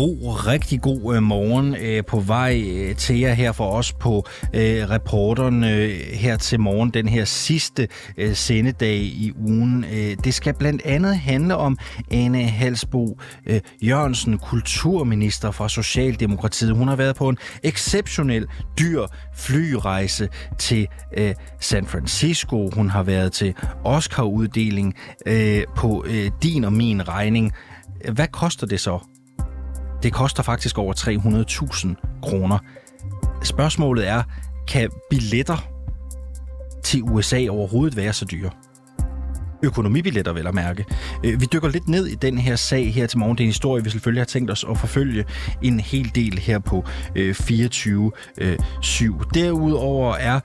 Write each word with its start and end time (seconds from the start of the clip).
God, 0.00 0.46
rigtig 0.46 0.80
god 0.80 1.16
øh, 1.16 1.22
morgen 1.22 1.76
øh, 1.76 2.04
på 2.04 2.20
vej 2.20 2.62
øh, 2.66 2.96
til 2.96 3.18
jer 3.18 3.32
her 3.32 3.52
for 3.52 3.70
os 3.70 3.92
på 3.92 4.26
øh, 4.54 4.90
reporteren 4.90 5.64
øh, 5.64 5.90
her 6.12 6.36
til 6.36 6.60
morgen, 6.60 6.90
den 6.90 7.08
her 7.08 7.24
sidste 7.24 7.88
øh, 8.16 8.34
sendedag 8.34 8.96
i 8.96 9.32
ugen. 9.36 9.84
Øh, 9.84 10.16
det 10.24 10.34
skal 10.34 10.54
blandt 10.54 10.82
andet 10.84 11.16
handle 11.16 11.56
om 11.56 11.78
Anne 12.10 12.42
Halsbo 12.42 13.18
øh, 13.46 13.60
Jørgensen, 13.82 14.38
kulturminister 14.38 15.50
fra 15.50 15.68
Socialdemokratiet. 15.68 16.76
Hun 16.76 16.88
har 16.88 16.96
været 16.96 17.16
på 17.16 17.28
en 17.28 17.38
exceptionel 17.62 18.46
dyr 18.78 19.06
flyrejse 19.36 20.28
til 20.58 20.86
øh, 21.16 21.34
San 21.60 21.86
Francisco. 21.86 22.70
Hun 22.74 22.90
har 22.90 23.02
været 23.02 23.32
til 23.32 23.54
Oscar-uddeling 23.84 24.94
øh, 25.26 25.62
på 25.76 26.04
øh, 26.08 26.30
din 26.42 26.64
og 26.64 26.72
min 26.72 27.08
regning. 27.08 27.52
Hvad 28.12 28.26
koster 28.26 28.66
det 28.66 28.80
så? 28.80 29.09
Det 30.02 30.12
koster 30.12 30.42
faktisk 30.42 30.78
over 30.78 30.94
300.000 30.94 32.20
kroner. 32.22 32.58
Spørgsmålet 33.42 34.08
er, 34.08 34.22
kan 34.68 34.90
billetter 35.10 35.68
til 36.84 37.02
USA 37.02 37.46
overhovedet 37.50 37.96
være 37.96 38.12
så 38.12 38.24
dyre? 38.24 38.50
Økonomibilletter, 39.62 40.32
vel 40.32 40.46
at 40.46 40.54
mærke. 40.54 40.84
Øh, 41.24 41.40
vi 41.40 41.46
dykker 41.52 41.68
lidt 41.68 41.88
ned 41.88 42.06
i 42.06 42.14
den 42.14 42.38
her 42.38 42.56
sag 42.56 42.94
her 42.94 43.06
til 43.06 43.18
morgen. 43.18 43.36
Det 43.38 43.44
er 43.44 43.46
en 43.46 43.52
historie, 43.52 43.84
vi 43.84 43.90
selvfølgelig 43.90 44.20
har 44.20 44.26
tænkt 44.26 44.50
os 44.50 44.64
at 44.70 44.78
forfølge 44.78 45.24
en 45.62 45.80
hel 45.80 46.14
del 46.14 46.38
her 46.38 46.58
på 46.58 46.84
øh, 47.16 47.30
24-7. 47.30 47.88
Øh, 48.38 48.58
Derudover 49.34 50.14
er 50.14 50.40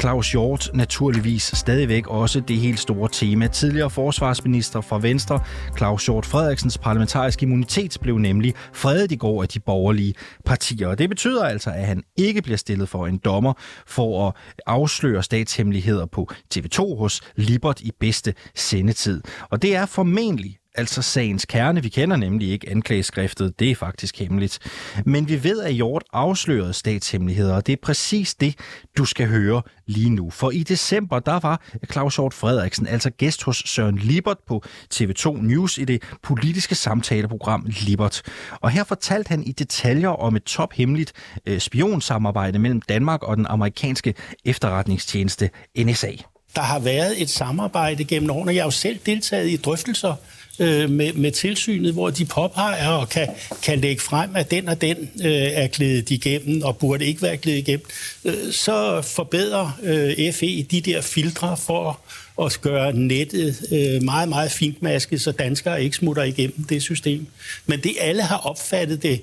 Claus 0.00 0.32
Hjort 0.32 0.70
naturligvis 0.74 1.42
stadigvæk 1.42 2.06
også 2.06 2.40
det 2.40 2.56
helt 2.56 2.80
store 2.80 3.08
tema. 3.12 3.46
Tidligere 3.46 3.90
forsvarsminister 3.90 4.80
fra 4.80 4.98
Venstre, 4.98 5.40
Claus 5.76 6.06
Hjort 6.06 6.26
Frederiksens 6.26 6.78
parlamentariske 6.78 7.42
immunitet 7.42 7.98
blev 8.02 8.18
nemlig 8.18 8.54
fredet 8.72 9.12
i 9.12 9.16
går 9.16 9.42
af 9.42 9.48
de 9.48 9.60
borgerlige 9.60 10.14
partier. 10.44 10.88
Og 10.88 10.98
det 10.98 11.08
betyder 11.08 11.44
altså, 11.44 11.70
at 11.70 11.86
han 11.86 12.02
ikke 12.16 12.42
bliver 12.42 12.56
stillet 12.56 12.88
for 12.88 13.06
en 13.06 13.18
dommer 13.18 13.52
for 13.86 14.28
at 14.28 14.34
afsløre 14.66 15.22
statshemmeligheder 15.22 16.06
på 16.06 16.28
TV2 16.54 16.98
hos 16.98 17.20
Libert 17.36 17.80
i 17.80 17.92
bedste 18.00 18.34
sendetid. 18.60 19.22
Og 19.50 19.62
det 19.62 19.76
er 19.76 19.86
formentlig 19.86 20.60
altså 20.74 21.02
sagens 21.02 21.44
kerne. 21.44 21.82
Vi 21.82 21.88
kender 21.88 22.16
nemlig 22.16 22.50
ikke 22.50 22.70
anklageskriftet, 22.70 23.58
det 23.58 23.70
er 23.70 23.74
faktisk 23.74 24.18
hemmeligt. 24.18 24.58
Men 25.04 25.28
vi 25.28 25.44
ved, 25.44 25.62
at 25.62 25.74
Hjort 25.74 26.04
afslørede 26.12 26.72
statshemmeligheder, 26.72 27.54
og 27.54 27.66
det 27.66 27.72
er 27.72 27.76
præcis 27.82 28.34
det, 28.34 28.54
du 28.98 29.04
skal 29.04 29.28
høre 29.28 29.62
lige 29.86 30.10
nu. 30.10 30.30
For 30.30 30.50
i 30.50 30.62
december, 30.62 31.18
der 31.18 31.40
var 31.40 31.62
Claus 31.92 32.16
Hjort 32.16 32.34
Frederiksen 32.34 32.86
altså 32.86 33.10
gæst 33.10 33.42
hos 33.42 33.62
Søren 33.66 33.98
Libert 33.98 34.38
på 34.48 34.62
TV2 34.94 35.42
News 35.42 35.78
i 35.78 35.84
det 35.84 36.02
politiske 36.22 36.74
samtaleprogram 36.74 37.66
Libert. 37.66 38.22
Og 38.60 38.70
her 38.70 38.84
fortalte 38.84 39.28
han 39.28 39.42
i 39.42 39.52
detaljer 39.52 40.08
om 40.08 40.36
et 40.36 40.44
tophemmeligt 40.44 41.12
øh, 41.46 41.58
spionsamarbejde 41.58 42.58
mellem 42.58 42.80
Danmark 42.80 43.22
og 43.22 43.36
den 43.36 43.46
amerikanske 43.46 44.14
efterretningstjeneste 44.44 45.50
NSA. 45.78 46.12
Der 46.56 46.62
har 46.62 46.78
været 46.78 47.22
et 47.22 47.30
samarbejde 47.30 48.04
gennem 48.04 48.30
årene. 48.30 48.54
Jeg 48.54 48.62
har 48.62 48.66
jo 48.66 48.70
selv 48.70 48.98
deltaget 49.06 49.50
i 49.50 49.56
drøftelser 49.56 50.14
øh, 50.60 50.90
med, 50.90 51.12
med 51.12 51.32
tilsynet, 51.32 51.92
hvor 51.92 52.10
de 52.10 52.24
påpeger 52.24 52.88
og 52.88 53.08
kan, 53.08 53.28
kan 53.62 53.78
lægge 53.78 54.02
frem, 54.02 54.36
at 54.36 54.50
den 54.50 54.68
og 54.68 54.80
den 54.80 54.96
øh, 55.24 55.32
er 55.32 55.66
glædet 55.66 56.10
igennem 56.10 56.62
og 56.62 56.78
burde 56.78 57.04
ikke 57.04 57.22
være 57.22 57.36
glædet 57.36 57.58
igennem. 57.58 57.86
Øh, 58.24 58.52
så 58.52 59.02
forbedrer 59.02 59.78
øh, 59.82 60.32
FE 60.32 60.62
de 60.62 60.80
der 60.80 61.00
filtre 61.00 61.56
for 61.56 62.00
at 62.42 62.58
gøre 62.60 62.92
nettet 62.92 63.68
øh, 63.72 64.02
meget, 64.02 64.28
meget 64.28 64.50
fintmasket, 64.50 65.20
så 65.20 65.32
danskere 65.32 65.84
ikke 65.84 65.96
smutter 65.96 66.22
igennem 66.22 66.64
det 66.64 66.82
system. 66.82 67.26
Men 67.66 67.80
det 67.80 67.92
alle 68.00 68.22
har 68.22 68.36
opfattet 68.36 69.02
det 69.02 69.20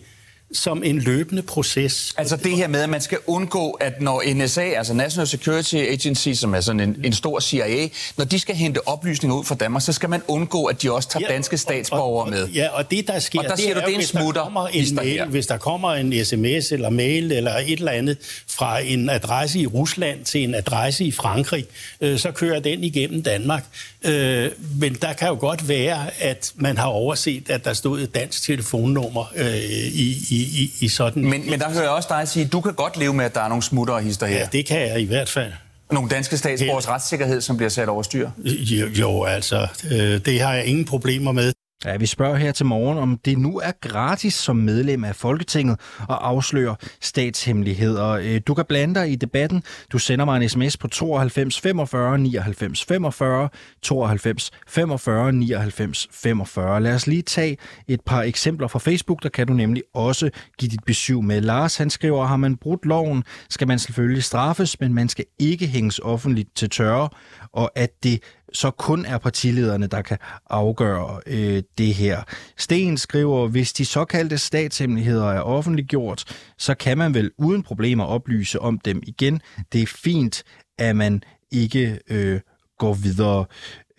som 0.51 0.83
en 0.83 0.99
løbende 0.99 1.41
proces. 1.41 2.13
Altså 2.17 2.35
det 2.35 2.51
her 2.51 2.67
med, 2.67 2.81
at 2.81 2.89
man 2.89 3.01
skal 3.01 3.17
undgå, 3.27 3.71
at 3.71 4.01
når 4.01 4.23
NSA, 4.33 4.61
altså 4.61 4.93
National 4.93 5.27
Security 5.27 5.75
Agency, 5.75 6.29
som 6.33 6.55
er 6.55 6.61
sådan 6.61 6.79
en, 6.79 6.97
en 7.03 7.13
stor 7.13 7.39
CIA, 7.39 7.87
når 8.17 8.25
de 8.25 8.39
skal 8.39 8.55
hente 8.55 8.87
oplysninger 8.87 9.37
ud 9.37 9.43
fra 9.43 9.55
Danmark, 9.55 9.83
så 9.83 9.93
skal 9.93 10.09
man 10.09 10.21
undgå, 10.27 10.65
at 10.65 10.81
de 10.81 10.91
også 10.91 11.09
tager 11.09 11.25
ja, 11.29 11.33
danske 11.33 11.57
statsborgere 11.57 12.29
med. 12.29 12.47
Ja, 12.47 12.67
og 12.69 12.91
det 12.91 13.07
der 13.07 13.19
sker, 13.19 13.39
og 13.39 13.45
der 13.45 13.51
det 13.51 13.59
siger 13.59 13.75
er, 13.75 13.79
du, 13.81 13.85
det 13.85 13.95
er 13.95 13.99
en 13.99 14.05
smutter, 14.05 14.43
der 14.43 14.67
en 14.73 14.95
mail, 14.95 15.25
hvis 15.25 15.47
der 15.47 15.57
kommer 15.57 15.93
en 15.93 16.25
sms 16.25 16.71
eller 16.71 16.89
mail 16.89 17.31
eller 17.31 17.57
et 17.57 17.79
eller 17.79 17.91
andet 17.91 18.17
fra 18.47 18.79
en 18.79 19.09
adresse 19.09 19.59
i 19.59 19.67
Rusland 19.67 20.25
til 20.25 20.43
en 20.43 20.55
adresse 20.55 21.05
i 21.05 21.11
Frankrig, 21.11 21.65
øh, 22.01 22.19
så 22.19 22.31
kører 22.31 22.59
den 22.59 22.83
igennem 22.83 23.23
Danmark. 23.23 23.63
Øh, 24.03 24.51
men 24.79 24.93
der 24.93 25.13
kan 25.13 25.27
jo 25.27 25.37
godt 25.39 25.67
være, 25.67 26.21
at 26.21 26.53
man 26.55 26.77
har 26.77 26.87
overset, 26.87 27.49
at 27.49 27.65
der 27.65 27.73
stod 27.73 28.01
et 28.01 28.15
dansk 28.15 28.43
telefonnummer 28.43 29.33
øh, 29.35 29.55
i, 29.55 30.17
i, 30.29 30.36
i, 30.37 30.71
i 30.79 30.87
sådan... 30.87 31.23
Men, 31.23 31.49
men 31.49 31.59
der 31.59 31.69
hører 31.69 31.83
jeg 31.83 31.91
også 31.91 32.09
dig 32.11 32.27
sige, 32.27 32.45
at 32.45 32.51
du 32.51 32.61
kan 32.61 32.73
godt 32.73 32.97
leve 32.97 33.13
med, 33.13 33.25
at 33.25 33.35
der 33.35 33.41
er 33.41 33.47
nogle 33.47 33.63
smutter 33.63 33.93
og 33.93 34.01
hister 34.01 34.27
her. 34.27 34.37
Ja, 34.37 34.47
det 34.51 34.65
kan 34.65 34.81
jeg 34.81 34.99
i 35.01 35.05
hvert 35.05 35.29
fald. 35.29 35.51
Nogle 35.91 36.09
danske 36.09 36.37
statsborgers 36.37 36.87
retssikkerhed, 36.87 37.41
som 37.41 37.57
bliver 37.57 37.69
sat 37.69 37.89
over 37.89 38.03
styr? 38.03 38.29
Jo, 38.45 38.87
jo 38.87 39.23
altså, 39.23 39.67
øh, 39.91 40.25
det 40.25 40.41
har 40.41 40.53
jeg 40.53 40.65
ingen 40.65 40.85
problemer 40.85 41.31
med. 41.31 41.53
Ja, 41.85 41.97
vi 41.97 42.05
spørger 42.05 42.35
her 42.35 42.51
til 42.51 42.65
morgen, 42.65 42.97
om 42.97 43.17
det 43.25 43.38
nu 43.38 43.59
er 43.59 43.71
gratis 43.81 44.33
som 44.33 44.55
medlem 44.55 45.03
af 45.03 45.15
Folketinget 45.15 45.79
at 45.99 46.17
afsløre 46.21 46.75
statshemmeligheder. 47.01 48.07
Øh, 48.09 48.41
du 48.47 48.53
kan 48.53 48.65
blande 48.65 48.95
dig 48.95 49.11
i 49.11 49.15
debatten. 49.15 49.63
Du 49.91 49.97
sender 49.97 50.25
mig 50.25 50.41
en 50.41 50.49
sms 50.49 50.77
på 50.77 50.88
92 50.88 51.59
45 51.61 52.17
99 52.17 52.85
45, 52.85 53.49
92 53.81 54.51
45 54.67 55.31
99 55.31 56.07
45. 56.11 56.81
Lad 56.81 56.95
os 56.95 57.07
lige 57.07 57.21
tage 57.21 57.57
et 57.88 58.01
par 58.01 58.21
eksempler 58.21 58.67
fra 58.67 58.79
Facebook, 58.79 59.23
der 59.23 59.29
kan 59.29 59.47
du 59.47 59.53
nemlig 59.53 59.83
også 59.94 60.29
give 60.59 60.69
dit 60.69 60.83
besøg 60.85 61.23
med. 61.23 61.41
Lars, 61.41 61.77
han 61.77 61.89
skriver, 61.89 62.25
har 62.25 62.38
man 62.38 62.57
brudt 62.57 62.85
loven, 62.85 63.23
skal 63.49 63.67
man 63.67 63.79
selvfølgelig 63.79 64.23
straffes, 64.23 64.79
men 64.79 64.94
man 64.94 65.09
skal 65.09 65.25
ikke 65.39 65.67
hænges 65.67 65.99
offentligt 65.99 66.55
til 66.55 66.69
tørre, 66.69 67.09
og 67.53 67.71
at 67.75 68.03
det 68.03 68.19
så 68.53 68.71
kun 68.71 69.05
er 69.05 69.17
partilederne, 69.17 69.87
der 69.87 70.01
kan 70.01 70.17
afgøre 70.49 71.21
øh, 71.27 71.63
det 71.77 71.93
her. 71.93 72.21
Sten 72.57 72.97
skriver, 72.97 73.47
hvis 73.47 73.73
de 73.73 73.85
såkaldte 73.85 74.37
statshemmeligheder 74.37 75.31
er 75.31 75.41
offentliggjort, 75.41 76.23
så 76.57 76.75
kan 76.75 76.97
man 76.97 77.13
vel 77.13 77.31
uden 77.37 77.63
problemer 77.63 78.03
oplyse 78.03 78.59
om 78.59 78.79
dem 78.79 79.01
igen. 79.03 79.41
Det 79.73 79.81
er 79.81 79.87
fint, 79.87 80.43
at 80.77 80.95
man 80.95 81.23
ikke 81.51 81.99
øh, 82.09 82.39
går 82.79 82.93
videre. 82.93 83.45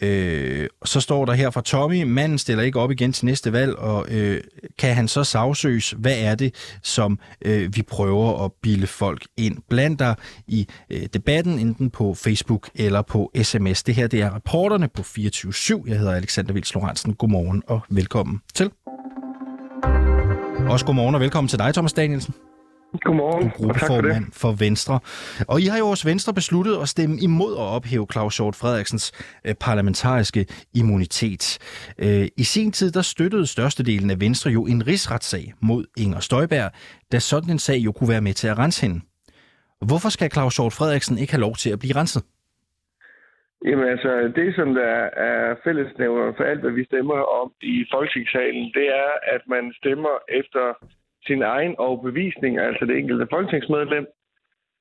Øh, 0.02 0.68
så 0.84 1.00
står 1.00 1.24
der 1.24 1.32
her 1.32 1.50
fra 1.50 1.60
Tommy, 1.60 2.02
manden 2.02 2.38
stiller 2.38 2.64
ikke 2.64 2.80
op 2.80 2.90
igen 2.90 3.12
til 3.12 3.26
næste 3.26 3.52
valg, 3.52 3.76
og 3.76 4.06
øh, 4.10 4.40
kan 4.78 4.94
han 4.94 5.08
så 5.08 5.24
sagsøges? 5.24 5.90
Hvad 5.90 6.18
er 6.18 6.34
det, 6.34 6.54
som 6.82 7.18
øh, 7.44 7.76
vi 7.76 7.82
prøver 7.82 8.44
at 8.44 8.52
bilde 8.62 8.86
folk 8.86 9.26
ind? 9.36 9.56
Bland 9.68 9.98
dig 9.98 10.14
i 10.46 10.68
øh, 10.90 11.02
debatten, 11.14 11.58
enten 11.58 11.90
på 11.90 12.14
Facebook 12.14 12.70
eller 12.74 13.02
på 13.02 13.30
sms. 13.42 13.82
Det 13.82 13.94
her 13.94 14.06
det 14.06 14.20
er 14.20 14.34
reporterne 14.34 14.88
på 14.88 15.02
24-7. 15.02 15.88
Jeg 15.88 15.98
hedder 15.98 16.12
Alexander 16.12 16.52
Vils 16.52 16.74
Lorentzen. 16.74 17.14
Godmorgen 17.14 17.62
og 17.66 17.80
velkommen 17.88 18.40
til. 18.54 18.70
Også 20.68 20.86
godmorgen 20.86 21.14
og 21.14 21.20
velkommen 21.20 21.48
til 21.48 21.58
dig, 21.58 21.74
Thomas 21.74 21.92
Danielsen. 21.92 22.34
Godmorgen, 22.92 23.50
gruppeformand 23.50 24.24
for, 24.32 24.40
for 24.40 24.52
Venstre. 24.64 25.00
Og 25.48 25.60
I 25.60 25.66
har 25.72 25.78
jo 25.78 25.86
hos 25.86 26.06
Venstre 26.06 26.34
besluttet 26.34 26.76
at 26.82 26.88
stemme 26.88 27.16
imod 27.28 27.52
at 27.62 27.68
ophæve 27.76 28.06
Claus 28.12 28.36
Hjort 28.36 28.56
Frederiksens 28.56 29.06
øh, 29.46 29.54
parlamentariske 29.60 30.46
immunitet. 30.80 31.44
Øh, 32.04 32.26
I 32.36 32.44
sin 32.54 32.72
tid 32.72 32.90
der 32.90 33.02
støttede 33.02 33.46
størstedelen 33.46 34.10
af 34.10 34.20
Venstre 34.20 34.50
jo 34.50 34.66
en 34.66 34.86
rigsretssag 34.86 35.44
mod 35.62 35.84
Inger 35.98 36.20
Støjberg, 36.20 36.70
da 37.12 37.18
sådan 37.18 37.50
en 37.50 37.58
sag 37.58 37.78
jo 37.86 37.92
kunne 37.92 38.10
være 38.14 38.26
med 38.28 38.32
til 38.32 38.48
at 38.48 38.58
rense 38.58 38.86
hende. 38.86 39.00
Hvorfor 39.88 40.08
skal 40.08 40.30
Claus 40.30 40.56
Hjort 40.56 40.72
Frederiksen 40.72 41.18
ikke 41.18 41.32
have 41.32 41.46
lov 41.46 41.54
til 41.62 41.70
at 41.70 41.78
blive 41.78 41.96
renset? 42.00 42.22
Jamen 43.66 43.88
altså, 43.94 44.12
det 44.38 44.54
som 44.54 44.74
der 44.74 44.94
er 45.30 45.54
fællesnævner 45.64 46.32
for 46.36 46.44
alt, 46.44 46.60
hvad 46.60 46.70
vi 46.70 46.84
stemmer 46.84 47.18
om 47.40 47.52
i 47.62 47.76
Folketingssalen, 47.94 48.64
det 48.78 48.86
er, 49.04 49.10
at 49.34 49.42
man 49.54 49.64
stemmer 49.80 50.14
efter 50.40 50.64
sin 51.26 51.42
egen 51.42 51.74
overbevisning, 51.78 52.58
altså 52.58 52.84
det 52.84 52.96
enkelte 52.96 53.26
folketingsmedlem, 53.30 54.06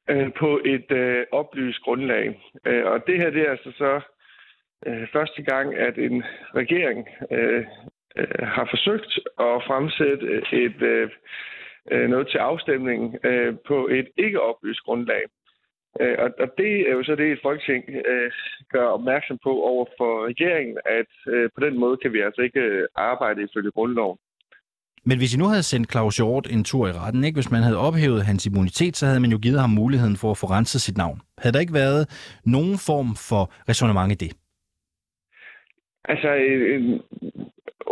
øh, 0.10 0.34
på 0.40 0.62
et 0.66 0.92
øh, 0.92 1.26
oplyst 1.32 1.82
grundlag. 1.82 2.42
Øh, 2.66 2.86
og 2.86 3.08
det 3.08 3.18
her 3.18 3.30
det 3.30 3.42
er 3.42 3.52
altså 3.52 3.72
så 3.72 4.02
øh, 4.86 5.08
første 5.14 5.42
gang, 5.44 5.76
at 5.76 5.98
en 5.98 6.24
regering 6.56 7.08
øh, 7.32 7.66
øh, 8.18 8.48
har 8.48 8.68
forsøgt 8.70 9.20
at 9.40 9.64
fremsætte 9.68 10.42
et 10.54 10.82
øh, 10.82 11.10
øh, 11.92 12.10
noget 12.10 12.28
til 12.28 12.38
afstemning 12.38 13.26
øh, 13.26 13.56
på 13.68 13.88
et 13.88 14.08
ikke 14.18 14.42
oplyst 14.42 14.82
grundlag. 14.82 15.22
Øh, 16.02 16.16
og, 16.20 16.30
og 16.40 16.48
det 16.58 16.90
er 16.90 16.94
jo 16.94 17.04
så 17.04 17.16
det, 17.16 17.32
et 17.32 17.40
folketing 17.42 17.84
øh, 18.06 18.32
gør 18.72 18.86
opmærksom 18.86 19.40
på 19.44 19.62
over 19.62 19.86
for 19.98 20.26
regeringen, 20.26 20.78
at 20.86 21.34
øh, 21.34 21.50
på 21.56 21.66
den 21.66 21.80
måde 21.80 21.98
kan 21.98 22.14
vi 22.14 22.20
altså 22.22 22.42
ikke 22.42 22.60
øh, 22.60 22.88
arbejde 22.96 23.44
ifølge 23.44 23.72
grundloven. 23.72 24.18
Men 25.10 25.18
hvis 25.18 25.34
I 25.36 25.38
nu 25.40 25.48
havde 25.54 25.70
sendt 25.72 25.92
Claus 25.92 26.18
Hjort 26.18 26.48
en 26.56 26.64
tur 26.64 26.88
i 26.88 26.92
retten, 26.92 27.24
ikke? 27.24 27.38
hvis 27.40 27.52
man 27.52 27.64
havde 27.68 27.84
ophævet 27.88 28.26
hans 28.30 28.46
immunitet, 28.46 28.96
så 28.98 29.06
havde 29.06 29.20
man 29.20 29.32
jo 29.36 29.40
givet 29.46 29.60
ham 29.60 29.70
muligheden 29.70 30.18
for 30.22 30.30
at 30.32 30.40
få 30.42 30.48
renset 30.56 30.82
sit 30.82 30.98
navn. 30.98 31.18
Havde 31.42 31.54
der 31.54 31.66
ikke 31.66 31.80
været 31.84 32.02
nogen 32.46 32.76
form 32.90 33.10
for 33.30 33.44
resonemang 33.72 34.12
i 34.12 34.22
det? 34.24 34.32
Altså, 36.12 36.30
øh, 36.48 36.62
øh, 36.72 37.00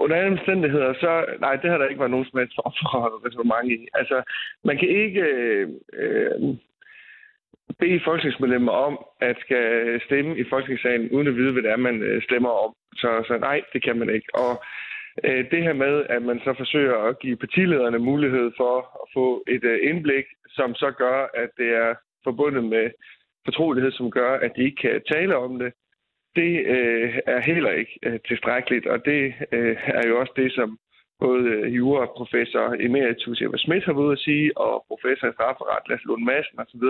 under 0.02 0.16
alle 0.16 0.32
omstændigheder, 0.38 0.94
så 1.04 1.12
nej, 1.46 1.56
det 1.56 1.70
har 1.70 1.78
der 1.78 1.88
ikke 1.88 2.04
været 2.04 2.16
nogen 2.16 2.28
som 2.30 2.40
helst 2.40 2.56
form 2.56 2.74
for 2.82 3.28
resonemang 3.28 3.66
i. 3.72 3.78
Altså, 4.00 4.18
man 4.64 4.78
kan 4.78 4.90
ikke 4.90 5.24
øh, 6.02 6.38
bede 7.80 8.06
folketingsmedlemmer 8.08 8.72
om 8.72 8.94
at 9.22 9.36
skal 9.46 9.66
stemme 10.06 10.32
i 10.42 10.44
folketingssagen, 10.50 11.12
uden 11.16 11.28
at 11.28 11.36
vide, 11.36 11.52
hvad 11.52 11.64
det 11.64 11.72
er, 11.72 11.88
man 11.90 11.98
øh, 12.02 12.22
stemmer 12.28 12.52
om. 12.66 12.72
Så, 13.02 13.10
så 13.28 13.38
nej, 13.38 13.62
det 13.74 13.84
kan 13.84 13.98
man 14.00 14.10
ikke. 14.10 14.30
Og 14.44 14.52
Øh, 15.24 15.52
det 15.52 15.64
her 15.64 15.74
med, 15.74 16.06
at 16.10 16.22
man 16.22 16.40
så 16.40 16.54
forsøger 16.58 16.98
at 16.98 17.20
give 17.20 17.38
partilederne 17.38 18.00
mulighed 18.00 18.52
for 18.58 18.78
at 19.02 19.08
få 19.14 19.44
et 19.48 19.64
øh, 19.64 19.80
indblik, 19.90 20.26
som 20.50 20.76
så 20.76 20.92
gør, 20.92 21.28
at 21.34 21.50
det 21.58 21.70
er 21.70 21.96
forbundet 22.24 22.64
med 22.64 22.92
fortrolighed, 23.46 23.92
som 23.92 24.12
gør, 24.12 24.34
at 24.34 24.52
de 24.56 24.64
ikke 24.64 24.82
kan 24.82 25.02
tale 25.12 25.38
om 25.38 25.60
det, 25.60 25.74
det 26.36 26.52
øh, 26.76 27.20
er 27.28 27.42
heller 27.52 27.72
ikke 27.72 28.00
øh, 28.04 28.20
tilstrækkeligt, 28.28 28.88
og 28.88 29.06
det 29.06 29.34
øh, 29.52 29.78
er 30.00 30.08
jo 30.08 30.20
også 30.20 30.34
det, 30.36 30.52
som 30.54 30.80
både 31.20 31.44
øh, 31.50 31.76
juraprofessor 31.76 32.76
Emeritus 32.80 33.42
Eva 33.42 33.58
Schmidt 33.58 33.86
har 33.86 33.94
været 33.94 34.06
ude 34.06 34.12
at 34.12 34.26
sige, 34.28 34.58
og 34.58 34.86
professor 34.88 35.28
i 35.28 35.34
strafferet 35.34 35.90
Lasse 35.90 36.06
Lund 36.08 36.24
Madsen 36.24 36.60
osv. 36.60 36.86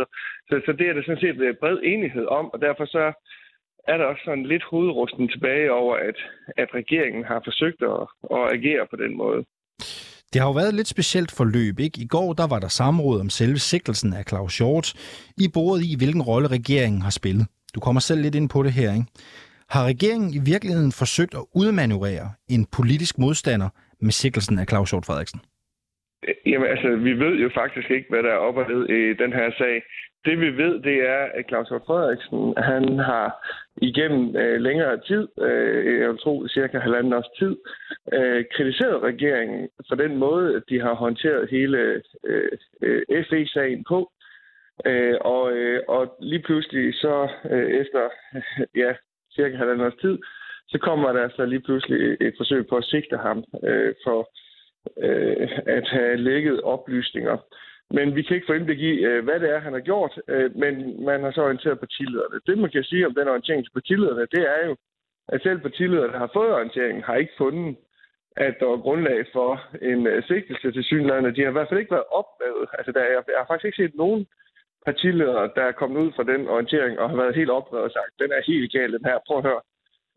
Så, 0.50 0.56
så 0.66 0.72
det 0.80 0.86
er 0.88 0.94
der 0.94 1.04
sådan 1.04 1.22
set 1.22 1.57
bred 1.60 1.80
enighed 1.83 2.25
om, 2.39 2.45
og 2.54 2.62
derfor 2.62 2.86
så 2.86 3.13
er 3.87 3.97
der 3.97 4.05
også 4.05 4.21
sådan 4.25 4.45
lidt 4.45 4.63
hovedrusten 4.63 5.27
tilbage 5.27 5.71
over, 5.71 5.95
at, 5.95 6.17
at 6.57 6.69
regeringen 6.73 7.23
har 7.23 7.41
forsøgt 7.45 7.81
at, 7.81 8.01
at 8.37 8.43
agere 8.57 8.87
på 8.89 8.95
den 8.95 9.17
måde. 9.17 9.45
Det 10.33 10.41
har 10.41 10.49
jo 10.49 10.59
været 10.59 10.67
et 10.67 10.79
lidt 10.79 10.87
specielt 10.87 11.31
forløb, 11.37 11.79
ikke? 11.79 12.01
I 12.01 12.07
går 12.07 12.33
der 12.33 12.47
var 12.47 12.59
der 12.59 12.67
samråd 12.67 13.19
om 13.19 13.29
selve 13.29 13.57
sikkelsen 13.57 14.13
af 14.13 14.23
Claus 14.29 14.57
Hjort. 14.57 14.87
I 15.37 15.47
bordet 15.53 15.83
i, 15.83 15.91
hvilken 15.97 16.21
rolle 16.21 16.47
regeringen 16.47 17.01
har 17.01 17.09
spillet. 17.19 17.45
Du 17.75 17.79
kommer 17.79 18.01
selv 18.01 18.21
lidt 18.21 18.35
ind 18.35 18.49
på 18.49 18.63
det 18.63 18.73
her, 18.73 18.93
ikke? 18.93 19.07
Har 19.69 19.85
regeringen 19.85 20.29
i 20.39 20.41
virkeligheden 20.51 20.91
forsøgt 20.91 21.33
at 21.35 21.45
udmanøvrere 21.55 22.27
en 22.49 22.65
politisk 22.77 23.17
modstander 23.17 23.69
med 24.05 24.11
sikkelsen 24.11 24.59
af 24.59 24.65
Claus 24.69 24.91
Hjort 24.91 25.05
Frederiksen? 25.05 25.39
Jamen 26.45 26.67
altså, 26.73 26.89
vi 27.07 27.13
ved 27.23 27.35
jo 27.45 27.49
faktisk 27.53 27.89
ikke, 27.91 28.07
hvad 28.09 28.23
der 28.23 28.31
er 28.33 28.45
op 28.47 28.57
og 28.57 28.65
ned 28.71 28.83
i 28.89 29.13
den 29.23 29.33
her 29.33 29.51
sag. 29.57 29.75
Det 30.25 30.39
vi 30.39 30.49
ved, 30.63 30.73
det 30.88 30.97
er, 31.15 31.23
at 31.38 31.45
Claus 31.49 31.67
Hjort 31.69 31.85
Frederiksen, 31.88 32.53
han 32.57 32.83
har 33.09 33.27
igennem 33.77 34.36
øh, 34.36 34.62
længere 34.62 35.01
tid, 35.07 35.27
øh, 35.42 36.01
jeg 36.01 36.19
tror 36.19 36.48
cirka 36.48 36.80
halvanden 36.80 37.13
års 37.13 37.30
tid, 37.39 37.56
øh, 38.13 38.45
kritiseret 38.51 39.04
regeringen 39.04 39.69
for 39.88 39.95
den 39.95 40.18
måde, 40.18 40.63
de 40.69 40.80
har 40.81 40.94
håndteret 40.94 41.50
hele 41.50 42.01
øh, 42.24 42.51
øh, 42.81 43.25
FE-sagen 43.30 43.83
på. 43.88 44.12
Øh, 44.86 45.16
og, 45.22 45.51
øh, 45.51 45.81
og 45.88 46.18
lige 46.22 46.42
pludselig 46.42 46.94
så 46.94 47.30
øh, 47.51 47.69
efter 47.81 48.10
ja, 48.83 48.94
cirka 49.36 49.56
halvanden 49.57 49.86
års 49.86 50.01
tid, 50.01 50.18
så 50.68 50.77
kommer 50.77 51.12
der 51.12 51.24
altså 51.24 51.45
lige 51.45 51.62
pludselig 51.62 52.18
et 52.22 52.33
forsøg 52.38 52.68
på 52.68 52.75
at 52.75 52.83
sigte 52.83 53.18
ham 53.18 53.44
øh, 53.63 53.94
for 54.04 54.30
øh, 55.04 55.50
at 55.66 55.88
have 55.88 56.18
lækket 56.18 56.62
oplysninger. 56.62 57.38
Men 57.91 58.15
vi 58.15 58.21
kan 58.21 58.35
ikke 58.35 58.47
få 58.47 58.53
indblik 58.53 58.79
i, 58.79 58.93
øh, 59.05 59.23
hvad 59.23 59.39
det 59.39 59.49
er, 59.49 59.59
han 59.59 59.73
har 59.73 59.79
gjort, 59.79 60.19
øh, 60.27 60.55
men 60.55 61.05
man 61.05 61.23
har 61.23 61.31
så 61.31 61.41
orienteret 61.41 61.79
partilederne. 61.79 62.39
Det, 62.47 62.57
man 62.57 62.71
kan 62.71 62.83
sige 62.83 63.05
om 63.05 63.15
den 63.15 63.27
orientering 63.27 63.65
til 63.65 63.77
partilederne, 63.79 64.27
det 64.35 64.43
er 64.55 64.67
jo, 64.67 64.75
at 65.27 65.41
selv 65.41 65.59
partilederne, 65.59 66.13
der 66.13 66.19
har 66.19 66.31
fået 66.33 66.53
orienteringen, 66.53 67.03
har 67.03 67.15
ikke 67.15 67.33
fundet, 67.37 67.75
at 68.37 68.55
der 68.59 68.65
var 68.65 68.77
grundlag 68.77 69.25
for 69.33 69.51
en 69.81 70.07
øh, 70.07 70.23
sigtelse 70.23 70.71
til 70.71 70.83
synlæderne. 70.83 71.35
De 71.35 71.41
har 71.41 71.49
i 71.49 71.57
hvert 71.57 71.69
fald 71.69 71.79
ikke 71.79 71.95
været 71.97 72.11
opdaget. 72.19 72.67
Altså, 72.77 72.91
der, 72.91 73.01
jeg, 73.01 73.23
jeg 73.27 73.39
har 73.41 73.47
faktisk 73.47 73.65
ikke 73.65 73.83
set 73.83 73.95
nogen 73.95 74.27
partiledere, 74.85 75.51
der 75.55 75.63
er 75.63 75.79
kommet 75.79 76.01
ud 76.01 76.11
fra 76.15 76.23
den 76.23 76.47
orientering 76.47 76.99
og 76.99 77.09
har 77.09 77.17
været 77.17 77.35
helt 77.35 77.49
oprevet 77.49 77.85
og 77.85 77.91
sagt, 77.91 78.19
den 78.19 78.31
er 78.31 78.41
helt 78.51 78.71
gal, 78.71 78.93
den 78.93 79.05
her. 79.05 79.17
Prøv 79.27 79.38
at 79.38 79.43
høre. 79.43 79.61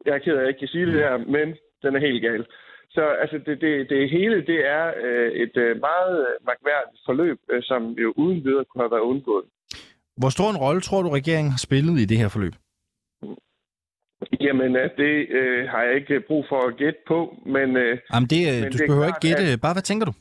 Jeg 0.06 0.14
er 0.14 0.18
ked 0.18 0.32
af, 0.32 0.36
at 0.36 0.42
jeg 0.42 0.48
ikke 0.48 0.58
kan 0.58 0.74
sige 0.74 0.86
det 0.86 0.94
her, 0.94 1.16
men 1.16 1.56
den 1.82 1.96
er 1.96 2.00
helt 2.00 2.22
gal. 2.22 2.46
Så 2.90 3.02
altså, 3.22 3.38
det, 3.46 3.60
det, 3.60 3.90
det 3.90 4.10
hele 4.10 4.46
det 4.46 4.66
er 4.66 4.92
øh, 5.04 5.32
et 5.32 5.56
øh, 5.56 5.80
meget 5.80 6.26
magværdigt 6.46 7.00
forløb, 7.06 7.38
øh, 7.52 7.62
som 7.62 7.82
jo 7.92 8.12
uden 8.16 8.44
videre 8.44 8.64
kunne 8.64 8.82
have 8.82 8.90
været 8.90 9.10
undgået. 9.12 9.44
Hvor 10.16 10.28
stor 10.28 10.50
en 10.50 10.56
rolle 10.56 10.80
tror 10.80 11.02
du, 11.02 11.08
regeringen 11.08 11.50
har 11.50 11.62
spillet 11.68 12.00
i 12.00 12.04
det 12.04 12.18
her 12.18 12.28
forløb? 12.28 12.54
Jamen, 14.40 14.76
øh, 14.76 14.90
det 14.96 15.14
øh, 15.38 15.68
har 15.68 15.82
jeg 15.82 15.94
ikke 15.94 16.20
brug 16.20 16.44
for 16.48 16.60
at 16.68 16.76
gætte 16.76 17.00
på, 17.06 17.18
men... 17.46 17.76
Øh, 17.76 17.98
Jamen, 18.14 18.28
det, 18.28 18.40
øh, 18.50 18.62
men 18.62 18.72
du 18.72 18.78
det 18.78 18.86
behøver 18.88 19.06
klart, 19.06 19.24
ikke 19.24 19.28
gætte. 19.28 19.52
At, 19.52 19.60
Bare 19.60 19.74
hvad 19.74 19.82
tænker 19.82 20.06
du? 20.06 20.12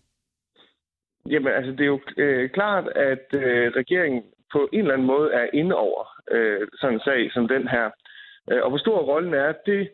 Jamen, 1.32 1.54
altså, 1.58 1.72
det 1.72 1.82
er 1.82 1.94
jo 1.96 2.00
øh, 2.18 2.50
klart, 2.50 2.86
at 2.88 3.26
øh, 3.34 3.72
regeringen 3.82 4.24
på 4.52 4.70
en 4.74 4.80
eller 4.80 4.94
anden 4.94 5.08
måde 5.08 5.30
er 5.34 5.48
inde 5.54 5.76
over 5.76 6.04
øh, 6.32 6.68
sådan 6.80 6.96
en 6.96 7.02
sag 7.06 7.32
som 7.32 7.48
den 7.48 7.68
her. 7.68 7.86
Øh, 8.52 8.62
og 8.64 8.70
hvor 8.70 8.78
stor 8.78 9.00
rollen 9.12 9.34
er, 9.34 9.52
det 9.66 9.90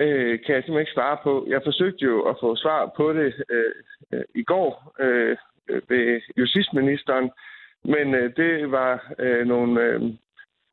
øh, 0.00 0.38
kan 0.44 0.54
jeg 0.54 0.62
simpelthen 0.62 0.78
ikke 0.78 0.98
svare 0.98 1.18
på. 1.22 1.46
Jeg 1.48 1.60
forsøgte 1.64 2.04
jo 2.04 2.22
at 2.22 2.36
få 2.40 2.56
svar 2.56 2.92
på 2.96 3.12
det 3.12 3.34
øh, 3.48 3.72
øh, 4.12 4.24
i 4.34 4.42
går 4.42 4.94
øh, 5.00 5.36
ved 5.88 6.20
justitsministeren, 6.36 7.30
men 7.84 8.14
øh, 8.14 8.36
det 8.36 8.70
var 8.70 9.12
øh, 9.18 9.46
nogle 9.46 9.82
øh, 9.82 10.02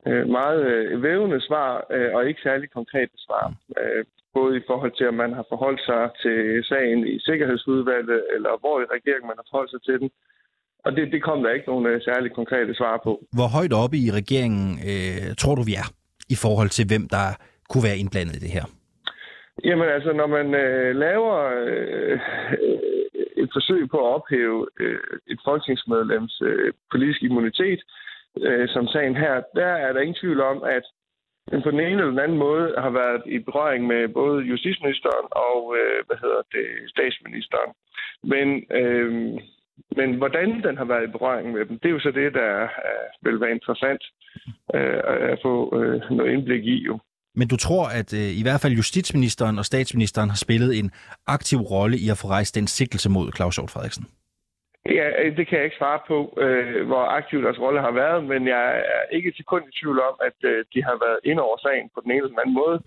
øh, 0.06 0.28
meget 0.28 0.62
øh, 0.66 1.02
vævende 1.02 1.40
svar 1.40 1.86
øh, 1.90 2.10
og 2.14 2.28
ikke 2.28 2.40
særlig 2.42 2.70
konkrete 2.70 3.16
svar. 3.16 3.54
Øh, 3.80 4.04
både 4.34 4.56
i 4.56 4.66
forhold 4.66 4.92
til, 4.96 5.08
om 5.08 5.14
man 5.14 5.32
har 5.32 5.46
forholdt 5.48 5.82
sig 5.90 6.02
til 6.22 6.64
sagen 6.64 7.06
i 7.14 7.18
Sikkerhedsudvalget, 7.18 8.24
eller 8.34 8.52
hvor 8.60 8.76
i 8.80 8.86
regeringen 8.96 9.26
man 9.28 9.38
har 9.40 9.46
forholdt 9.50 9.70
sig 9.70 9.82
til 9.82 9.98
den. 10.00 10.10
Og 10.84 10.92
det, 10.92 11.12
det 11.12 11.22
kom 11.22 11.42
der 11.42 11.50
ikke 11.50 11.68
nogen 11.72 11.86
øh, 11.86 12.02
særlig 12.02 12.32
konkrete 12.32 12.74
svar 12.74 13.00
på. 13.04 13.12
Hvor 13.32 13.48
højt 13.58 13.72
oppe 13.72 13.96
i 13.96 14.10
regeringen 14.10 14.78
øh, 14.90 15.34
tror 15.40 15.54
du, 15.54 15.62
vi 15.62 15.74
er 15.74 15.88
i 16.34 16.36
forhold 16.44 16.68
til, 16.68 16.84
hvem 16.86 17.08
der 17.08 17.26
kunne 17.70 17.84
være 17.88 17.98
indblandet 17.98 18.36
i 18.36 18.38
det 18.38 18.50
her? 18.50 18.64
Jamen 19.64 19.88
altså, 19.88 20.12
når 20.12 20.26
man 20.26 20.54
øh, 20.54 20.96
laver 20.96 21.36
øh, 21.66 22.20
et 23.36 23.50
forsøg 23.52 23.90
på 23.90 23.98
at 23.98 24.14
ophæve 24.14 24.68
øh, 24.80 25.18
et 25.26 25.40
folketingsmedlems 25.44 26.42
øh, 26.44 26.72
politiske 26.90 27.26
immunitet, 27.26 27.80
øh, 28.40 28.68
som 28.68 28.86
sagen 28.86 29.16
her, 29.16 29.42
der 29.54 29.66
er 29.66 29.92
der 29.92 30.00
ingen 30.00 30.20
tvivl 30.20 30.40
om, 30.40 30.62
at 30.62 30.82
den 31.50 31.62
på 31.62 31.70
den 31.70 31.80
ene 31.80 32.00
eller 32.00 32.10
den 32.10 32.18
anden 32.18 32.38
måde 32.38 32.74
har 32.78 32.90
været 32.90 33.22
i 33.26 33.38
berøring 33.38 33.86
med 33.86 34.08
både 34.08 34.42
justitsministeren 34.42 35.26
og 35.30 35.76
øh, 35.78 36.06
hvad 36.06 36.16
hedder 36.22 36.42
det, 36.52 36.66
statsministeren. 36.90 37.72
Men, 38.22 38.46
øh, 38.80 39.12
men 39.96 40.14
hvordan 40.14 40.62
den 40.62 40.76
har 40.76 40.84
været 40.84 41.04
i 41.08 41.14
berøring 41.16 41.52
med 41.52 41.64
dem, 41.66 41.78
det 41.78 41.88
er 41.88 41.92
jo 41.92 42.00
så 42.00 42.10
det, 42.10 42.34
der 42.34 42.42
er, 42.42 42.68
vil 43.22 43.40
være 43.40 43.50
interessant 43.50 44.02
øh, 44.74 45.00
at 45.32 45.38
få 45.42 45.54
øh, 45.78 46.10
noget 46.10 46.32
indblik 46.32 46.64
i 46.64 46.84
jo. 46.88 46.98
Men 47.34 47.48
du 47.48 47.56
tror, 47.56 47.84
at 48.00 48.14
øh, 48.20 48.38
i 48.40 48.42
hvert 48.42 48.60
fald 48.62 48.72
justitsministeren 48.72 49.58
og 49.58 49.64
statsministeren 49.64 50.28
har 50.28 50.40
spillet 50.46 50.78
en 50.78 50.90
aktiv 51.26 51.58
rolle 51.58 51.96
i 52.04 52.08
at 52.10 52.18
få 52.18 52.26
rejst 52.28 52.54
den 52.54 52.66
sigtelse 52.66 53.10
mod 53.10 53.32
Claus 53.36 53.56
Hjort 53.56 53.70
Frederiksen? 53.70 54.04
Ja, 54.86 55.06
øh, 55.20 55.36
det 55.36 55.44
kan 55.48 55.56
jeg 55.58 55.64
ikke 55.64 55.80
svare 55.82 56.00
på, 56.10 56.18
øh, 56.44 56.86
hvor 56.86 57.04
aktiv 57.18 57.42
deres 57.42 57.60
rolle 57.64 57.80
har 57.80 57.94
været, 58.02 58.24
men 58.24 58.40
jeg 58.54 58.64
er 58.96 59.02
ikke 59.16 59.32
til 59.32 59.44
kun 59.44 59.62
i 59.68 59.76
tvivl 59.80 59.98
om, 60.08 60.14
at 60.28 60.38
øh, 60.50 60.64
de 60.74 60.80
har 60.88 60.96
været 61.04 61.18
ind 61.30 61.38
over 61.46 61.56
sagen 61.66 61.86
på 61.94 62.00
den 62.02 62.10
ene 62.10 62.18
eller 62.18 62.34
den 62.34 62.42
anden 62.44 62.58
måde. 62.62 62.78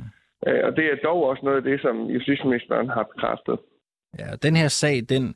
Øh, 0.48 0.62
og 0.68 0.72
det 0.78 0.86
er 0.86 1.06
dog 1.10 1.20
også 1.30 1.44
noget 1.46 1.58
af 1.58 1.64
det, 1.70 1.82
som 1.82 1.96
justitsministeren 2.16 2.90
har 2.90 3.04
bekræftet. 3.14 3.58
Ja, 4.20 4.30
den 4.46 4.56
her 4.56 4.68
sag, 4.68 4.96
den 5.10 5.36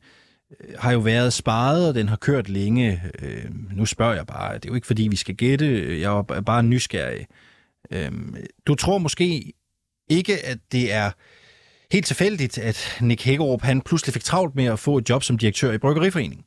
øh, 0.52 0.76
har 0.84 0.92
jo 0.94 1.00
været 1.00 1.34
sparet, 1.34 1.90
og 1.90 1.96
den 1.96 2.08
har 2.08 2.20
kørt 2.28 2.50
længe. 2.50 2.88
Øh, 3.24 3.48
nu 3.80 3.86
spørger 3.86 4.16
jeg 4.16 4.28
bare, 4.36 4.56
det 4.56 4.66
er 4.66 4.70
jo 4.72 4.80
ikke 4.80 4.92
fordi, 4.92 5.08
vi 5.12 5.16
skal 5.24 5.36
gætte. 5.36 5.68
Jeg 6.04 6.12
er 6.18 6.44
bare 6.46 6.64
nysgerrig. 6.64 7.26
Øhm, 7.94 8.36
du 8.68 8.76
tror 8.76 8.98
måske 8.98 9.54
ikke, 10.10 10.34
at 10.52 10.60
det 10.72 10.94
er 10.94 11.10
helt 11.94 12.06
tilfældigt, 12.06 12.58
at 12.70 12.80
Nick 13.02 13.26
Hækkerup 13.26 13.62
han 13.62 13.82
pludselig 13.82 14.14
fik 14.14 14.24
travlt 14.24 14.56
med 14.56 14.66
at 14.66 14.80
få 14.80 14.98
et 14.98 15.10
job 15.10 15.22
som 15.24 15.38
direktør 15.38 15.72
i 15.72 15.78
Bryggeriforeningen? 15.78 16.46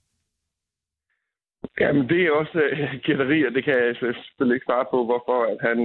Jamen, 1.81 2.09
det 2.09 2.21
er 2.27 2.31
også 2.31 2.59
uh, 2.73 3.01
gætteri, 3.07 3.47
og 3.47 3.53
det 3.55 3.65
kan 3.65 3.75
jeg 3.75 3.97
selvfølgelig 3.97 4.57
ikke 4.57 4.69
svare 4.69 4.87
på, 4.91 4.99
hvorfor 5.05 5.39
at 5.53 5.59
han 5.69 5.79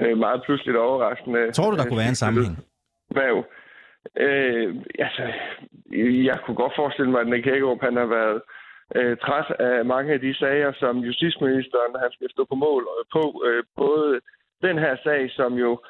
uh, 0.00 0.18
meget 0.18 0.42
pludseligt 0.44 0.78
overraskende... 0.78 1.52
Tror 1.52 1.70
du, 1.70 1.76
der 1.76 1.86
kunne 1.86 2.02
være 2.04 2.14
en 2.16 2.22
sammenhæng? 2.24 2.56
Hvad 3.16 3.30
uh, 3.32 3.44
altså, 5.06 5.24
jeg 6.28 6.38
kunne 6.44 6.60
godt 6.62 6.78
forestille 6.80 7.10
mig, 7.10 7.20
at 7.20 7.30
Nick 7.30 7.44
Hækkerup 7.44 7.80
han 7.88 7.96
har 7.96 8.08
været 8.18 8.38
uh, 8.98 9.14
træt 9.24 9.48
af 9.68 9.84
mange 9.84 10.12
af 10.12 10.20
de 10.20 10.34
sager, 10.34 10.72
som 10.82 10.94
justitsministeren 11.08 11.92
han 12.02 12.10
skal 12.12 12.28
stå 12.30 12.42
på 12.44 12.54
mål 12.54 12.82
på, 13.12 13.22
uh, 13.46 13.62
både 13.76 14.20
den 14.62 14.78
her 14.78 14.96
sag, 15.04 15.30
som 15.30 15.54
jo 15.54 15.80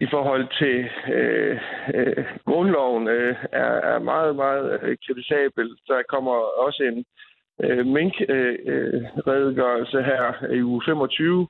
i 0.00 0.06
forhold 0.10 0.48
til 0.58 0.90
øh, 1.14 1.60
øh, 1.94 2.24
grundloven 2.44 3.08
øh, 3.08 3.36
er, 3.52 3.72
er 3.92 3.98
meget, 3.98 4.36
meget 4.36 4.80
øh, 4.82 4.96
kritisabel. 5.06 5.78
Der 5.88 6.02
kommer 6.08 6.32
også 6.66 6.82
en 6.82 7.04
øh, 7.64 7.86
mink-redegørelse 7.86 9.96
øh, 9.96 10.02
øh 10.02 10.08
her 10.10 10.44
i 10.58 10.62
uge 10.62 10.82
25 10.84 11.48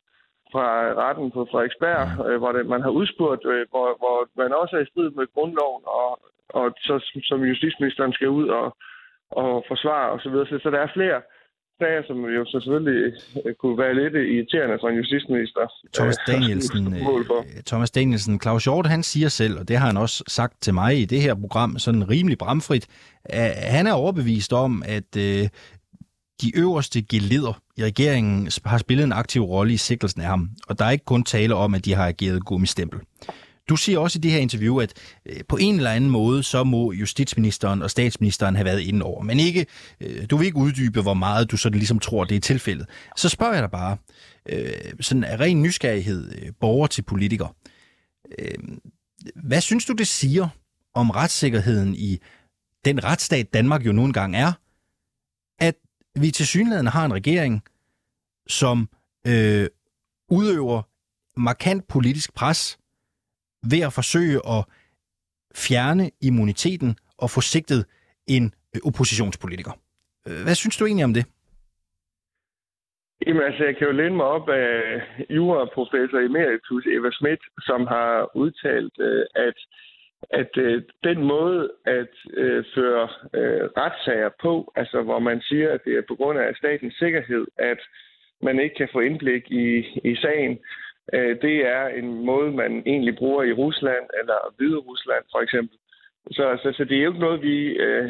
fra 0.52 0.66
retten 1.02 1.30
på 1.30 1.46
Frederiksberg, 1.50 2.26
øh, 2.26 2.38
hvor 2.38 2.52
det, 2.52 2.66
man 2.66 2.82
har 2.82 2.90
udspurgt, 2.90 3.46
øh, 3.46 3.66
hvor, 3.70 3.96
hvor 4.02 4.28
man 4.42 4.52
også 4.60 4.76
er 4.76 4.80
i 4.80 4.90
strid 4.90 5.10
med 5.10 5.26
grundloven, 5.34 5.82
og, 5.86 6.18
og 6.48 6.74
så, 6.86 6.94
som 7.22 7.44
justitsministeren 7.44 8.12
skal 8.12 8.28
ud 8.28 8.48
og, 8.48 8.76
og 9.30 9.64
forsvare 9.68 10.10
osv. 10.10 10.34
Så, 10.50 10.58
så 10.62 10.70
der 10.70 10.80
er 10.80 10.94
flere 10.94 11.22
sager, 11.78 12.02
som 12.06 12.16
jo 12.24 12.44
selvfølgelig 12.54 13.12
øh, 13.44 13.54
kunne 13.54 13.78
være 13.78 13.94
lidt 13.94 14.14
irriterende 14.14 14.76
for 14.80 14.88
en 14.88 14.96
justitsminister. 14.96 15.60
Thomas 15.94 16.16
øh, 16.20 16.26
Danielsen, 16.34 16.94
øh, 16.94 17.62
Thomas 17.66 17.90
Danielsen, 17.90 18.40
Claus 18.40 18.64
Hjort, 18.64 18.86
han 18.86 19.02
siger 19.02 19.28
selv, 19.28 19.58
og 19.58 19.68
det 19.68 19.76
har 19.76 19.86
han 19.86 19.96
også 19.96 20.24
sagt 20.28 20.62
til 20.62 20.74
mig 20.74 21.00
i 21.00 21.04
det 21.04 21.20
her 21.20 21.34
program, 21.34 21.78
sådan 21.78 22.10
rimelig 22.10 22.38
bramfrit, 22.38 22.86
at 23.24 23.72
han 23.76 23.86
er 23.86 23.92
overbevist 23.92 24.52
om, 24.52 24.82
at 24.86 25.16
øh, 25.16 25.48
de 26.42 26.56
øverste 26.56 27.02
geleder 27.02 27.60
i 27.76 27.84
regeringen 27.84 28.48
har 28.64 28.78
spillet 28.78 29.04
en 29.04 29.12
aktiv 29.12 29.42
rolle 29.42 29.72
i 29.72 29.76
sikkelsen 29.76 30.20
af 30.20 30.26
ham, 30.26 30.48
og 30.68 30.78
der 30.78 30.84
er 30.84 30.90
ikke 30.90 31.04
kun 31.04 31.24
tale 31.24 31.54
om, 31.54 31.74
at 31.74 31.84
de 31.84 31.94
har 31.94 32.08
ageret 32.08 32.44
gummistempel. 32.44 33.00
Du 33.68 33.76
siger 33.76 33.98
også 33.98 34.18
i 34.18 34.20
det 34.20 34.30
her 34.30 34.38
interview, 34.38 34.80
at 34.80 34.92
øh, 35.26 35.40
på 35.48 35.56
en 35.56 35.76
eller 35.76 35.90
anden 35.90 36.10
måde, 36.10 36.42
så 36.42 36.64
må 36.64 36.92
justitsministeren 36.92 37.82
og 37.82 37.90
statsministeren 37.90 38.56
have 38.56 38.64
været 38.64 38.80
inde 38.80 39.04
over. 39.04 39.22
Men 39.22 39.40
ikke, 39.40 39.66
øh, 40.00 40.26
du 40.30 40.36
vil 40.36 40.46
ikke 40.46 40.58
uddybe, 40.58 41.02
hvor 41.02 41.14
meget 41.14 41.50
du 41.50 41.56
sådan 41.56 41.78
ligesom 41.78 41.98
tror, 41.98 42.24
det 42.24 42.36
er 42.36 42.40
tilfældet. 42.40 42.86
Så 43.16 43.28
spørger 43.28 43.52
jeg 43.52 43.62
dig 43.62 43.70
bare, 43.70 43.96
øh, 44.48 44.92
sådan 45.00 45.24
af 45.24 45.40
ren 45.40 45.62
nysgerrighed, 45.62 46.32
øh, 46.42 46.52
borger 46.60 46.86
til 46.86 47.02
politiker. 47.02 47.56
Øh, 48.38 48.54
hvad 49.34 49.60
synes 49.60 49.84
du, 49.84 49.92
det 49.92 50.06
siger 50.06 50.48
om 50.94 51.10
retssikkerheden 51.10 51.94
i 51.94 52.18
den 52.84 53.04
retsstat, 53.04 53.54
Danmark 53.54 53.86
jo 53.86 53.92
nu 53.92 54.04
engang 54.04 54.36
er, 54.36 54.52
at 55.58 55.74
vi 56.16 56.30
til 56.30 56.46
synligheden 56.46 56.86
har 56.86 57.04
en 57.04 57.14
regering, 57.14 57.62
som 58.46 58.88
øh, 59.26 59.68
udøver 60.30 60.82
markant 61.36 61.88
politisk 61.88 62.34
pres 62.34 62.78
ved 63.70 63.82
at 63.88 63.92
forsøge 63.92 64.38
at 64.56 64.64
fjerne 65.54 66.10
immuniteten 66.20 66.96
og 67.18 67.30
få 67.30 67.40
sigtet 67.40 67.86
en 68.26 68.44
øh, 68.74 68.80
oppositionspolitiker. 68.88 69.72
Øh, 70.28 70.42
hvad 70.44 70.54
synes 70.54 70.76
du 70.76 70.86
egentlig 70.86 71.04
om 71.04 71.14
det? 71.14 71.24
Jamen 73.26 73.42
altså, 73.42 73.64
jeg 73.64 73.76
kan 73.76 73.86
jo 73.86 73.92
læne 73.92 74.16
mig 74.16 74.26
op 74.26 74.48
af 74.48 74.72
juraprofessor 75.30 76.18
emeritus 76.18 76.86
Eva 76.86 77.10
Schmidt, 77.10 77.42
som 77.60 77.86
har 77.86 78.36
udtalt, 78.36 78.94
øh, 79.00 79.24
at 79.34 79.56
at 80.30 80.54
den 81.04 81.18
måde 81.24 81.70
at 81.84 82.14
føre 82.74 83.08
retssager 83.76 84.30
på, 84.42 84.72
altså 84.76 85.02
hvor 85.02 85.18
man 85.18 85.40
siger, 85.40 85.72
at 85.72 85.80
det 85.84 85.94
er 85.96 86.02
på 86.08 86.14
grund 86.14 86.38
af 86.38 86.56
statens 86.56 86.94
sikkerhed, 86.94 87.46
at 87.58 87.78
man 88.42 88.60
ikke 88.60 88.74
kan 88.74 88.88
få 88.92 89.00
indblik 89.00 89.50
i, 89.50 89.66
i 90.10 90.16
sagen, 90.16 90.58
øh, 91.12 91.40
det 91.42 91.56
er 91.76 91.86
en 91.86 92.24
måde, 92.24 92.50
man 92.52 92.82
egentlig 92.86 93.16
bruger 93.16 93.42
i 93.42 93.52
Rusland 93.52 94.04
eller 94.20 94.38
Hvide 94.56 94.76
Rusland 94.76 95.24
for 95.32 95.40
eksempel. 95.40 95.78
Så, 96.30 96.58
så, 96.62 96.72
så 96.76 96.84
det 96.84 96.96
er 96.96 97.02
jo 97.02 97.10
ikke 97.10 97.26
noget, 97.26 97.42
vi 97.42 97.56
øh, 97.86 98.08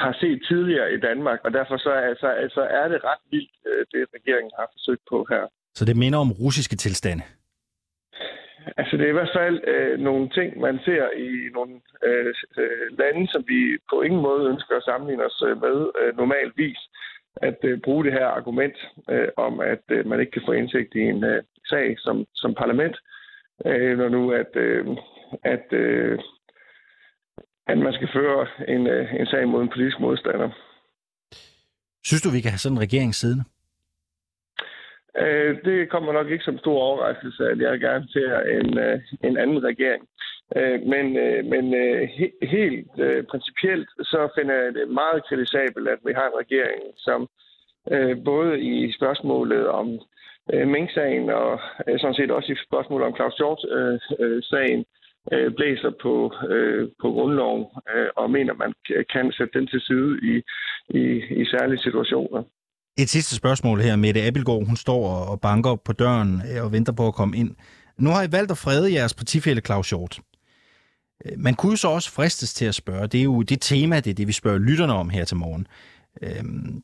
har 0.00 0.16
set 0.20 0.42
tidligere 0.48 0.92
i 0.92 1.00
Danmark, 1.00 1.40
og 1.44 1.52
derfor 1.52 1.76
så, 1.76 1.90
altså, 1.90 2.26
altså 2.26 2.60
er 2.60 2.88
det 2.88 3.04
ret 3.04 3.22
vildt, 3.30 3.52
øh, 3.66 3.86
det 3.92 4.08
regeringen 4.14 4.52
har 4.58 4.68
forsøgt 4.72 5.02
på 5.10 5.26
her. 5.30 5.44
Så 5.74 5.84
det 5.84 5.96
minder 5.96 6.18
om 6.18 6.32
russiske 6.32 6.76
tilstande? 6.76 7.22
Altså 8.76 8.96
det 8.96 9.04
er 9.04 9.14
i 9.14 9.18
hvert 9.20 9.36
fald 9.40 9.56
øh, 9.72 9.98
nogle 9.98 10.28
ting, 10.28 10.60
man 10.60 10.78
ser 10.84 11.04
i 11.26 11.28
nogle 11.56 11.74
øh, 12.06 12.34
øh, 12.58 12.98
lande, 12.98 13.32
som 13.32 13.44
vi 13.52 13.60
på 13.90 14.02
ingen 14.02 14.22
måde 14.28 14.48
ønsker 14.52 14.76
at 14.76 14.82
sammenligne 14.82 15.24
os 15.24 15.42
øh, 15.48 15.60
med 15.64 15.76
øh, 16.00 16.16
normalvis. 16.16 16.80
At 17.42 17.58
øh, 17.64 17.80
bruge 17.80 18.04
det 18.04 18.12
her 18.12 18.26
argument 18.26 18.76
øh, 19.10 19.28
om, 19.36 19.60
at 19.60 19.82
øh, 19.90 20.06
man 20.06 20.20
ikke 20.20 20.32
kan 20.32 20.42
få 20.46 20.52
indsigt 20.52 20.94
i 20.94 21.00
en 21.00 21.24
øh, 21.24 21.42
sag 21.66 21.96
som, 21.98 22.24
som 22.34 22.54
parlament, 22.54 22.96
øh, 23.66 23.98
når 23.98 24.08
nu 24.08 24.32
at, 24.32 24.56
øh, 24.56 24.86
at, 25.44 25.72
øh, 25.72 26.18
at 27.66 27.78
man 27.78 27.92
skal 27.92 28.08
føre 28.12 28.46
en, 28.68 28.86
øh, 28.86 29.14
en 29.14 29.26
sag 29.26 29.48
mod 29.48 29.62
en 29.62 29.68
politisk 29.68 30.00
modstander. 30.00 30.50
Synes 32.04 32.22
du, 32.22 32.30
vi 32.30 32.40
kan 32.40 32.50
have 32.50 32.58
sådan 32.58 32.76
en 32.76 32.82
regering 32.82 33.14
siddende? 33.14 33.44
Øh, 35.18 35.64
det 35.64 35.90
kommer 35.90 36.12
nok 36.12 36.28
ikke 36.30 36.44
som 36.44 36.58
stor 36.58 36.78
overraskelse, 36.80 37.42
at 37.52 37.58
jeg 37.58 37.80
gerne 37.80 38.08
ser 38.08 38.40
en, 38.40 38.78
øh, 38.78 39.00
en 39.24 39.36
anden 39.38 39.64
regering. 39.64 40.08
Øh, 40.56 40.80
men 40.92 41.16
øh, 41.16 41.44
men 41.44 41.74
øh, 41.74 42.08
he, 42.08 42.26
helt 42.42 42.90
øh, 42.98 43.24
principielt 43.24 43.88
så 44.02 44.28
finder 44.36 44.54
jeg 44.54 44.74
det 44.74 44.88
meget 44.88 45.24
kritisabelt, 45.28 45.88
at 45.88 45.98
vi 46.06 46.12
har 46.18 46.26
en 46.26 46.40
regering, 46.44 46.82
som 46.96 47.28
øh, 47.92 48.24
både 48.24 48.60
i 48.60 48.92
spørgsmålet 48.92 49.68
om 49.68 49.86
øh, 50.52 50.68
Mink-sagen 50.68 51.30
og 51.30 51.60
øh, 51.88 52.00
sådan 52.00 52.14
set 52.14 52.30
også 52.30 52.52
i 52.52 52.64
spørgsmålet 52.68 53.06
om 53.06 53.16
Claus 53.16 53.36
Hjort-sagen 53.36 54.84
øh, 55.32 55.40
øh, 55.40 55.46
øh, 55.46 55.54
blæser 55.56 55.92
på, 56.02 56.32
øh, 56.54 56.88
på 57.02 57.08
grundloven 57.16 57.64
øh, 57.94 58.08
og 58.16 58.30
mener, 58.30 58.54
man 58.54 58.72
kan 59.12 59.32
sætte 59.32 59.58
den 59.58 59.66
til 59.66 59.80
side 59.80 60.12
i, 60.32 60.34
i, 61.00 61.02
i 61.42 61.44
særlige 61.44 61.82
situationer. 61.86 62.42
Et 63.02 63.08
sidste 63.08 63.36
spørgsmål 63.36 63.78
her. 63.80 63.96
Mette 63.96 64.22
Abelgaard, 64.22 64.66
hun 64.66 64.76
står 64.76 65.02
og 65.30 65.40
banker 65.40 65.74
på 65.86 65.92
døren 65.92 66.42
øh, 66.48 66.64
og 66.64 66.72
venter 66.72 66.92
på 66.92 67.06
at 67.06 67.14
komme 67.14 67.36
ind. 67.36 67.50
Nu 67.98 68.10
har 68.10 68.22
I 68.22 68.32
valgt 68.32 68.50
at 68.50 68.58
frede 68.58 68.94
jeres 68.94 69.14
partifælde 69.14 69.60
Claus 69.60 69.90
Hjort. 69.90 70.20
Øh, 71.24 71.32
man 71.38 71.54
kunne 71.54 71.72
jo 71.72 71.76
så 71.76 71.88
også 71.88 72.12
fristes 72.12 72.54
til 72.54 72.66
at 72.66 72.74
spørge, 72.74 73.06
det 73.06 73.20
er 73.20 73.24
jo 73.24 73.42
det 73.42 73.60
tema, 73.60 73.96
det 73.96 74.10
er 74.10 74.14
det, 74.14 74.26
vi 74.26 74.32
spørger 74.32 74.58
lytterne 74.58 74.92
om 74.92 75.10
her 75.10 75.24
til 75.24 75.36
morgen. 75.36 75.66
Øhm, 76.22 76.82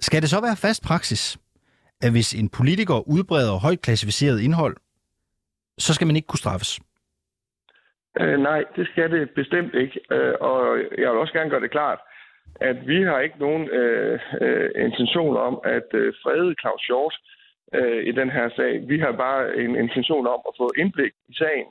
skal 0.00 0.22
det 0.22 0.30
så 0.30 0.40
være 0.40 0.56
fast 0.56 0.82
praksis, 0.82 1.38
at 2.02 2.10
hvis 2.12 2.34
en 2.34 2.48
politiker 2.48 3.08
udbreder 3.08 3.58
højt 3.58 3.82
klassificeret 3.82 4.40
indhold, 4.40 4.76
så 5.78 5.94
skal 5.94 6.06
man 6.06 6.16
ikke 6.16 6.28
kunne 6.28 6.44
straffes? 6.44 6.80
Øh, 8.20 8.38
nej, 8.40 8.64
det 8.76 8.88
skal 8.88 9.10
det 9.10 9.30
bestemt 9.30 9.74
ikke. 9.74 10.00
Øh, 10.10 10.34
og 10.40 10.78
jeg 10.98 11.08
vil 11.10 11.22
også 11.22 11.32
gerne 11.32 11.50
gøre 11.50 11.60
det 11.60 11.70
klart, 11.70 11.98
at 12.60 12.86
vi 12.86 13.02
har 13.02 13.20
ikke 13.20 13.38
nogen 13.38 13.68
øh, 13.68 14.20
øh, 14.40 14.70
intention 14.86 15.36
om 15.36 15.60
at 15.64 15.88
øh, 15.94 16.14
frede 16.22 16.54
Claus 16.60 16.82
Hjort 16.86 17.16
øh, 17.74 18.02
i 18.10 18.12
den 18.12 18.30
her 18.30 18.48
sag. 18.56 18.88
Vi 18.88 18.98
har 18.98 19.12
bare 19.12 19.56
en 19.56 19.76
intention 19.76 20.26
om 20.26 20.40
at 20.48 20.54
få 20.60 20.72
indblik 20.76 21.12
i 21.28 21.34
sagen, 21.34 21.66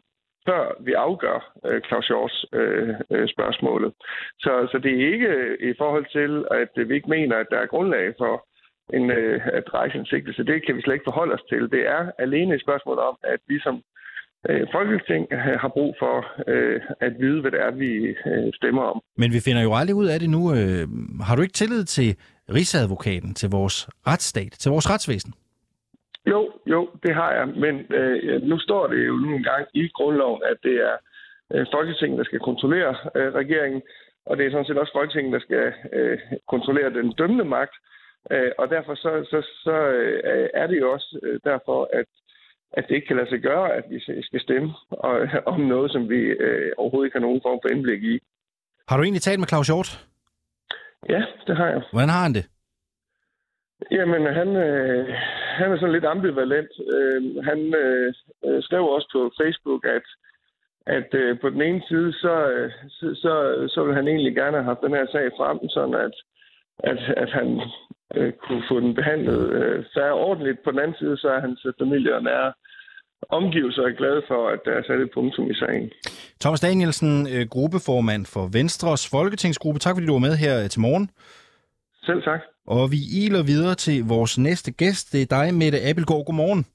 før 0.48 0.84
vi 0.86 0.94
afgør 0.94 1.40
øh, 1.66 1.82
Claus 1.88 2.08
Hjorts 2.08 2.46
øh, 2.54 2.90
øh, 3.12 3.28
spørgsmålet. 3.36 3.94
Så, 4.40 4.54
så 4.72 4.78
det 4.84 4.92
er 4.92 5.14
ikke 5.14 5.28
øh, 5.28 5.70
i 5.70 5.74
forhold 5.78 6.06
til, 6.18 6.32
at 6.62 6.72
øh, 6.78 6.90
vi 6.90 6.96
ikke 6.96 7.10
mener, 7.10 7.36
at 7.38 7.48
der 7.52 7.60
er 7.60 7.74
grundlag 7.74 8.14
for 8.18 8.34
en, 8.98 9.12
øh, 9.12 9.42
at 9.60 9.74
rejse 9.74 9.98
en 9.98 10.06
sigtelse. 10.06 10.44
Det 10.44 10.66
kan 10.66 10.76
vi 10.76 10.82
slet 10.82 10.94
ikke 10.94 11.10
forholde 11.12 11.34
os 11.34 11.46
til. 11.50 11.62
Det 11.76 11.84
er 11.98 12.12
alene 12.20 12.56
et 12.56 12.62
spørgsmål 12.62 12.98
om, 13.00 13.16
at 13.24 13.40
vi 13.48 13.60
som 13.60 13.76
øh, 14.50 14.68
Folketing 14.72 15.24
øh, 15.32 15.60
har 15.64 15.72
brug 15.78 15.96
for 16.00 16.16
øh, 16.48 16.82
at 17.00 17.14
vide, 17.20 17.42
hvad 17.42 17.52
det 17.52 17.62
er, 17.62 17.72
vi 17.72 17.92
øh, 18.32 18.54
stemmer 18.54 18.82
om. 18.82 19.02
Men 19.18 19.34
vi 19.34 19.40
finder 19.46 19.64
jo 19.64 19.74
aldrig 19.74 19.96
ud 19.96 20.08
af 20.14 20.20
det 20.20 20.30
nu. 20.30 20.42
Øh, 20.58 20.88
har 21.28 21.36
du 21.36 21.42
ikke 21.42 21.60
tillid 21.62 21.84
til 21.84 22.16
Rigsadvokaten, 22.58 23.34
til 23.34 23.50
vores 23.50 23.90
retsstat, 24.08 24.52
til 24.52 24.72
vores 24.72 24.90
retsvæsen? 24.90 25.34
Jo, 26.32 26.52
jo, 26.66 26.90
det 27.04 27.16
har 27.16 27.32
jeg. 27.32 27.48
Men 27.48 27.76
øh, 27.90 28.42
nu 28.42 28.60
står 28.60 28.88
det 28.88 29.08
jo 29.08 29.14
nu 29.14 29.36
engang 29.36 29.68
i 29.74 29.90
grundloven, 29.98 30.42
at 30.52 30.58
det 30.64 30.76
er 30.90 30.96
øh, 31.54 31.66
Folketinget, 31.74 32.18
der 32.18 32.24
skal 32.24 32.40
kontrollere 32.40 32.96
øh, 33.16 33.34
regeringen, 33.34 33.82
og 34.26 34.38
det 34.38 34.46
er 34.46 34.52
sådan 34.52 34.66
set 34.66 34.78
også 34.78 34.94
Folketinget, 34.96 35.34
der 35.34 35.40
skal 35.40 35.74
øh, 35.94 36.18
kontrollere 36.48 36.90
den 36.90 37.12
dømmende 37.12 37.46
magt. 37.46 37.76
Øh, 38.32 38.52
og 38.58 38.70
derfor 38.70 38.96
så, 38.96 39.12
så, 39.32 39.40
så 39.64 39.76
øh, 39.88 40.50
er 40.54 40.68
det 40.68 40.80
jo 40.80 40.92
også 40.92 41.20
øh, 41.24 41.40
derfor, 41.44 41.90
at 41.94 42.06
at 42.78 42.86
det 42.88 42.96
ikke 42.96 43.08
kan 43.08 43.16
lade 43.16 43.30
sig 43.30 43.40
gøre, 43.40 43.74
at 43.74 43.84
vi 43.90 44.00
skal 44.22 44.42
stemme 44.42 44.74
og, 44.90 45.28
om 45.54 45.60
noget, 45.60 45.92
som 45.92 46.10
vi 46.10 46.20
øh, 46.46 46.72
overhovedet 46.78 47.08
ikke 47.08 47.18
har 47.20 47.28
nogen 47.28 47.42
form 47.44 47.60
for 47.64 47.70
indblik 47.70 48.04
i. 48.04 48.20
Har 48.88 48.98
du 48.98 49.04
egentlig 49.04 49.22
talt 49.22 49.40
med 49.40 49.48
Claus 49.48 49.68
Hjort? 49.68 50.08
Ja, 51.10 51.22
det 51.48 51.58
har 51.58 51.68
jeg. 51.68 51.82
Hvordan 51.92 52.10
har 52.10 52.24
han 52.24 52.34
det? 52.34 52.46
Jamen, 53.92 54.26
han, 54.40 54.50
øh, 54.56 55.08
han 55.60 55.72
er 55.72 55.78
sådan 55.78 55.94
lidt 55.94 56.06
ambivalent. 56.06 56.72
Øh, 56.96 57.44
han 57.50 57.60
øh, 57.84 58.14
skrev 58.64 58.84
også 58.96 59.10
på 59.14 59.32
Facebook, 59.42 59.86
at, 59.86 60.06
at 60.98 61.10
øh, 61.14 61.40
på 61.40 61.50
den 61.50 61.62
ene 61.62 61.82
side, 61.88 62.14
så, 62.14 62.50
øh, 62.50 62.72
så, 62.90 63.06
så, 63.24 63.34
så 63.74 63.84
vil 63.84 63.96
han 63.96 64.08
egentlig 64.08 64.36
gerne 64.36 64.58
have 64.58 64.70
haft 64.72 64.86
den 64.86 64.94
her 64.98 65.08
sag 65.12 65.28
frem, 65.38 65.70
sådan 65.70 65.96
at, 66.06 66.16
at, 66.92 67.00
at 67.18 67.30
han 67.32 67.62
øh, 68.16 68.34
kunne 68.34 68.64
få 68.70 68.80
den 68.80 68.96
behandlet 68.96 69.42
øh, 69.60 69.86
færre 69.94 70.14
ordentligt. 70.14 70.64
På 70.64 70.72
den 70.72 70.80
anden 70.80 70.98
side, 71.00 71.18
så 71.18 71.28
er 71.30 71.40
hans 71.40 71.66
familie 71.80 72.16
og 72.16 72.24
nære 72.24 72.54
omgivelser 73.30 73.82
er 73.82 73.96
glade 74.02 74.22
for, 74.28 74.50
at 74.50 74.60
der 74.66 74.72
er 74.72 74.84
sat 74.84 75.00
et 75.00 75.12
punktum 75.14 75.52
i 75.52 75.56
sagen. 75.56 75.92
Thomas 76.42 76.60
Danielsen, 76.60 77.28
øh, 77.34 77.48
gruppeformand 77.50 78.26
for 78.26 78.50
Venstres 78.54 79.10
Folketingsgruppe. 79.10 79.80
Tak 79.80 79.96
fordi 79.96 80.08
du 80.08 80.14
var 80.14 80.28
med 80.28 80.36
her 80.46 80.64
øh, 80.64 80.70
til 80.70 80.82
morgen. 80.82 81.10
Selv 82.04 82.24
tak. 82.24 82.42
Og 82.68 82.92
vi 82.92 83.00
iler 83.12 83.44
videre 83.44 83.76
til 83.76 84.06
vores 84.06 84.38
næste 84.38 84.72
gæst. 84.72 85.12
Det 85.14 85.22
er 85.22 85.26
dig, 85.26 85.54
Mette 85.54 85.82
Abelgaard. 85.82 86.26
Godmorgen. 86.26 86.66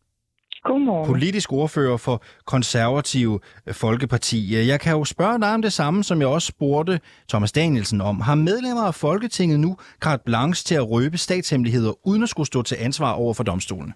Godmorgen. 0.65 1.07
Politisk 1.07 1.53
ordfører 1.53 1.97
for 1.97 2.23
Konservative 2.45 3.41
Folkeparti. 3.73 4.69
Jeg 4.69 4.81
kan 4.81 4.93
jo 4.93 5.05
spørge 5.05 5.41
dig 5.41 5.55
om 5.55 5.63
det 5.63 5.73
samme, 5.73 6.05
som 6.05 6.21
jeg 6.21 6.29
også 6.29 6.47
spurgte 6.47 7.01
Thomas 7.29 7.53
Danielsen 7.53 8.01
om. 8.01 8.21
Har 8.21 8.35
medlemmer 8.35 8.83
af 8.83 8.95
Folketinget 8.95 9.61
nu 9.61 9.77
carte 10.01 10.23
blanche 10.27 10.65
til 10.65 10.75
at 10.75 10.91
røbe 10.91 11.19
statshemmeligheder, 11.19 11.93
uden 12.07 12.23
at 12.23 12.29
skulle 12.29 12.47
stå 12.47 12.63
til 12.63 12.77
ansvar 12.81 13.13
over 13.13 13.35
for 13.35 13.45
domstolen? 13.45 13.93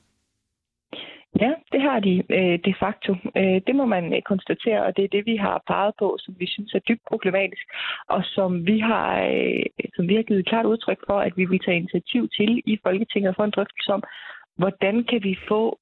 Ja, 1.40 1.52
det 1.72 1.80
har 1.82 2.00
de 2.00 2.22
øh, 2.30 2.58
de 2.64 2.74
facto. 2.80 3.12
Øh, 3.36 3.60
det 3.66 3.74
må 3.76 3.84
man 3.84 4.14
øh, 4.14 4.22
konstatere, 4.22 4.82
og 4.86 4.96
det 4.96 5.04
er 5.04 5.14
det, 5.16 5.26
vi 5.26 5.36
har 5.36 5.62
peget 5.66 5.94
på, 5.98 6.16
som 6.20 6.34
vi 6.38 6.46
synes 6.46 6.74
er 6.74 6.78
dybt 6.78 7.04
problematisk, 7.08 7.66
og 8.08 8.24
som 8.24 8.66
vi 8.66 8.78
har, 8.78 9.22
øh, 9.22 9.64
som 9.96 10.08
vi 10.08 10.14
har 10.14 10.22
givet 10.22 10.46
klart 10.46 10.66
udtryk 10.66 11.00
for, 11.06 11.18
at 11.20 11.32
vi 11.36 11.44
vil 11.44 11.60
tage 11.64 11.76
initiativ 11.76 12.28
til 12.36 12.62
i 12.66 12.78
Folketinget 12.82 13.36
for 13.36 13.44
en 13.44 13.50
drøftelse 13.56 13.92
om, 13.92 14.02
hvordan 14.56 15.04
kan 15.04 15.20
vi 15.22 15.38
få 15.48 15.78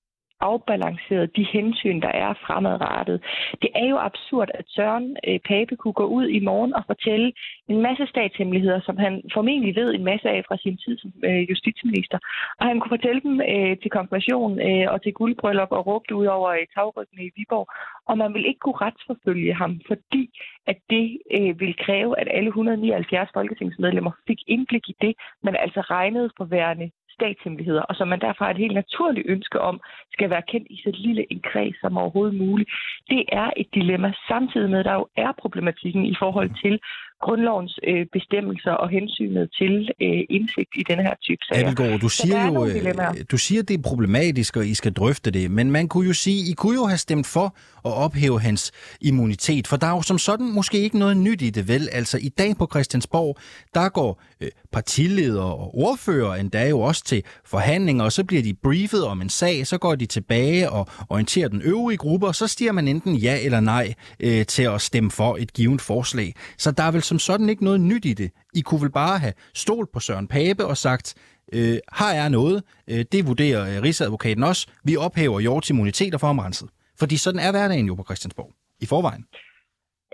afbalanceret 0.51 1.37
de 1.37 1.45
hensyn, 1.57 2.01
der 2.01 2.13
er 2.27 2.33
fremadrettet. 2.47 3.19
Det 3.63 3.71
er 3.75 3.87
jo 3.93 3.99
absurd, 4.09 4.49
at 4.55 4.65
Søren 4.69 5.17
øh, 5.29 5.39
Pape 5.49 5.77
kunne 5.77 5.99
gå 6.03 6.07
ud 6.19 6.27
i 6.39 6.41
morgen 6.41 6.75
og 6.75 6.83
fortælle 6.87 7.33
en 7.69 7.83
masse 7.83 8.07
statshemmeligheder, 8.07 8.81
som 8.81 8.97
han 8.97 9.23
formentlig 9.35 9.77
ved 9.77 9.95
en 9.95 10.05
masse 10.05 10.29
af 10.29 10.45
fra 10.49 10.57
sin 10.57 10.77
tid 10.85 10.99
som 10.99 11.13
øh, 11.25 11.43
justitsminister. 11.51 12.19
Og 12.61 12.67
han 12.67 12.81
kunne 12.81 12.97
fortælle 12.97 13.21
dem 13.21 13.41
øh, 13.53 13.77
til 13.83 13.91
konfirmation 13.91 14.53
øh, 14.69 14.87
og 14.93 15.03
til 15.03 15.13
guldbryllup 15.13 15.73
og 15.73 15.87
råbte 15.87 16.15
ud 16.15 16.27
over 16.27 16.51
øh, 16.51 16.67
tagryggen 16.75 17.19
i 17.27 17.31
Viborg. 17.37 17.67
Og 18.09 18.19
man 18.19 18.35
vil 18.35 18.47
ikke 18.47 18.63
kunne 18.65 18.83
retsforfølge 18.87 19.55
ham, 19.55 19.81
fordi 19.87 20.25
at 20.67 20.79
det 20.91 21.19
øh, 21.37 21.61
vil 21.61 21.75
kræve, 21.85 22.21
at 22.21 22.29
alle 22.31 22.49
179 22.49 23.31
folketingsmedlemmer 23.35 24.13
fik 24.27 24.39
indblik 24.47 24.89
i 24.89 24.97
det, 25.01 25.15
man 25.43 25.57
altså 25.57 25.81
regnede 25.81 26.31
for 26.37 26.45
værende 26.45 26.91
statshemmeligheder, 27.23 27.83
og 27.83 27.95
som 27.97 28.09
man 28.09 28.21
derfor 28.21 28.45
har 28.45 28.51
et 28.51 28.65
helt 28.65 28.75
naturligt 28.83 29.27
ønske 29.35 29.61
om, 29.61 29.81
skal 30.13 30.31
være 30.31 30.49
kendt 30.53 30.67
i 30.71 30.77
så 30.85 30.91
lille 30.95 31.33
en 31.33 31.41
kreds 31.51 31.77
som 31.81 31.99
overhovedet 31.99 32.35
muligt. 32.45 32.71
Det 33.11 33.23
er 33.33 33.51
et 33.57 33.69
dilemma, 33.75 34.13
samtidig 34.29 34.71
med, 34.71 34.79
at 34.79 34.85
der 34.85 34.95
jo 34.95 35.07
er 35.17 35.33
problematikken 35.43 36.05
i 36.07 36.15
forhold 36.23 36.51
til 36.63 36.75
grundlovens 37.27 37.79
øh, 37.89 38.07
bestemmelser 38.13 38.71
og 38.71 38.89
hensynet 38.89 39.45
til 39.59 39.75
øh, 40.07 40.23
indsigt 40.37 40.73
i 40.81 40.83
denne 40.89 41.03
her 41.03 41.15
type 41.23 41.43
sager. 41.45 41.67
Abelgaard, 41.67 42.01
du 42.01 42.09
siger 42.09 42.47
jo, 42.47 42.67
øh, 42.67 43.25
du 43.31 43.39
siger, 43.39 43.63
det 43.63 43.79
er 43.79 43.83
problematisk, 43.83 44.57
og 44.57 44.67
I 44.67 44.75
skal 44.75 44.93
drøfte 44.93 45.31
det, 45.31 45.51
men 45.51 45.71
man 45.71 45.89
kunne 45.89 46.07
jo 46.07 46.13
sige, 46.13 46.51
I 46.51 46.55
kunne 46.55 46.75
jo 46.75 46.85
have 46.85 46.99
stemt 46.99 47.27
for 47.27 47.47
at 47.85 47.93
ophæve 48.05 48.41
hans 48.41 48.73
immunitet, 49.01 49.67
for 49.67 49.77
der 49.77 49.87
er 49.87 49.91
jo 49.91 50.03
som 50.03 50.19
sådan 50.19 50.53
måske 50.53 50.79
ikke 50.79 50.99
noget 50.99 51.17
nyt 51.17 51.43
i 51.43 51.51
det, 51.51 51.69
vel? 51.69 51.89
Altså 51.93 52.19
i 52.19 52.29
dag 52.29 52.57
på 52.59 52.67
Christiansborg, 52.73 53.37
der 53.75 53.89
går 53.89 54.23
øh, 54.41 54.49
partiledere 54.73 55.55
og 55.55 55.75
ordfører 55.75 56.35
endda 56.35 56.69
jo 56.69 56.81
også 56.81 57.05
til 57.05 57.23
forhandlinger, 57.45 58.05
og 58.05 58.13
så 58.13 58.25
bliver 58.25 58.43
de 58.43 58.55
briefet 58.55 59.05
om 59.05 59.23
en 59.23 59.29
sag, 59.29 59.67
så 59.67 59.79
går 59.79 59.95
de 59.95 60.07
tilbage 60.07 60.71
og 60.71 60.87
orienterer 61.09 61.49
den 61.49 61.63
øvrige 61.63 61.97
gruppe, 61.97 62.27
og 62.27 62.35
så 62.35 62.47
stiger 62.47 62.73
man 62.73 62.89
enten 62.89 63.15
ja 63.15 63.45
eller 63.45 63.61
nej 63.61 63.95
øh, 64.21 64.47
til 64.47 64.63
at 64.63 64.81
stemme 64.81 65.11
for 65.11 65.37
et 65.37 65.53
givet 65.53 65.81
forslag. 65.81 66.35
Så 66.59 66.71
der 66.71 66.83
er 66.83 66.91
vel 66.91 67.03
som 67.13 67.19
sådan 67.29 67.49
ikke 67.53 67.65
noget 67.69 67.81
nyt 67.91 68.05
i 68.13 68.15
det. 68.23 68.31
I 68.59 68.61
kunne 68.67 68.83
vel 68.85 68.99
bare 69.03 69.17
have 69.25 69.35
stolt 69.65 69.89
på 69.95 70.01
Søren 70.07 70.29
Pape 70.35 70.65
og 70.73 70.77
sagt, 70.87 71.07
øh, 71.57 71.79
her 72.01 72.13
er 72.23 72.29
noget, 72.39 72.59
øh, 72.91 73.03
det 73.13 73.21
vurderer 73.31 73.63
øh, 73.71 73.77
Rigsadvokaten 73.87 74.45
også, 74.51 74.63
vi 74.89 74.93
ophæver 75.07 75.41
Hjorts 75.45 75.71
immuniteter 75.71 76.19
for 76.19 76.29
omrenset. 76.35 76.69
Fordi 77.01 77.17
sådan 77.25 77.43
er 77.47 77.51
hverdagen 77.53 77.87
jo 77.91 77.95
på 77.95 78.05
Christiansborg 78.09 78.51
i 78.85 78.87
forvejen. 78.93 79.25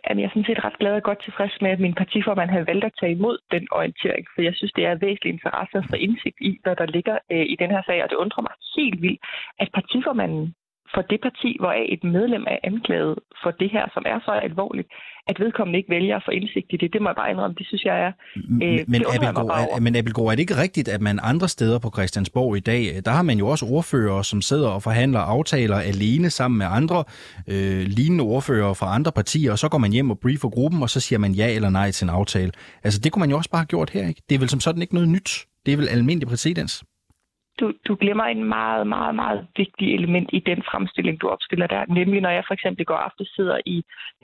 Jamen, 0.04 0.20
jeg 0.20 0.28
er 0.28 0.34
sådan 0.34 0.50
set 0.50 0.64
ret 0.66 0.78
glad 0.80 0.94
og 1.00 1.02
godt 1.08 1.20
tilfreds 1.26 1.54
med, 1.64 1.70
at 1.70 1.80
min 1.86 1.98
partiformand 2.02 2.50
har 2.50 2.70
valgt 2.70 2.84
at 2.84 2.96
tage 3.00 3.12
imod 3.18 3.36
den 3.54 3.64
orientering, 3.78 4.24
for 4.32 4.40
jeg 4.48 4.54
synes, 4.56 4.72
det 4.76 4.84
er 4.86 5.02
væsentlig 5.06 5.32
interesse 5.32 5.74
at 5.78 5.88
få 5.90 5.96
indsigt 6.06 6.38
i, 6.50 6.52
hvad 6.62 6.76
der 6.80 6.86
ligger 6.96 7.16
øh, 7.32 7.46
i 7.52 7.56
den 7.62 7.70
her 7.74 7.82
sag, 7.88 7.98
og 8.04 8.08
det 8.10 8.22
undrer 8.22 8.42
mig 8.46 8.54
helt 8.76 9.00
vildt, 9.04 9.20
at 9.62 9.68
partiformanden 9.78 10.54
for 10.94 11.02
det 11.02 11.20
parti, 11.26 11.50
hvor 11.60 11.72
et 11.94 12.04
medlem 12.04 12.44
er 12.54 12.58
anklaget 12.70 13.18
for 13.42 13.50
det 13.50 13.70
her, 13.70 13.84
som 13.94 14.04
er 14.12 14.18
så 14.26 14.32
alvorligt, 14.48 14.88
at 15.28 15.40
vedkommende 15.40 15.78
ikke 15.78 15.90
vælger 15.90 16.16
at 16.16 16.22
få 16.24 16.30
indsigt 16.30 16.66
i 16.70 16.76
det. 16.76 16.92
Det 16.92 17.02
må 17.02 17.08
jeg 17.08 17.16
bare 17.16 17.30
indrømme, 17.30 17.54
det 17.58 17.66
synes 17.66 17.84
jeg 17.84 17.96
er... 18.06 18.12
Øh, 18.36 18.78
men, 18.88 19.02
Abelgaard, 19.14 19.68
er, 19.76 19.80
men 19.80 19.96
Abelgaard, 19.96 20.26
er 20.26 20.30
det 20.30 20.38
ikke 20.38 20.56
rigtigt, 20.56 20.88
at 20.88 21.00
man 21.00 21.18
andre 21.22 21.48
steder 21.48 21.78
på 21.78 21.90
Christiansborg 21.90 22.56
i 22.56 22.60
dag, 22.60 23.00
der 23.04 23.10
har 23.10 23.22
man 23.22 23.38
jo 23.38 23.48
også 23.48 23.66
ordfører, 23.66 24.22
som 24.22 24.42
sidder 24.42 24.68
og 24.68 24.82
forhandler 24.82 25.20
aftaler 25.20 25.76
alene 25.76 26.30
sammen 26.30 26.58
med 26.58 26.66
andre 26.70 27.04
øh, 27.48 27.82
lignende 27.86 28.24
ordfører 28.24 28.74
fra 28.74 28.94
andre 28.94 29.12
partier, 29.12 29.52
og 29.52 29.58
så 29.58 29.68
går 29.68 29.78
man 29.78 29.92
hjem 29.92 30.10
og 30.10 30.18
briefer 30.18 30.48
gruppen, 30.48 30.82
og 30.82 30.90
så 30.90 31.00
siger 31.00 31.18
man 31.18 31.32
ja 31.32 31.54
eller 31.54 31.70
nej 31.70 31.90
til 31.90 32.04
en 32.04 32.10
aftale. 32.10 32.52
Altså 32.84 33.00
det 33.00 33.12
kunne 33.12 33.20
man 33.20 33.30
jo 33.30 33.36
også 33.36 33.50
bare 33.50 33.60
have 33.60 33.66
gjort 33.66 33.90
her, 33.90 34.08
ikke? 34.08 34.22
Det 34.28 34.34
er 34.34 34.38
vel 34.38 34.48
som 34.48 34.60
sådan 34.60 34.82
ikke 34.82 34.94
noget 34.94 35.08
nyt. 35.08 35.46
Det 35.66 35.72
er 35.72 35.76
vel 35.76 35.88
almindelig 35.88 36.28
præcedens 36.28 36.84
du, 37.60 37.72
du 37.88 37.94
glemmer 38.02 38.24
en 38.24 38.44
meget, 38.44 38.86
meget, 38.86 39.14
meget 39.14 39.46
vigtig 39.56 39.94
element 39.94 40.30
i 40.32 40.40
den 40.50 40.62
fremstilling, 40.70 41.20
du 41.20 41.28
opstiller 41.28 41.66
der. 41.66 41.84
Nemlig 41.88 42.20
når 42.20 42.30
jeg 42.30 42.44
for 42.46 42.54
eksempel 42.54 42.84
går 42.84 42.94
aften 42.94 43.26
sidder 43.26 43.58
i 43.66 43.76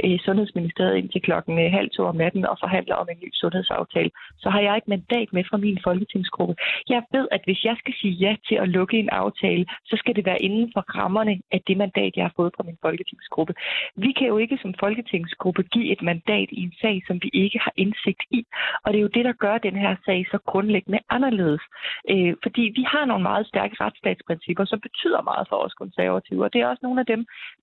øh, 0.04 0.18
Sundhedsministeriet 0.24 0.96
indtil 0.96 1.22
klokken 1.22 1.54
øh, 1.64 1.72
halv 1.72 1.90
to 1.90 2.02
om 2.04 2.16
natten 2.16 2.46
og 2.46 2.56
forhandler 2.60 2.94
om 2.94 3.08
en 3.10 3.18
ny 3.24 3.30
sundhedsaftale, 3.32 4.10
så 4.38 4.48
har 4.50 4.60
jeg 4.60 4.76
et 4.76 4.88
mandat 4.88 5.28
med 5.32 5.44
fra 5.50 5.56
min 5.56 5.78
folketingsgruppe. 5.84 6.54
Jeg 6.88 7.02
ved, 7.12 7.28
at 7.32 7.40
hvis 7.44 7.64
jeg 7.64 7.76
skal 7.78 7.94
sige 8.00 8.14
ja 8.24 8.36
til 8.48 8.54
at 8.54 8.68
lukke 8.68 8.98
en 8.98 9.08
aftale, 9.08 9.64
så 9.84 9.94
skal 9.96 10.16
det 10.16 10.24
være 10.26 10.42
inden 10.42 10.70
for 10.74 10.80
rammerne 10.98 11.40
af 11.52 11.60
det 11.66 11.76
mandat, 11.76 12.12
jeg 12.16 12.24
har 12.24 12.34
fået 12.36 12.52
fra 12.56 12.64
min 12.68 12.78
folketingsgruppe. 12.82 13.54
Vi 13.96 14.12
kan 14.18 14.26
jo 14.26 14.38
ikke 14.38 14.58
som 14.62 14.74
folketingsgruppe 14.80 15.62
give 15.62 15.92
et 15.92 16.02
mandat 16.02 16.48
i 16.50 16.60
en 16.62 16.74
sag, 16.80 17.02
som 17.06 17.16
vi 17.22 17.30
ikke 17.32 17.58
har 17.58 17.72
indsigt 17.76 18.22
i. 18.30 18.40
Og 18.84 18.92
det 18.92 18.98
er 18.98 19.02
jo 19.02 19.14
det, 19.16 19.24
der 19.24 19.32
gør 19.32 19.58
den 19.58 19.76
her 19.76 19.96
sag 20.06 20.26
så 20.30 20.38
grundlæggende 20.46 21.00
anderledes. 21.10 21.62
Øh, 22.10 22.34
fordi 22.42 22.64
vi 22.78 22.84
har 22.92 23.04
nogle 23.04 23.23
meget 23.28 23.46
stærke 23.52 23.76
retsstatsprincipper, 23.80 24.64
som 24.64 24.80
betyder 24.86 25.22
meget 25.30 25.46
for 25.48 25.58
os 25.64 25.74
konservative. 25.82 26.44
Og 26.44 26.52
det 26.52 26.60
er 26.60 26.68
også 26.68 26.84
nogle 26.86 27.00
af 27.00 27.06
dem, 27.12 27.20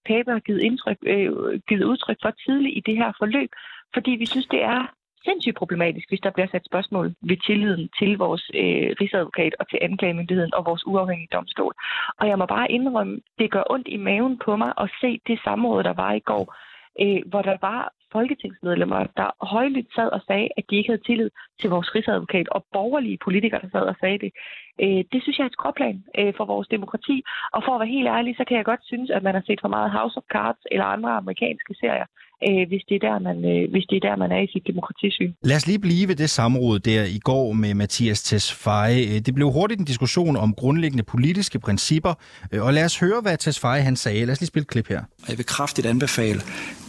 Pape 0.07 0.31
har 0.31 0.39
givet, 0.47 0.61
indtryk, 0.69 0.99
øh, 1.13 1.31
givet 1.69 1.83
udtryk 1.91 2.19
for 2.21 2.31
tidligt 2.45 2.77
i 2.77 2.81
det 2.87 2.95
her 3.01 3.11
forløb, 3.21 3.51
fordi 3.95 4.11
vi 4.21 4.25
synes, 4.25 4.47
det 4.55 4.63
er 4.63 4.81
sindssygt 5.25 5.57
problematisk, 5.61 6.09
hvis 6.09 6.19
der 6.25 6.31
bliver 6.31 6.47
sat 6.51 6.65
spørgsmål 6.65 7.05
ved 7.29 7.37
tilliden 7.47 7.89
til 7.99 8.17
vores 8.17 8.43
øh, 8.53 8.89
rigsadvokat 9.01 9.53
og 9.59 9.69
til 9.69 9.79
anklagemyndigheden 9.81 10.53
og 10.53 10.65
vores 10.65 10.83
uafhængige 10.87 11.33
domstol. 11.33 11.73
Og 12.19 12.27
jeg 12.27 12.37
må 12.37 12.45
bare 12.45 12.71
indrømme, 12.71 13.19
det 13.39 13.51
gør 13.51 13.63
ondt 13.69 13.87
i 13.87 13.97
maven 13.97 14.39
på 14.45 14.55
mig 14.55 14.73
at 14.77 14.89
se 15.01 15.19
det 15.27 15.39
samråd, 15.43 15.83
der 15.83 15.93
var 15.93 16.13
i 16.13 16.19
går, 16.19 16.45
øh, 17.01 17.21
hvor 17.29 17.41
der 17.41 17.57
var 17.61 17.93
folketingsmedlemmer, 18.11 19.01
der 19.17 19.45
højlydt 19.45 19.93
sad 19.95 20.09
og 20.17 20.21
sagde, 20.27 20.49
at 20.57 20.63
de 20.69 20.75
ikke 20.75 20.91
havde 20.91 21.07
tillid 21.09 21.29
til 21.59 21.69
vores 21.69 21.95
rigsadvokat, 21.95 22.49
og 22.49 22.65
borgerlige 22.73 23.17
politikere, 23.23 23.61
der 23.61 23.69
sad 23.71 23.85
og 23.93 23.95
sagde 23.99 24.19
det. 24.25 24.31
Øh, 24.83 25.03
det 25.11 25.19
synes 25.21 25.37
jeg 25.37 25.43
er 25.43 25.51
et 25.51 25.59
skråplan 25.59 26.03
øh, 26.19 26.33
for 26.37 26.45
vores 26.45 26.67
demokrati. 26.67 27.23
Og 27.53 27.63
for 27.65 27.71
at 27.73 27.79
være 27.79 27.95
helt 27.97 28.07
ærlig, 28.07 28.35
så 28.37 28.43
kan 28.47 28.57
jeg 28.57 28.65
godt 28.65 28.83
synes, 28.83 29.09
at 29.09 29.23
man 29.23 29.35
har 29.35 29.43
set 29.45 29.61
for 29.61 29.67
meget 29.75 29.91
House 29.91 30.17
of 30.17 30.23
Cards 30.33 30.63
eller 30.71 30.85
andre 30.85 31.11
amerikanske 31.11 31.73
serier, 31.81 32.05
øh, 32.49 32.67
hvis, 32.67 32.83
det 32.89 32.95
er 32.95 33.09
der, 33.09 33.19
man, 33.19 33.37
hvis 33.71 33.85
det 33.89 33.95
er 33.95 34.09
der, 34.09 34.15
man 34.15 34.31
er 34.31 34.41
i 34.47 34.47
sit 34.47 34.67
demokratisyn. 34.67 35.31
Lad 35.43 35.55
os 35.55 35.67
lige 35.67 35.79
blive 35.79 36.07
ved 36.07 36.15
det 36.15 36.29
samråd 36.29 36.79
der 36.79 37.03
i 37.03 37.19
går 37.23 37.53
med 37.53 37.73
Mathias 37.73 38.23
Tesfaye. 38.23 39.19
Det 39.19 39.35
blev 39.35 39.51
hurtigt 39.51 39.79
en 39.79 39.85
diskussion 39.85 40.35
om 40.37 40.53
grundlæggende 40.53 41.03
politiske 41.03 41.59
principper, 41.59 42.13
og 42.59 42.73
lad 42.73 42.85
os 42.85 42.99
høre, 42.99 43.21
hvad 43.21 43.37
Tesfaye 43.37 43.81
han 43.81 43.95
sagde. 43.95 44.25
Lad 44.25 44.31
os 44.31 44.41
lige 44.41 44.47
spille 44.47 44.63
et 44.63 44.67
klip 44.67 44.87
her. 44.87 45.01
Jeg 45.29 45.37
vil 45.37 45.45
kraftigt 45.45 45.87
anbefale, 45.87 46.41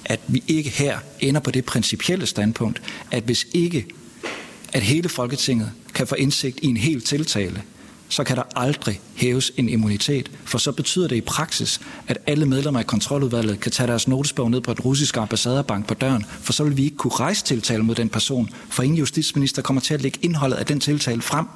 at 0.07 0.21
vi 0.29 0.43
ikke 0.49 0.71
her 0.71 0.97
ender 1.21 1.41
på 1.41 1.51
det 1.51 1.65
principielle 1.65 2.27
standpunkt, 2.27 3.07
at 3.13 3.23
hvis 3.23 3.47
ikke 3.55 3.85
at 4.75 4.83
hele 4.83 5.09
Folketinget 5.09 5.71
kan 5.95 6.07
få 6.07 6.15
indsigt 6.15 6.61
i 6.63 6.67
en 6.67 6.77
hel 6.77 7.01
tiltale, 7.01 7.63
så 8.13 8.25
kan 8.25 8.37
der 8.37 8.43
aldrig 8.57 9.01
hæves 9.17 9.53
en 9.57 9.69
immunitet, 9.69 10.31
for 10.45 10.59
så 10.59 10.73
betyder 10.73 11.09
det 11.09 11.17
i 11.17 11.21
praksis, 11.21 11.81
at 12.09 12.19
alle 12.27 12.47
medlemmer 12.47 12.81
af 12.81 12.87
kontroludvalget 12.87 13.61
kan 13.61 13.73
tage 13.73 13.87
deres 13.87 14.09
notesbog 14.09 14.51
ned 14.51 14.61
på 14.61 14.73
et 14.73 14.85
russisk 14.85 15.17
ambassaderbank 15.17 15.89
på 15.89 15.95
døren, 15.95 16.25
for 16.25 16.53
så 16.53 16.65
vil 16.65 16.77
vi 16.77 16.85
ikke 16.85 16.97
kunne 16.97 17.13
rejse 17.15 17.45
tiltale 17.45 17.83
mod 17.83 17.95
den 17.95 18.09
person, 18.09 18.49
for 18.71 18.83
ingen 18.83 18.99
justitsminister 18.99 19.63
kommer 19.63 19.81
til 19.81 19.95
at 19.95 20.03
lægge 20.03 20.19
indholdet 20.23 20.57
af 20.57 20.67
den 20.67 20.81
tiltale 20.81 21.23
frem. 21.23 21.47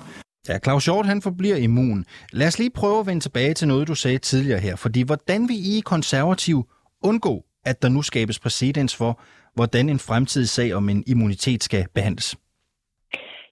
Ja, 0.48 0.58
Claus 0.58 0.84
Hjort, 0.84 1.06
han 1.06 1.22
forbliver 1.22 1.56
immun. 1.56 2.04
Lad 2.32 2.46
os 2.46 2.58
lige 2.58 2.70
prøve 2.70 3.00
at 3.00 3.06
vende 3.06 3.22
tilbage 3.22 3.54
til 3.54 3.68
noget, 3.68 3.88
du 3.88 3.94
sagde 3.94 4.18
tidligere 4.18 4.60
her, 4.60 4.76
fordi 4.76 5.02
hvordan 5.02 5.48
vil 5.48 5.76
I 5.76 5.80
konservativ 5.80 6.66
undgå, 7.02 7.44
at 7.64 7.82
der 7.82 7.88
nu 7.88 8.02
skabes 8.02 8.38
præcedens 8.38 8.94
for, 8.94 9.20
hvordan 9.54 9.88
en 9.88 9.98
fremtidig 9.98 10.48
sag 10.48 10.74
om 10.74 10.88
en 10.88 11.04
immunitet 11.06 11.64
skal 11.64 11.86
behandles? 11.94 12.36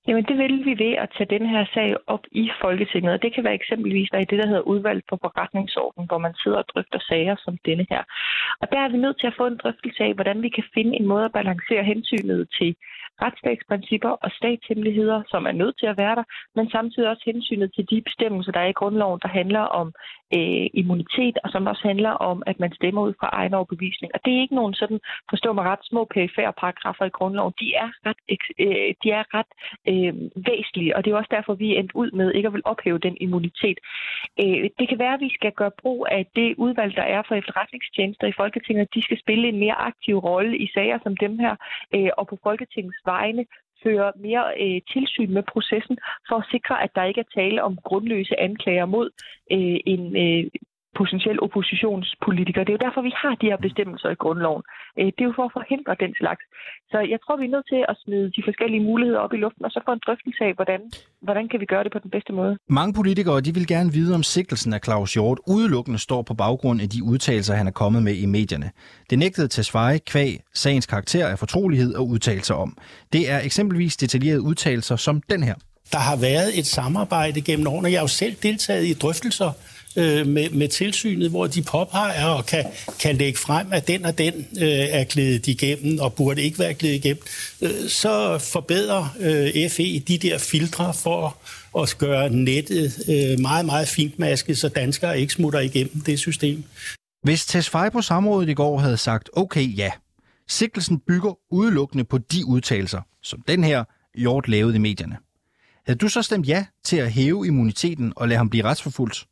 Jamen, 0.06 0.24
det 0.24 0.36
vil 0.38 0.64
vi 0.64 0.84
ved 0.84 0.94
at 1.04 1.12
tage 1.16 1.38
den 1.38 1.46
her 1.46 1.64
sag 1.74 1.96
op 2.06 2.24
i 2.32 2.50
Folketinget, 2.60 3.12
og 3.12 3.22
det 3.22 3.34
kan 3.34 3.44
være 3.44 3.54
eksempelvis 3.54 4.08
være 4.12 4.22
i 4.22 4.30
det, 4.30 4.38
der 4.38 4.46
hedder 4.46 4.70
udvalg 4.72 5.02
for 5.08 5.18
forretningsorden, 5.22 6.06
hvor 6.06 6.18
man 6.18 6.34
sidder 6.34 6.58
og 6.58 6.68
drøfter 6.68 6.98
sager 7.08 7.36
som 7.38 7.58
denne 7.66 7.86
her. 7.90 8.02
Og 8.60 8.66
der 8.72 8.78
er 8.78 8.88
vi 8.88 8.96
nødt 8.96 9.20
til 9.20 9.26
at 9.26 9.36
få 9.36 9.46
en 9.46 9.60
drøftelse 9.62 10.02
af, 10.04 10.14
hvordan 10.14 10.42
vi 10.42 10.48
kan 10.48 10.64
finde 10.74 10.96
en 10.96 11.06
måde 11.06 11.24
at 11.24 11.32
balancere 11.32 11.84
hensynet 11.84 12.48
til 12.58 12.76
retsstatsprincipper 13.22 14.12
og 14.24 14.30
statshemmeligheder, 14.38 15.22
som 15.32 15.46
er 15.46 15.52
nødt 15.52 15.78
til 15.78 15.86
at 15.86 15.96
være 15.96 16.16
der, 16.16 16.24
men 16.56 16.70
samtidig 16.70 17.08
også 17.08 17.22
hensynet 17.26 17.70
til 17.74 17.84
de 17.90 18.02
bestemmelser, 18.08 18.52
der 18.52 18.60
er 18.60 18.70
i 18.72 18.80
grundloven, 18.80 19.20
der 19.22 19.28
handler 19.28 19.64
om 19.80 19.88
øh, 20.36 20.66
immunitet, 20.80 21.36
og 21.44 21.48
som 21.50 21.66
også 21.66 21.82
handler 21.90 22.10
om, 22.10 22.42
at 22.46 22.60
man 22.60 22.72
stemmer 22.72 23.02
ud 23.02 23.14
fra 23.20 23.28
egen 23.32 23.54
overbevisning. 23.54 24.10
Og 24.14 24.20
det 24.24 24.32
er 24.34 24.40
ikke 24.40 24.54
nogen 24.60 24.74
sådan, 24.74 25.00
forstå 25.30 25.52
mig 25.52 25.64
ret, 25.64 25.82
små 25.82 26.04
perifære 26.14 26.52
paragrafer 26.52 27.04
i 27.04 27.16
grundloven. 27.18 27.54
De 27.60 27.74
er 27.74 27.90
ret, 28.06 28.20
øh, 28.64 28.90
de 29.02 29.08
er 29.18 29.24
ret 29.36 29.52
øh, 29.92 30.14
væsentlige, 30.50 30.96
og 30.96 31.04
det 31.04 31.10
er 31.10 31.16
også 31.16 31.34
derfor, 31.36 31.54
vi 31.54 31.68
er 31.74 31.78
endt 31.78 31.92
ud 31.94 32.10
med 32.10 32.32
ikke 32.32 32.46
at 32.46 32.54
vil 32.54 32.68
ophæve 32.72 32.98
den 32.98 33.16
immunitet. 33.20 33.78
Øh, 34.42 34.64
det 34.78 34.86
kan 34.88 34.98
være, 34.98 35.14
at 35.14 35.24
vi 35.26 35.30
skal 35.34 35.52
gøre 35.52 35.78
brug 35.82 36.06
af 36.10 36.26
det 36.36 36.54
udvalg, 36.64 36.96
der 36.96 37.06
er 37.16 37.22
for 37.28 37.34
efterretningstjenester 37.34 38.26
i 38.26 38.38
Folketinget. 38.42 38.94
De 38.94 39.02
skal 39.02 39.20
spille 39.20 39.48
en 39.48 39.58
mere 39.58 39.78
aktiv 39.90 40.16
rolle 40.18 40.58
i 40.58 40.66
sager 40.74 40.98
som 41.02 41.16
dem 41.16 41.38
her, 41.38 41.54
øh, 41.94 42.10
og 42.18 42.24
på 42.28 42.36
Folketingets 42.42 43.03
vegne 43.04 43.44
føre 43.84 44.12
mere 44.16 44.46
øh, 44.62 44.80
tilsyn 44.92 45.32
med 45.36 45.42
processen 45.52 45.96
for 46.28 46.36
at 46.36 46.48
sikre, 46.50 46.82
at 46.84 46.90
der 46.94 47.04
ikke 47.04 47.20
er 47.20 47.34
tale 47.40 47.62
om 47.62 47.78
grundløse 47.84 48.40
anklager 48.40 48.86
mod 48.86 49.10
øh, 49.52 49.78
en, 49.92 50.02
øh, 50.24 50.50
potentiel 51.00 51.38
oppositionspolitiker. 51.46 52.60
Det 52.64 52.72
er 52.72 52.78
jo 52.78 52.86
derfor, 52.86 53.02
vi 53.10 53.14
har 53.22 53.34
de 53.42 53.50
her 53.50 53.60
bestemmelser 53.66 54.08
i 54.10 54.20
grundloven. 54.22 54.62
Øh, 54.98 55.06
det 55.14 55.20
er 55.22 55.28
jo 55.30 55.38
for 55.38 55.46
at 55.48 55.56
forhindre 55.58 55.92
den 56.04 56.12
slags. 56.20 56.42
Så 56.92 56.98
jeg 57.12 57.18
tror, 57.24 57.36
vi 57.40 57.46
er 57.46 57.54
nødt 57.56 57.68
til 57.72 57.82
at 57.92 57.96
smide 58.04 58.26
de 58.36 58.42
forskellige 58.48 58.84
muligheder 58.90 59.20
op 59.24 59.32
i 59.36 59.40
luften, 59.44 59.64
og 59.66 59.70
så 59.74 59.80
få 59.86 59.92
en 59.92 60.02
drøftelse 60.06 60.42
af, 60.48 60.52
hvordan, 60.58 60.80
hvordan 61.26 61.44
kan 61.50 61.58
vi 61.62 61.66
gøre 61.72 61.84
det 61.84 61.92
på 61.92 62.00
den 62.04 62.10
bedste 62.14 62.32
måde. 62.40 62.52
Mange 62.68 62.92
politikere 63.00 63.40
de 63.46 63.54
vil 63.58 63.66
gerne 63.74 63.90
vide, 63.98 64.14
om 64.18 64.22
sigtelsen 64.22 64.72
af 64.76 64.80
Claus 64.86 65.14
Hjort 65.14 65.38
udelukkende 65.54 65.98
står 65.98 66.22
på 66.22 66.34
baggrund 66.34 66.78
af 66.84 66.88
de 66.94 67.00
udtalelser, 67.12 67.54
han 67.54 67.66
er 67.66 67.76
kommet 67.82 68.02
med 68.02 68.14
i 68.24 68.26
medierne. 68.26 68.68
Det 69.10 69.18
nægtede 69.18 69.48
Tesfaye 69.48 69.98
kvæg 70.12 70.32
sagens 70.54 70.86
karakter 70.86 71.26
af 71.32 71.38
fortrolighed 71.38 71.94
og 71.94 72.08
udtalelser 72.08 72.54
om. 72.54 72.70
Det 73.12 73.30
er 73.30 73.40
eksempelvis 73.40 73.96
detaljerede 73.96 74.42
udtalelser 74.42 74.96
som 74.96 75.22
den 75.32 75.42
her. 75.42 75.54
Der 75.92 75.98
har 75.98 76.16
været 76.16 76.58
et 76.58 76.66
samarbejde 76.66 77.40
gennem 77.40 77.66
årene. 77.66 77.90
Jeg 77.90 77.98
har 77.98 78.04
jo 78.04 78.08
selv 78.08 78.34
deltaget 78.42 78.84
i 78.86 78.92
drøftelser 78.92 79.50
øh, 79.96 80.26
med, 80.26 80.50
med 80.50 80.68
tilsynet, 80.68 81.30
hvor 81.30 81.46
de 81.46 81.62
påpeger 81.62 82.26
og 82.26 82.46
kan, 82.46 82.64
kan 83.00 83.16
lægge 83.16 83.38
frem, 83.38 83.72
at 83.72 83.88
den 83.88 84.04
og 84.04 84.18
den 84.18 84.34
øh, 84.60 84.68
er 84.68 85.04
glædet 85.04 85.46
igennem 85.46 85.98
og 85.98 86.14
burde 86.14 86.42
ikke 86.42 86.58
være 86.58 86.74
glædet 86.74 86.96
igennem. 86.96 87.22
Øh, 87.62 87.88
så 87.88 88.38
forbedrer 88.38 89.16
øh, 89.20 89.70
FE 89.70 89.98
de 89.98 90.18
der 90.18 90.38
filtre 90.38 90.94
for 90.94 91.36
at 91.82 91.94
gøre 91.98 92.30
nettet 92.30 93.04
øh, 93.08 93.40
meget, 93.40 93.66
meget 93.66 93.88
fintmasket, 93.88 94.58
så 94.58 94.68
danskere 94.68 95.20
ikke 95.20 95.32
smutter 95.32 95.60
igennem 95.60 96.00
det 96.00 96.18
system. 96.18 96.64
Hvis 97.22 97.46
Tesfaye 97.46 97.90
på 97.90 98.02
samrådet 98.02 98.48
i 98.48 98.54
går 98.54 98.78
havde 98.78 98.96
sagt, 98.96 99.30
okay 99.32 99.76
ja, 99.76 99.90
sigtelsen 100.48 100.98
bygger 100.98 101.38
udelukkende 101.50 102.04
på 102.04 102.18
de 102.18 102.46
udtalelser, 102.46 103.00
som 103.22 103.42
den 103.48 103.64
her 103.64 103.84
Hjort 104.14 104.48
lavede 104.48 104.76
i 104.76 104.78
medierne. 104.78 105.16
Havde 105.86 105.98
du 105.98 106.08
så 106.08 106.22
stemt 106.22 106.48
ja 106.48 106.66
til 106.84 106.96
at 106.96 107.12
hæve 107.12 107.46
immuniteten 107.46 108.12
og 108.16 108.28
lade 108.28 108.38
ham 108.38 108.50
blive 108.50 108.64
retsforfulgt? 108.64 109.26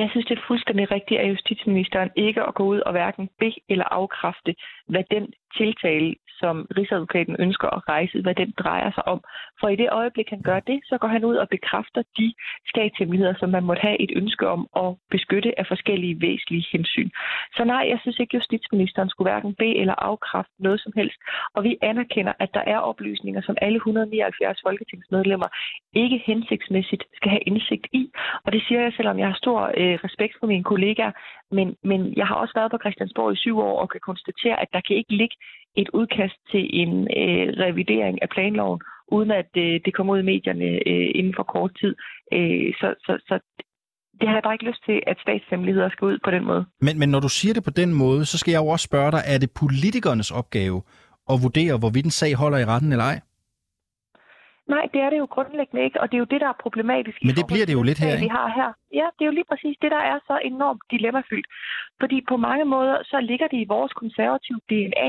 Jeg 0.00 0.10
synes, 0.10 0.26
det 0.26 0.38
er 0.38 0.46
fuldstændig 0.46 0.90
rigtigt 0.90 1.20
af 1.20 1.28
justitsministeren 1.28 2.10
ikke 2.16 2.42
at 2.42 2.54
gå 2.54 2.64
ud 2.64 2.80
og 2.80 2.92
hverken 2.92 3.28
be- 3.38 3.62
eller 3.68 3.84
afkræfte, 3.84 4.54
hvad 4.86 5.04
den 5.10 5.32
tiltale, 5.56 6.14
som 6.42 6.56
Rigsadvokaten 6.78 7.36
ønsker 7.38 7.68
at 7.76 7.82
rejse, 7.88 8.22
hvad 8.22 8.34
den 8.34 8.50
drejer 8.62 8.90
sig 8.94 9.04
om. 9.14 9.20
For 9.60 9.68
i 9.68 9.76
det 9.76 9.88
øjeblik, 10.00 10.28
han 10.34 10.42
gør 10.42 10.60
det, 10.70 10.78
så 10.84 10.94
går 10.98 11.08
han 11.08 11.24
ud 11.24 11.36
og 11.36 11.48
bekræfter 11.48 12.02
de 12.18 12.34
statshemmeligheder, 12.72 13.34
som 13.38 13.48
man 13.50 13.64
måtte 13.68 13.82
have 13.88 14.00
et 14.04 14.12
ønske 14.16 14.48
om 14.48 14.60
at 14.76 14.90
beskytte 15.10 15.58
af 15.60 15.66
forskellige 15.66 16.20
væsentlige 16.20 16.66
hensyn. 16.72 17.10
Så 17.56 17.62
nej, 17.64 17.84
jeg 17.92 17.98
synes 18.02 18.18
ikke, 18.18 18.36
justitsministeren 18.36 19.08
skulle 19.08 19.30
hverken 19.30 19.54
bede 19.54 19.76
eller 19.82 19.94
afkræfte 20.10 20.54
noget 20.58 20.80
som 20.80 20.92
helst. 20.96 21.18
Og 21.54 21.64
vi 21.64 21.72
anerkender, 21.82 22.32
at 22.38 22.50
der 22.54 22.64
er 22.66 22.78
oplysninger, 22.78 23.42
som 23.42 23.56
alle 23.60 23.76
179 23.76 24.58
folketingsmedlemmer 24.66 25.48
ikke 25.92 26.22
hensigtsmæssigt 26.26 27.04
skal 27.18 27.30
have 27.30 27.46
indsigt 27.50 27.86
i. 27.92 28.02
Og 28.44 28.52
det 28.52 28.62
siger 28.66 28.80
jeg, 28.80 28.92
selvom 28.96 29.18
jeg 29.18 29.26
har 29.26 29.38
stor 29.44 29.60
øh, 29.80 29.98
respekt 30.06 30.34
for 30.40 30.46
mine 30.46 30.64
kollegaer, 30.64 31.12
men, 31.56 31.68
men 31.90 32.00
jeg 32.16 32.26
har 32.26 32.34
også 32.34 32.54
været 32.58 32.70
på 32.70 32.78
Christiansborg 32.82 33.32
i 33.32 33.42
syv 33.44 33.58
år 33.58 33.76
og 33.82 33.90
kan 33.90 34.00
konstatere, 34.10 34.60
at 34.62 34.68
der 34.72 34.80
kan 34.86 34.96
ikke 34.96 35.16
ligge 35.20 35.36
et 35.80 35.88
udkast 35.98 36.38
til 36.52 36.64
en 36.82 36.92
øh, 37.20 37.46
revidering 37.64 38.22
af 38.22 38.28
planloven, 38.34 38.80
uden 39.16 39.30
at 39.30 39.50
øh, 39.56 39.80
det 39.84 39.94
kommer 39.94 40.12
ud 40.14 40.18
i 40.18 40.30
medierne 40.32 40.70
øh, 40.90 41.08
inden 41.18 41.34
for 41.36 41.42
kort 41.42 41.72
tid. 41.80 41.94
Øh, 42.32 42.74
så, 42.80 42.88
så, 43.06 43.12
så 43.28 43.34
det 44.20 44.28
har 44.28 44.34
jeg 44.36 44.42
bare 44.42 44.54
ikke 44.54 44.70
lyst 44.70 44.84
til, 44.88 44.98
at 45.06 45.16
statshemmeligheder 45.24 45.90
skal 45.90 46.06
ud 46.06 46.18
på 46.24 46.30
den 46.30 46.44
måde. 46.44 46.64
Men, 46.80 46.98
men 46.98 47.08
når 47.08 47.20
du 47.20 47.28
siger 47.28 47.54
det 47.54 47.64
på 47.64 47.70
den 47.70 47.94
måde, 47.94 48.24
så 48.24 48.38
skal 48.38 48.52
jeg 48.52 48.62
jo 48.64 48.68
også 48.68 48.84
spørge 48.90 49.10
dig, 49.12 49.22
er 49.26 49.38
det 49.38 49.50
politikernes 49.62 50.30
opgave 50.30 50.82
at 51.32 51.36
vurdere, 51.42 51.78
hvorvidt 51.78 52.04
en 52.04 52.18
sag 52.20 52.34
holder 52.34 52.58
i 52.58 52.64
retten 52.64 52.92
eller 52.92 53.04
ej? 53.04 53.20
Nej, 54.68 54.88
det 54.92 55.00
er 55.00 55.10
det 55.10 55.18
jo 55.18 55.24
grundlæggende 55.24 55.84
ikke, 55.84 56.00
og 56.00 56.06
det 56.10 56.16
er 56.16 56.18
jo 56.18 56.30
det, 56.32 56.40
der 56.40 56.48
er 56.48 56.62
problematisk. 56.62 57.18
Men 57.22 57.34
det 57.34 57.46
bliver 57.46 57.66
det 57.66 57.72
jo 57.72 57.82
lidt 57.82 57.98
her, 57.98 58.12
ikke? 58.12 58.22
Vi 58.22 58.28
har 58.28 58.48
her. 58.58 58.70
Ja, 58.92 59.06
det 59.14 59.22
er 59.24 59.30
jo 59.30 59.38
lige 59.38 59.50
præcis 59.52 59.76
det, 59.82 59.90
der 59.90 60.02
er 60.12 60.18
så 60.26 60.40
enormt 60.44 60.82
dilemmafyldt. 60.90 61.46
Fordi 62.00 62.18
på 62.28 62.36
mange 62.36 62.64
måder, 62.64 62.96
så 63.04 63.20
ligger 63.20 63.48
det 63.48 63.58
i 63.60 63.70
vores 63.74 63.92
konservative 63.92 64.60
DNA, 64.70 65.08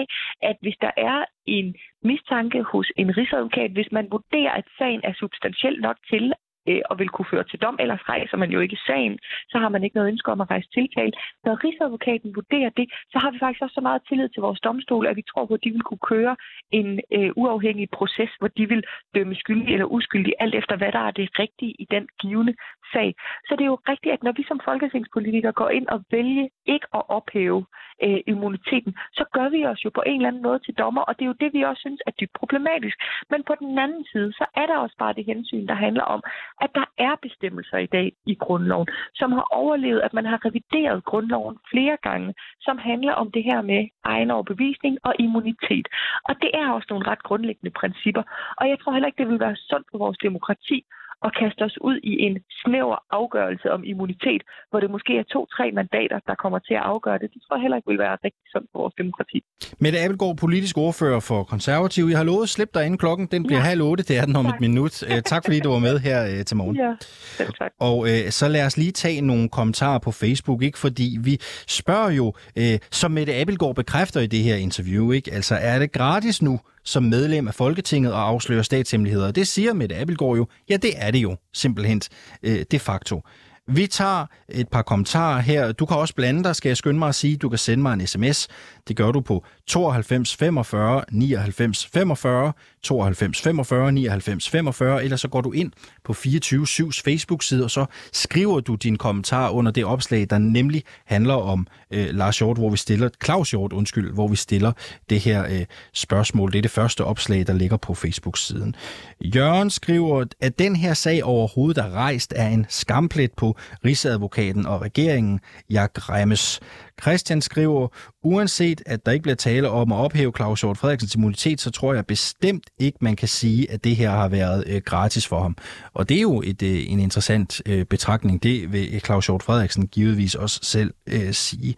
at 0.49 0.57
hvis 0.61 0.77
der 0.81 0.91
er 0.97 1.25
en 1.45 1.75
mistanke 2.03 2.63
hos 2.63 2.91
en 2.95 3.17
rigsadvokat, 3.17 3.71
hvis 3.71 3.91
man 3.91 4.07
vurderer, 4.11 4.51
at 4.51 4.67
sagen 4.77 5.01
er 5.03 5.13
substantiel 5.13 5.81
nok 5.81 5.97
til, 6.09 6.33
øh, 6.69 6.81
og 6.89 6.99
vil 6.99 7.09
kunne 7.09 7.31
føre 7.33 7.43
til 7.43 7.59
dom, 7.59 7.77
ellers 7.79 8.09
rejser 8.09 8.37
man 8.37 8.51
jo 8.51 8.59
ikke 8.59 8.77
sagen, 8.87 9.19
så 9.49 9.57
har 9.57 9.69
man 9.69 9.83
ikke 9.83 9.95
noget 9.95 10.11
ønske 10.11 10.31
om 10.31 10.41
at 10.41 10.49
rejse 10.49 10.69
tiltale. 10.73 11.13
Når 11.45 11.63
Rigsadvokaten 11.63 12.35
vurderer 12.35 12.69
det, 12.79 12.87
så 13.11 13.17
har 13.19 13.31
vi 13.31 13.39
faktisk 13.39 13.61
også 13.61 13.73
så 13.73 13.81
meget 13.81 14.01
tillid 14.07 14.29
til 14.29 14.41
vores 14.41 14.59
domstol, 14.59 15.07
at 15.07 15.15
vi 15.15 15.23
tror 15.31 15.45
på, 15.45 15.53
at 15.53 15.63
de 15.63 15.71
vil 15.71 15.81
kunne 15.81 16.05
køre 16.13 16.35
en 16.71 16.99
øh, 17.11 17.31
uafhængig 17.35 17.87
proces, 17.89 18.31
hvor 18.39 18.47
de 18.47 18.67
vil 18.69 18.83
dømme 19.15 19.35
skyldig 19.35 19.73
eller 19.73 19.85
uskyldig, 19.85 20.33
alt 20.39 20.55
efter 20.55 20.75
hvad 20.77 20.91
der 20.91 20.99
er 20.99 21.11
det 21.11 21.39
rigtige 21.39 21.73
i 21.79 21.85
den 21.91 22.07
givende 22.21 22.53
sag. 22.93 23.15
Så 23.47 23.51
det 23.55 23.63
er 23.63 23.73
jo 23.75 23.79
rigtigt, 23.91 24.13
at 24.13 24.23
når 24.23 24.33
vi 24.39 24.43
som 24.47 24.59
folketingspolitikere 24.65 25.51
går 25.51 25.69
ind 25.69 25.87
og 25.87 25.99
vælger 26.11 26.47
ikke 26.65 26.87
at 26.93 27.03
ophæve 27.17 27.65
øh, 28.03 28.19
immuniteten, 28.27 28.93
så 29.17 29.23
gør 29.35 29.49
vi 29.49 29.65
os 29.65 29.85
jo 29.85 29.89
på 29.89 30.03
en 30.05 30.15
eller 30.15 30.27
anden 30.27 30.43
måde 30.47 30.59
til 30.59 30.73
dommer, 30.73 31.01
og 31.01 31.13
det 31.15 31.23
er 31.23 31.31
jo 31.31 31.41
det, 31.43 31.53
vi 31.53 31.61
også 31.61 31.79
synes 31.79 32.01
er 32.07 32.11
dybt 32.11 32.33
problematisk. 32.39 32.97
Men 33.31 33.43
på 33.43 33.53
den 33.59 33.79
anden 33.79 34.05
side, 34.11 34.33
så 34.33 34.45
er 34.55 34.65
der 34.65 34.77
også 34.77 34.95
bare 34.99 35.13
det 35.13 35.25
hensyn, 35.25 35.67
der 35.67 35.73
handler 35.85 36.03
om, 36.03 36.21
at 36.61 36.69
der 36.75 36.85
er 36.97 37.15
bestemmelser 37.21 37.77
i 37.77 37.85
dag 37.85 38.11
i 38.25 38.35
grundloven, 38.35 38.87
som 39.15 39.31
har 39.31 39.47
overlevet, 39.51 40.01
at 40.01 40.13
man 40.13 40.25
har 40.25 40.45
revideret 40.45 41.03
grundloven 41.03 41.57
flere 41.71 41.97
gange, 42.03 42.33
som 42.61 42.77
handler 42.77 43.13
om 43.13 43.31
det 43.31 43.43
her 43.43 43.61
med 43.61 43.87
egen 44.03 44.31
overbevisning 44.31 44.97
og 45.03 45.13
immunitet. 45.19 45.87
Og 46.23 46.35
det 46.41 46.51
er 46.53 46.71
også 46.71 46.87
nogle 46.89 47.07
ret 47.11 47.23
grundlæggende 47.23 47.71
principper. 47.71 48.23
Og 48.57 48.69
jeg 48.69 48.79
tror 48.79 48.91
heller 48.91 49.07
ikke, 49.07 49.23
det 49.23 49.31
vil 49.31 49.39
være 49.39 49.55
sundt 49.55 49.87
for 49.91 49.97
vores 49.97 50.17
demokrati 50.17 50.85
og 51.25 51.31
kaste 51.41 51.61
os 51.67 51.77
ud 51.89 51.97
i 52.11 52.13
en 52.25 52.35
snæver 52.61 52.97
afgørelse 53.19 53.67
om 53.75 53.81
immunitet, 53.91 54.41
hvor 54.69 54.79
det 54.79 54.89
måske 54.95 55.13
er 55.21 55.25
to-tre 55.35 55.65
mandater, 55.79 56.17
der 56.29 56.35
kommer 56.43 56.59
til 56.59 56.73
at 56.73 56.83
afgøre 56.93 57.17
det. 57.21 57.27
Det 57.33 57.39
tror 57.41 57.55
jeg 57.55 57.61
heller 57.61 57.77
ikke 57.77 57.89
vil 57.91 57.99
være 57.99 58.17
rigtig 58.25 58.43
sundt 58.53 58.67
for 58.71 58.79
vores 58.79 58.95
demokrati. 59.01 59.39
Mette 59.83 59.97
Abelgaard, 60.03 60.37
politisk 60.37 60.77
ordfører 60.77 61.19
for 61.19 61.43
Konservativ. 61.43 62.03
Jeg 62.11 62.17
har 62.17 62.27
lovet 62.31 62.43
at 62.43 62.49
slippe 62.49 62.73
dig 62.79 62.85
inden 62.85 62.97
klokken. 62.97 63.25
Den 63.35 63.41
bliver 63.47 63.59
ja. 63.59 63.69
halv 63.71 63.81
otte. 63.81 64.03
Det 64.03 64.15
er 64.17 64.25
den 64.25 64.35
om 64.35 64.45
tak. 64.45 64.53
et 64.53 64.61
minut. 64.61 64.93
Uh, 65.03 65.19
tak 65.31 65.41
fordi 65.45 65.59
du 65.59 65.69
var 65.71 65.79
med 65.79 65.99
her 65.99 66.19
uh, 66.31 66.43
til 66.49 66.57
morgen. 66.57 66.75
Ja, 66.75 66.91
selv 67.39 67.53
tak. 67.53 67.71
Og 67.79 67.97
uh, 67.97 68.07
så 68.29 68.47
lad 68.47 68.65
os 68.65 68.77
lige 68.77 68.91
tage 68.91 69.21
nogle 69.21 69.49
kommentarer 69.49 69.99
på 69.99 70.11
Facebook, 70.11 70.61
ikke? 70.61 70.79
fordi 70.79 71.17
vi 71.23 71.33
spørger 71.67 72.11
jo, 72.11 72.25
uh, 72.59 72.63
som 72.91 73.11
Mette 73.11 73.33
Abelgaard 73.35 73.75
bekræfter 73.75 74.19
i 74.21 74.27
det 74.27 74.39
her 74.39 74.55
interview, 74.55 75.11
ikke? 75.11 75.33
altså 75.33 75.55
er 75.55 75.79
det 75.79 75.91
gratis 75.91 76.41
nu 76.41 76.59
som 76.83 77.03
medlem 77.03 77.47
af 77.47 77.53
Folketinget 77.55 78.13
og 78.13 78.27
afsløre 78.27 78.63
statshemmeligheder. 78.63 79.31
Det 79.31 79.47
siger 79.47 79.73
Mette 79.73 79.95
Abelgaard 79.95 80.35
jo. 80.35 80.47
Ja, 80.69 80.77
det 80.77 80.91
er 80.95 81.11
det 81.11 81.19
jo 81.19 81.37
simpelthen 81.53 82.01
øh, 82.43 82.65
de 82.71 82.79
facto. 82.79 83.21
Vi 83.67 83.87
tager 83.87 84.25
et 84.49 84.67
par 84.69 84.81
kommentarer 84.81 85.39
her. 85.39 85.71
Du 85.71 85.85
kan 85.85 85.97
også 85.97 86.15
blande 86.15 86.43
dig, 86.43 86.55
skal 86.55 86.69
jeg 86.69 86.77
skynde 86.77 86.99
mig 86.99 87.09
at 87.09 87.15
sige. 87.15 87.37
Du 87.37 87.49
kan 87.49 87.59
sende 87.59 87.81
mig 87.81 87.93
en 87.93 88.07
sms. 88.07 88.47
Det 88.87 88.95
gør 88.95 89.11
du 89.11 89.21
på 89.21 89.45
92 89.67 90.35
45 90.35 91.03
99 91.11 91.85
45, 91.85 92.53
92 92.83 93.41
45 93.41 93.91
99 93.91 94.49
45, 94.49 95.03
eller 95.03 95.17
så 95.17 95.27
går 95.27 95.41
du 95.41 95.51
ind 95.51 95.71
på 96.03 96.13
24-7's 96.13 97.01
Facebook-side, 97.05 97.63
og 97.63 97.71
så 97.71 97.85
skriver 98.13 98.59
du 98.59 98.75
din 98.75 98.97
kommentar 98.97 99.49
under 99.49 99.71
det 99.71 99.85
opslag, 99.85 100.27
der 100.29 100.37
nemlig 100.37 100.83
handler 101.05 101.33
om 101.33 101.67
øh, 101.91 102.07
Lars 102.09 102.37
Hjort, 102.37 102.57
hvor 102.57 102.69
vi 102.69 102.77
stiller, 102.77 103.09
Claus 103.23 103.51
Hjort, 103.51 103.73
undskyld, 103.73 104.13
hvor 104.13 104.27
vi 104.27 104.35
stiller 104.35 104.71
det 105.09 105.19
her 105.19 105.45
øh, 105.45 105.65
spørgsmål. 105.93 106.51
Det 106.51 106.57
er 106.57 106.61
det 106.61 106.71
første 106.71 107.03
opslag, 107.03 107.47
der 107.47 107.53
ligger 107.53 107.77
på 107.77 107.93
Facebook-siden. 107.93 108.75
Jørgen 109.21 109.69
skriver, 109.69 110.25
at 110.41 110.59
den 110.59 110.75
her 110.75 110.93
sag 110.93 111.23
overhovedet 111.23 111.83
er 111.83 111.89
rejst 111.89 112.33
er 112.35 112.47
en 112.47 112.65
skamplet 112.69 113.31
på 113.37 113.57
Rigsadvokaten 113.85 114.65
og 114.65 114.81
regeringen. 114.81 115.39
Jeg 115.69 115.89
græmmes. 115.93 116.59
Christian 117.01 117.41
skriver, 117.41 117.87
uanset 118.23 118.81
at 118.85 119.05
der 119.05 119.11
ikke 119.11 119.23
bliver 119.23 119.35
tale 119.35 119.69
om 119.69 119.91
at 119.91 119.95
ophæve 119.95 120.31
Claus 120.35 120.61
Hjort 120.61 120.77
Frederiksens 120.77 121.15
immunitet, 121.15 121.61
så 121.61 121.71
tror 121.71 121.93
jeg 121.93 122.05
bestemt 122.05 122.63
ikke, 122.79 122.97
man 123.01 123.15
kan 123.15 123.27
sige, 123.27 123.71
at 123.71 123.83
det 123.83 123.95
her 123.95 124.09
har 124.09 124.27
været 124.27 124.63
øh, 124.67 124.81
gratis 124.85 125.27
for 125.27 125.41
ham. 125.41 125.57
Og 125.93 126.09
det 126.09 126.17
er 126.17 126.21
jo 126.21 126.41
et, 126.45 126.61
øh, 126.63 126.91
en 126.91 126.99
interessant 126.99 127.61
øh, 127.65 127.85
betragtning. 127.85 128.43
Det 128.43 128.71
vil 128.71 128.89
øh, 128.93 128.99
Claus 128.99 129.25
Hjort 129.25 129.43
Frederiksen 129.43 129.87
givetvis 129.87 130.35
også 130.35 130.59
selv 130.63 130.93
øh, 131.07 131.33
sige. 131.33 131.75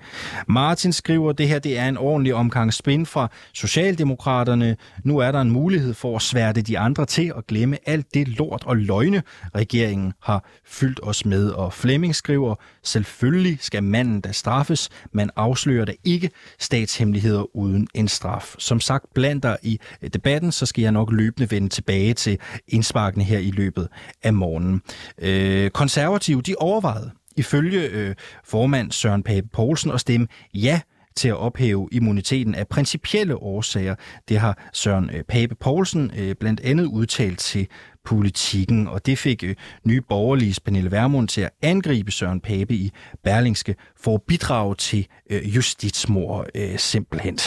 Martin 0.47 0.93
skriver, 0.93 1.29
at 1.29 1.37
det 1.37 1.47
her 1.47 1.59
det 1.59 1.77
er 1.77 1.89
en 1.89 1.97
ordentlig 1.97 2.33
omgang 2.33 2.73
spin 2.73 3.05
fra 3.05 3.31
Socialdemokraterne. 3.53 4.77
Nu 5.03 5.17
er 5.17 5.31
der 5.31 5.41
en 5.41 5.51
mulighed 5.51 5.93
for 5.93 6.15
at 6.15 6.21
sværte 6.21 6.61
de 6.61 6.79
andre 6.79 7.05
til 7.05 7.33
at 7.37 7.47
glemme 7.47 7.77
alt 7.85 8.13
det 8.13 8.27
lort 8.27 8.63
og 8.65 8.77
løgne, 8.77 9.23
regeringen 9.55 10.13
har 10.21 10.45
fyldt 10.65 10.99
os 11.03 11.25
med. 11.25 11.49
Og 11.49 11.73
Flemming 11.73 12.15
skriver, 12.15 12.55
selvfølgelig 12.83 13.57
skal 13.61 13.83
manden 13.83 14.21
da 14.21 14.31
straffes, 14.31 14.89
man 15.11 15.29
afslører 15.35 15.85
da 15.85 15.93
ikke 16.03 16.29
statshemmeligheder 16.59 17.55
uden 17.55 17.87
en 17.93 18.07
straf. 18.07 18.55
Som 18.57 18.79
sagt, 18.79 19.05
blandt 19.13 19.43
dig 19.43 19.57
i 19.63 19.79
øh, 20.01 20.09
debatten, 20.09 20.51
så 20.51 20.65
skal 20.65 20.81
jeg 20.81 20.91
nok 20.91 21.11
løbende 21.11 21.51
vende 21.51 21.69
tilbage 21.69 22.13
til 22.13 22.39
indsparkene 22.67 23.23
her 23.23 23.39
i 23.39 23.51
løbet 23.51 23.87
af 24.23 24.33
morgenen. 24.33 24.81
Øh, 25.21 25.69
konservative, 25.69 26.41
de 26.41 26.55
overvejede 26.57 27.11
ifølge 27.37 27.89
øh, 27.89 28.15
formand 28.43 28.91
Søren 28.91 29.23
Pape 29.23 29.47
Poulsen 29.53 29.91
at 29.91 29.99
stemme 29.99 30.27
ja 30.53 30.81
til 31.15 31.27
at 31.27 31.37
ophæve 31.37 31.89
immuniteten 31.91 32.55
af 32.55 32.67
principielle 32.67 33.35
årsager. 33.35 33.95
Det 34.29 34.39
har 34.39 34.69
Søren 34.73 35.09
øh, 35.13 35.23
Pape 35.23 35.55
Poulsen 35.55 36.11
øh, 36.17 36.35
blandt 36.35 36.59
andet 36.59 36.85
udtalt 36.85 37.39
til 37.39 37.67
politikken. 38.05 38.87
Og 38.87 39.05
det 39.05 39.17
fik 39.17 39.43
øh, 39.43 39.55
nye 39.83 40.01
borgerlige 40.01 40.55
Pernille 40.65 40.91
Vermund 40.91 41.27
til 41.27 41.41
at 41.41 41.49
angribe 41.61 42.11
Søren 42.11 42.39
Pape 42.39 42.73
i 42.73 42.91
Berlingske 43.23 43.75
for 43.97 44.15
at 44.15 44.21
bidrage 44.21 44.75
til 44.75 45.07
øh, 45.29 45.55
justitsmord 45.55 46.45
øh, 46.55 46.79
simpelthen. 46.79 47.37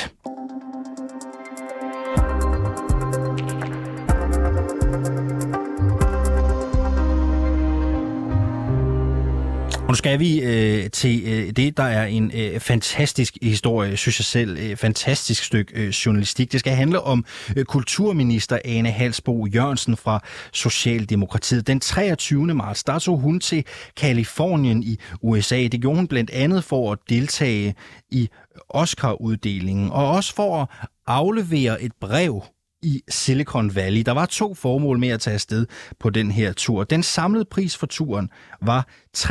Og 9.88 9.92
nu 9.92 9.96
skal 9.96 10.20
vi 10.20 10.40
øh, 10.40 10.90
til 10.90 11.22
øh, 11.27 11.51
det, 11.51 11.77
der 11.77 11.83
er 11.83 12.07
en 12.07 12.31
øh, 12.35 12.61
fantastisk 12.61 13.38
historie, 13.42 13.96
synes 13.96 14.20
jeg 14.20 14.24
selv. 14.24 14.59
Øh, 14.59 14.77
fantastisk 14.77 15.44
stykke 15.44 15.72
øh, 15.74 15.88
journalistik. 15.88 16.53
Det 16.53 16.61
skal 16.61 16.72
handle 16.72 17.01
om 17.01 17.24
øh, 17.57 17.64
kulturminister 17.64 18.59
Ane 18.64 18.90
Halsbo 18.90 19.46
Jørgensen 19.46 19.96
fra 19.96 20.20
Socialdemokratiet. 20.53 21.66
Den 21.66 21.81
23. 21.81 22.55
marts, 22.55 22.85
der 22.85 22.98
tog 22.98 23.18
hun 23.18 23.40
til 23.40 23.64
Kalifornien 23.96 24.83
i 24.83 24.98
USA. 25.22 25.57
Det 25.57 25.81
gjorde 25.81 25.96
hun 25.96 26.09
blandt 26.09 26.31
andet 26.31 26.64
for 26.64 26.92
at 26.92 26.98
deltage 27.09 27.74
i 28.11 28.29
Oscar-uddelingen, 28.68 29.90
og 29.90 30.11
også 30.11 30.35
for 30.35 30.62
at 30.62 30.88
aflevere 31.07 31.83
et 31.83 31.92
brev 32.01 32.42
i 32.83 33.03
Silicon 33.09 33.75
Valley. 33.75 34.03
Der 34.03 34.12
var 34.12 34.27
to 34.27 34.55
formål 34.55 34.99
med 34.99 35.09
at 35.09 35.21
tage 35.21 35.35
afsted 35.35 35.67
på 36.01 36.11
den 36.11 36.31
her 36.31 36.53
tur. 36.53 36.85
Den 36.85 37.03
samlede 37.03 37.45
pris 37.45 37.77
for 37.77 37.87
turen 37.87 38.31
var 38.62 38.88
337.477 39.17 39.25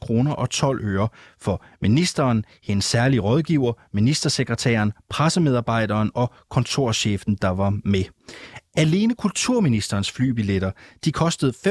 kroner 0.00 0.32
og 0.32 0.50
12 0.50 0.84
øre 0.84 1.08
for 1.40 1.64
ministeren, 1.80 2.44
hendes 2.62 2.84
særlige 2.84 3.20
rådgiver, 3.20 3.72
ministersekretæren, 3.92 4.92
pressemedarbejderen 5.08 6.10
og 6.14 6.32
kontorchefen, 6.50 7.38
der 7.42 7.48
var 7.48 7.78
med. 7.84 8.04
Alene 8.76 9.14
kulturministerens 9.14 10.10
flybilletter, 10.10 10.70
de 11.04 11.12
kostede 11.12 11.52
95.778 11.66 11.70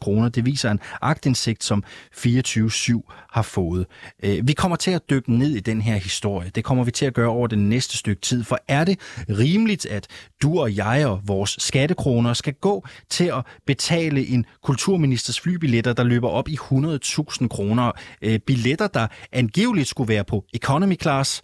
kroner. 0.00 0.28
Det 0.28 0.46
viser 0.46 0.70
en 0.70 0.80
agtindsigt, 1.02 1.64
som 1.64 1.84
24-7 2.16 3.00
har 3.30 3.42
fået. 3.42 3.86
Øh, 4.22 4.48
vi 4.48 4.52
kommer 4.52 4.76
til 4.76 4.90
at 4.90 5.10
dykke 5.10 5.38
ned 5.38 5.50
i 5.50 5.60
den 5.60 5.82
her 5.82 5.96
historie. 5.96 6.50
Det 6.54 6.64
kommer 6.64 6.84
vi 6.84 6.90
til 6.90 7.06
at 7.06 7.14
gøre 7.14 7.28
over 7.28 7.46
den 7.46 7.68
næste 7.68 7.98
stykke 7.98 8.22
tid. 8.22 8.44
For 8.44 8.58
er 8.68 8.84
det 8.84 9.00
rimeligt, 9.28 9.86
at 9.86 10.06
du 10.42 10.60
og 10.60 10.76
jeg 10.76 11.06
og 11.06 11.20
vores 11.24 11.56
skattekroner 11.58 12.32
skal 12.32 12.54
gå 12.54 12.86
til 13.10 13.24
at 13.24 13.46
betale 13.66 14.26
en 14.26 14.46
kulturministers 14.62 15.40
flybilletter, 15.40 15.92
der 15.92 16.02
løber 16.02 16.28
op 16.28 16.48
i 16.48 16.54
100.000 16.54 17.48
kroner? 17.48 17.92
Øh, 18.22 18.38
billetter, 18.38 18.86
der 18.86 19.06
angiveligt 19.32 19.88
skulle 19.88 20.08
være 20.08 20.24
på 20.24 20.44
economy 20.54 21.00
class, 21.00 21.42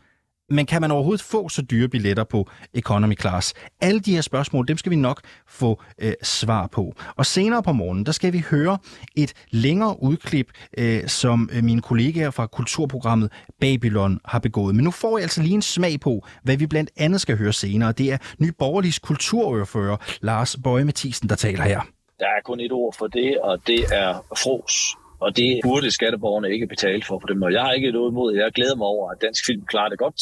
men 0.50 0.66
kan 0.66 0.80
man 0.80 0.90
overhovedet 0.90 1.22
få 1.22 1.48
så 1.48 1.62
dyre 1.62 1.88
billetter 1.88 2.24
på 2.24 2.48
economy 2.74 3.20
class? 3.20 3.54
Alle 3.80 4.00
de 4.00 4.14
her 4.14 4.20
spørgsmål, 4.20 4.68
dem 4.68 4.76
skal 4.76 4.90
vi 4.90 4.96
nok 4.96 5.20
få 5.48 5.82
øh, 5.98 6.12
svar 6.22 6.66
på. 6.66 6.94
Og 7.16 7.26
senere 7.26 7.62
på 7.62 7.72
morgenen, 7.72 8.06
der 8.06 8.12
skal 8.12 8.32
vi 8.32 8.44
høre 8.50 8.78
et 9.16 9.32
længere 9.50 10.02
udklip, 10.02 10.46
øh, 10.78 11.06
som 11.06 11.50
øh, 11.52 11.64
mine 11.64 11.80
kollegaer 11.80 12.30
fra 12.30 12.46
kulturprogrammet 12.46 13.32
Babylon 13.60 14.20
har 14.24 14.38
begået. 14.38 14.74
Men 14.74 14.84
nu 14.84 14.90
får 14.90 15.18
jeg 15.18 15.22
altså 15.22 15.42
lige 15.42 15.54
en 15.54 15.62
smag 15.62 16.00
på, 16.00 16.26
hvad 16.42 16.56
vi 16.56 16.66
blandt 16.66 16.90
andet 16.96 17.20
skal 17.20 17.36
høre 17.38 17.52
senere. 17.52 17.92
Det 17.92 18.12
er 18.12 18.18
Ny 18.38 18.50
Borgerligs 18.58 18.98
kulturordfører 18.98 19.96
Lars 20.20 20.56
Bøje 20.64 20.84
Mathisen, 20.84 21.28
der 21.28 21.36
taler 21.36 21.64
her. 21.64 21.80
Der 22.18 22.26
er 22.26 22.42
kun 22.44 22.60
et 22.60 22.72
ord 22.72 22.94
for 22.98 23.06
det, 23.06 23.38
og 23.42 23.58
det 23.66 23.84
er 23.92 24.12
fros. 24.36 24.96
Og 25.20 25.36
det 25.36 25.60
burde 25.62 25.90
skatteborgerne 25.90 26.52
ikke 26.54 26.66
betale 26.66 27.02
for 27.08 27.18
på 27.18 27.26
den 27.30 27.38
måde. 27.38 27.54
jeg 27.54 27.62
har 27.62 27.72
ikke 27.72 27.92
noget 27.92 28.10
imod. 28.10 28.34
Jeg 28.34 28.52
glæder 28.58 28.76
mig 28.76 28.86
over, 28.86 29.10
at 29.10 29.18
dansk 29.22 29.46
film 29.46 29.62
klarer 29.72 29.88
det 29.88 29.98
godt 29.98 30.20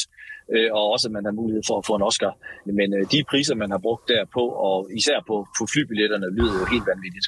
øh, 0.54 0.68
og 0.72 0.84
også 0.92 1.08
at 1.08 1.12
man 1.12 1.24
har 1.24 1.32
mulighed 1.32 1.62
for 1.66 1.78
at 1.78 1.86
få 1.86 1.94
en 1.96 2.02
Oscar. 2.02 2.32
Men 2.78 2.88
øh, 2.96 3.02
de 3.12 3.24
priser, 3.30 3.54
man 3.54 3.70
har 3.70 3.78
brugt 3.78 4.08
derpå, 4.08 4.44
og 4.68 4.88
især 4.98 5.18
på, 5.26 5.36
på 5.58 5.66
flybilletterne, 5.72 6.26
lyder 6.38 6.54
jo 6.60 6.66
helt 6.74 6.86
vanvittigt. 6.92 7.26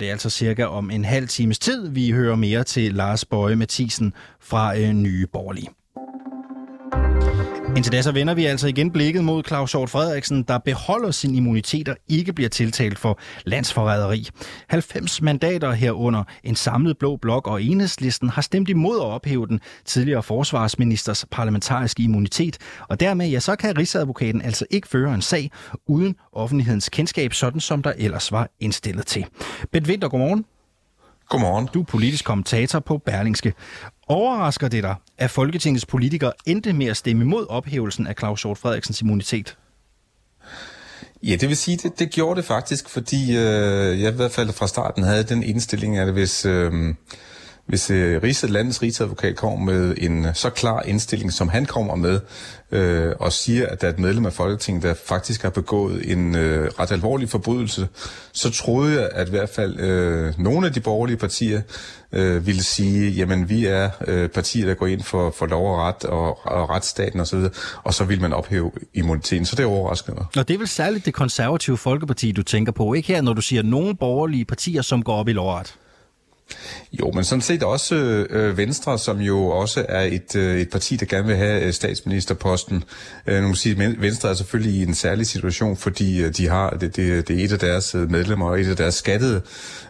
Det 0.00 0.08
er 0.08 0.12
altså 0.12 0.30
cirka 0.30 0.64
om 0.64 0.90
en 0.90 1.04
halv 1.04 1.28
times 1.28 1.58
tid, 1.58 1.88
vi 1.88 2.10
hører 2.10 2.36
mere 2.36 2.64
til 2.64 2.94
Lars 2.94 3.24
Bøje 3.24 3.56
Mathisen 3.56 4.14
fra 4.40 4.78
øh, 4.78 4.92
Nye 4.92 5.26
Borgerlige. 5.32 5.68
Indtil 7.76 7.92
da 7.92 8.02
så 8.02 8.12
vender 8.12 8.34
vi 8.34 8.44
altså 8.44 8.68
igen 8.68 8.90
blikket 8.90 9.24
mod 9.24 9.42
Claus 9.46 9.72
Hjort 9.72 9.90
Frederiksen, 9.90 10.42
der 10.42 10.58
beholder 10.58 11.10
sin 11.10 11.34
immunitet 11.34 11.88
og 11.88 11.96
ikke 12.08 12.32
bliver 12.32 12.48
tiltalt 12.48 12.98
for 12.98 13.18
landsforræderi. 13.44 14.28
90 14.68 15.22
mandater 15.22 15.72
herunder 15.72 16.24
en 16.44 16.56
samlet 16.56 16.98
blå 16.98 17.16
blok 17.16 17.46
og 17.46 17.62
enhedslisten 17.62 18.28
har 18.30 18.42
stemt 18.42 18.68
imod 18.68 18.96
at 18.96 19.04
ophæve 19.04 19.46
den 19.46 19.60
tidligere 19.84 20.22
forsvarsministers 20.22 21.26
parlamentariske 21.30 22.02
immunitet, 22.02 22.58
og 22.88 23.00
dermed 23.00 23.28
ja, 23.28 23.40
så 23.40 23.56
kan 23.56 23.78
Rigsadvokaten 23.78 24.42
altså 24.42 24.66
ikke 24.70 24.88
føre 24.88 25.14
en 25.14 25.22
sag 25.22 25.50
uden 25.86 26.16
offentlighedens 26.32 26.88
kendskab, 26.88 27.32
sådan 27.32 27.60
som 27.60 27.82
der 27.82 27.92
ellers 27.98 28.32
var 28.32 28.48
indstillet 28.60 29.06
til. 29.06 29.26
Bent 29.72 29.88
Winter, 29.88 30.08
godmorgen. 30.08 30.44
Godmorgen. 31.28 31.68
Du 31.74 31.80
er 31.80 31.84
politisk 31.84 32.24
kommentator 32.24 32.80
på 32.80 32.98
Berlingske. 32.98 33.52
Overrasker 34.10 34.68
det 34.68 34.82
dig, 34.82 34.94
at 35.18 35.30
Folketingets 35.30 35.86
politikere 35.86 36.32
endte 36.46 36.72
med 36.72 36.86
at 36.86 36.96
stemme 36.96 37.24
imod 37.24 37.46
ophævelsen 37.48 38.06
af 38.06 38.14
Claus 38.18 38.42
Hjort 38.42 38.58
Frederiksens 38.58 39.00
immunitet? 39.00 39.56
Ja, 41.22 41.36
det 41.36 41.48
vil 41.48 41.56
sige, 41.56 41.76
det, 41.76 41.98
det 41.98 42.10
gjorde 42.10 42.36
det 42.36 42.44
faktisk, 42.44 42.88
fordi 42.88 43.36
øh, 43.36 44.00
jeg 44.02 44.12
i 44.12 44.16
hvert 44.16 44.32
fald 44.32 44.52
fra 44.52 44.66
starten 44.66 45.02
havde 45.02 45.24
den 45.24 45.42
indstilling, 45.42 45.98
at 45.98 46.12
hvis, 46.12 46.46
øh, 46.46 46.72
hvis 47.70 47.90
øh, 47.90 48.22
Rigsad, 48.22 48.48
landets 48.48 48.82
rigsadvokat 48.82 49.36
kommer 49.36 49.72
med 49.72 49.94
en 49.98 50.24
øh, 50.24 50.34
så 50.34 50.50
klar 50.50 50.82
indstilling, 50.82 51.32
som 51.32 51.48
han 51.48 51.66
kommer 51.66 51.94
med, 51.94 52.20
øh, 52.72 53.12
og 53.20 53.32
siger, 53.32 53.66
at 53.66 53.80
der 53.80 53.86
er 53.86 53.92
et 53.92 53.98
medlem 53.98 54.26
af 54.26 54.32
Folketinget, 54.32 54.82
der 54.82 54.94
faktisk 55.06 55.42
har 55.42 55.50
begået 55.50 56.12
en 56.12 56.36
øh, 56.36 56.70
ret 56.78 56.92
alvorlig 56.92 57.28
forbrydelse, 57.28 57.88
så 58.32 58.50
troede 58.50 59.00
jeg, 59.00 59.10
at 59.12 59.28
i 59.28 59.30
hvert 59.30 59.48
fald 59.48 59.80
øh, 59.80 60.34
nogle 60.38 60.66
af 60.66 60.72
de 60.72 60.80
borgerlige 60.80 61.16
partier 61.16 61.60
øh, 62.12 62.46
ville 62.46 62.62
sige, 62.62 63.10
jamen 63.10 63.48
vi 63.48 63.66
er 63.66 63.90
øh, 64.06 64.28
partier, 64.28 64.66
der 64.66 64.74
går 64.74 64.86
ind 64.86 65.02
for, 65.02 65.34
for 65.38 65.46
lov 65.46 65.74
og 65.74 65.78
ret 65.78 66.04
og, 66.04 66.46
og 66.46 66.70
retsstaten 66.70 67.20
osv., 67.20 67.38
og, 67.38 67.50
og 67.84 67.94
så 67.94 68.04
vil 68.04 68.20
man 68.20 68.32
ophæve 68.32 68.70
immuniteten. 68.94 69.46
Så 69.46 69.56
det 69.56 69.64
overrasker 69.64 70.14
mig. 70.14 70.24
Og 70.36 70.48
det 70.48 70.54
er 70.54 70.58
vel 70.58 70.68
særligt 70.68 71.06
det 71.06 71.14
konservative 71.14 71.76
folkeparti, 71.76 72.32
du 72.32 72.42
tænker 72.42 72.72
på, 72.72 72.94
ikke 72.94 73.08
her, 73.08 73.20
når 73.20 73.32
du 73.32 73.40
siger 73.40 73.62
nogle 73.62 73.96
borgerlige 73.96 74.44
partier, 74.44 74.82
som 74.82 75.02
går 75.02 75.14
op 75.14 75.28
i 75.28 75.32
lovret? 75.32 75.74
Jo, 76.92 77.10
men 77.10 77.24
sådan 77.24 77.42
set 77.42 77.62
også 77.62 77.94
øh, 77.94 78.26
øh, 78.30 78.56
Venstre, 78.56 78.98
som 78.98 79.20
jo 79.20 79.46
også 79.46 79.86
er 79.88 80.02
et, 80.02 80.36
øh, 80.36 80.60
et 80.60 80.70
parti, 80.70 80.96
der 80.96 81.06
gerne 81.06 81.26
vil 81.26 81.36
have 81.36 81.62
øh, 81.62 81.72
statsministerposten. 81.72 82.84
Øh, 83.26 83.42
nu 83.42 83.48
må 83.48 83.54
sige, 83.54 83.84
at 83.84 84.00
Venstre 84.00 84.28
er 84.30 84.34
selvfølgelig 84.34 84.74
i 84.74 84.82
en 84.82 84.94
særlig 84.94 85.26
situation, 85.26 85.76
fordi 85.76 86.22
øh, 86.22 86.36
de 86.36 86.48
har 86.48 86.70
det, 86.70 86.96
det, 86.96 87.28
det 87.28 87.40
er 87.40 87.44
et 87.44 87.52
af 87.52 87.58
deres 87.58 87.94
øh, 87.94 88.10
medlemmer, 88.10 88.46
og 88.46 88.60
et 88.60 88.68
af 88.68 88.76
deres 88.76 88.94
skattede 88.94 89.42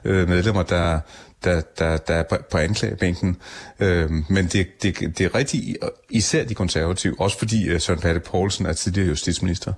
øh, 0.05 0.29
medlemmer, 0.29 0.63
der, 0.63 1.01
der, 1.45 1.61
der, 1.79 1.97
der 1.97 2.15
er 2.15 2.23
på, 2.23 2.37
på 2.51 2.59
anklagebænken. 2.59 3.37
Øh, 3.81 4.11
men 4.29 4.47
det, 4.47 4.83
det, 4.83 4.99
det 5.19 5.21
er 5.21 5.35
rigtig 5.35 5.77
især 6.11 6.45
de 6.45 6.55
konservative, 6.55 7.21
også 7.21 7.39
fordi 7.39 7.69
øh, 7.69 7.81
Søren 7.81 8.01
Patte 8.01 8.21
Poulsen 8.21 8.67
er 8.67 8.73
tidligere 8.73 9.09
justitsminister. 9.09 9.73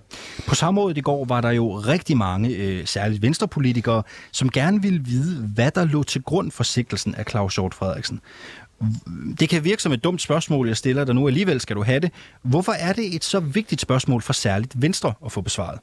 På 0.46 0.54
samme 0.54 0.80
måde 0.80 0.94
i 0.96 1.00
går 1.00 1.24
var 1.24 1.40
der 1.40 1.50
jo 1.50 1.72
rigtig 1.72 2.16
mange, 2.16 2.48
øh, 2.48 2.86
særligt 2.86 3.22
venstrepolitikere, 3.22 4.02
som 4.32 4.50
gerne 4.50 4.82
ville 4.82 5.00
vide, 5.04 5.48
hvad 5.54 5.70
der 5.70 5.84
lå 5.84 6.02
til 6.02 6.22
grund 6.22 6.50
for 6.50 6.64
sigtelsen 6.64 7.14
af 7.14 7.24
Claus 7.30 7.54
Hjort 7.54 7.74
Frederiksen. 7.74 8.20
Det 9.40 9.48
kan 9.48 9.64
virke 9.64 9.82
som 9.82 9.92
et 9.92 10.04
dumt 10.04 10.22
spørgsmål, 10.22 10.68
jeg 10.68 10.76
stiller 10.76 11.04
dig 11.04 11.14
nu. 11.14 11.26
Alligevel 11.26 11.60
skal 11.60 11.76
du 11.76 11.82
have 11.82 12.00
det. 12.00 12.10
Hvorfor 12.42 12.72
er 12.72 12.92
det 12.92 13.14
et 13.14 13.24
så 13.24 13.40
vigtigt 13.40 13.80
spørgsmål 13.80 14.22
for 14.22 14.32
særligt 14.32 14.82
Venstre 14.82 15.14
at 15.24 15.32
få 15.32 15.40
besvaret? 15.40 15.78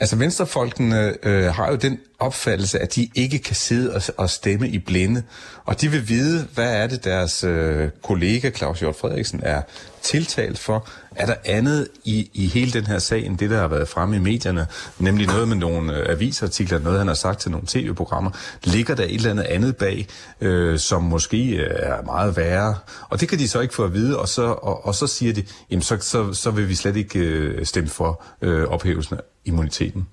Altså 0.00 0.16
venstrefolkene 0.16 1.14
øh, 1.22 1.54
har 1.54 1.70
jo 1.70 1.76
den 1.76 1.98
opfattelse, 2.18 2.78
at 2.78 2.94
de 2.94 3.08
ikke 3.14 3.38
kan 3.38 3.56
sidde 3.56 3.94
og, 3.94 4.02
og 4.16 4.30
stemme 4.30 4.68
i 4.68 4.78
blinde. 4.78 5.22
Og 5.64 5.80
de 5.80 5.90
vil 5.90 6.08
vide, 6.08 6.46
hvad 6.54 6.74
er 6.74 6.86
det 6.86 7.04
deres 7.04 7.44
øh, 7.44 7.88
kollega 8.02 8.50
Claus 8.50 8.80
Hjort 8.80 8.96
Frederiksen 8.96 9.40
er 9.42 9.62
tiltalt 10.02 10.58
for. 10.58 10.88
Er 11.16 11.26
der 11.26 11.34
andet 11.44 11.88
i, 12.04 12.30
i 12.34 12.46
hele 12.46 12.72
den 12.72 12.86
her 12.86 12.98
sag, 12.98 13.26
end 13.26 13.38
det, 13.38 13.50
der 13.50 13.58
har 13.58 13.68
været 13.68 13.88
fremme 13.88 14.16
i 14.16 14.18
medierne, 14.18 14.66
nemlig 14.98 15.26
noget 15.26 15.48
med 15.48 15.56
nogle 15.56 15.96
øh, 15.96 16.06
avisartikler, 16.08 16.78
noget 16.78 16.98
han 16.98 17.06
har 17.06 17.14
sagt 17.14 17.40
til 17.40 17.50
nogle 17.50 17.66
tv-programmer, 17.66 18.30
ligger 18.64 18.94
der 18.94 19.04
et 19.04 19.14
eller 19.14 19.30
andet 19.30 19.44
andet 19.44 19.76
bag, 19.76 20.06
øh, 20.40 20.78
som 20.78 21.02
måske 21.02 21.56
øh, 21.56 21.70
er 21.70 22.02
meget 22.02 22.36
værre. 22.36 22.74
Og 23.08 23.20
det 23.20 23.28
kan 23.28 23.38
de 23.38 23.48
så 23.48 23.60
ikke 23.60 23.74
få 23.74 23.84
at 23.84 23.94
vide, 23.94 24.18
og 24.18 24.28
så, 24.28 24.42
og, 24.42 24.86
og 24.86 24.94
så 24.94 25.06
siger 25.06 25.32
de, 25.32 25.44
jamen 25.70 25.82
så, 25.82 25.98
så, 26.00 26.32
så 26.32 26.50
vil 26.50 26.68
vi 26.68 26.74
slet 26.74 26.96
ikke 26.96 27.18
øh, 27.18 27.66
stemme 27.66 27.90
for 27.90 28.22
øh, 28.42 28.64
ophævelsen 28.64 29.16
immuniteten. 29.48 30.06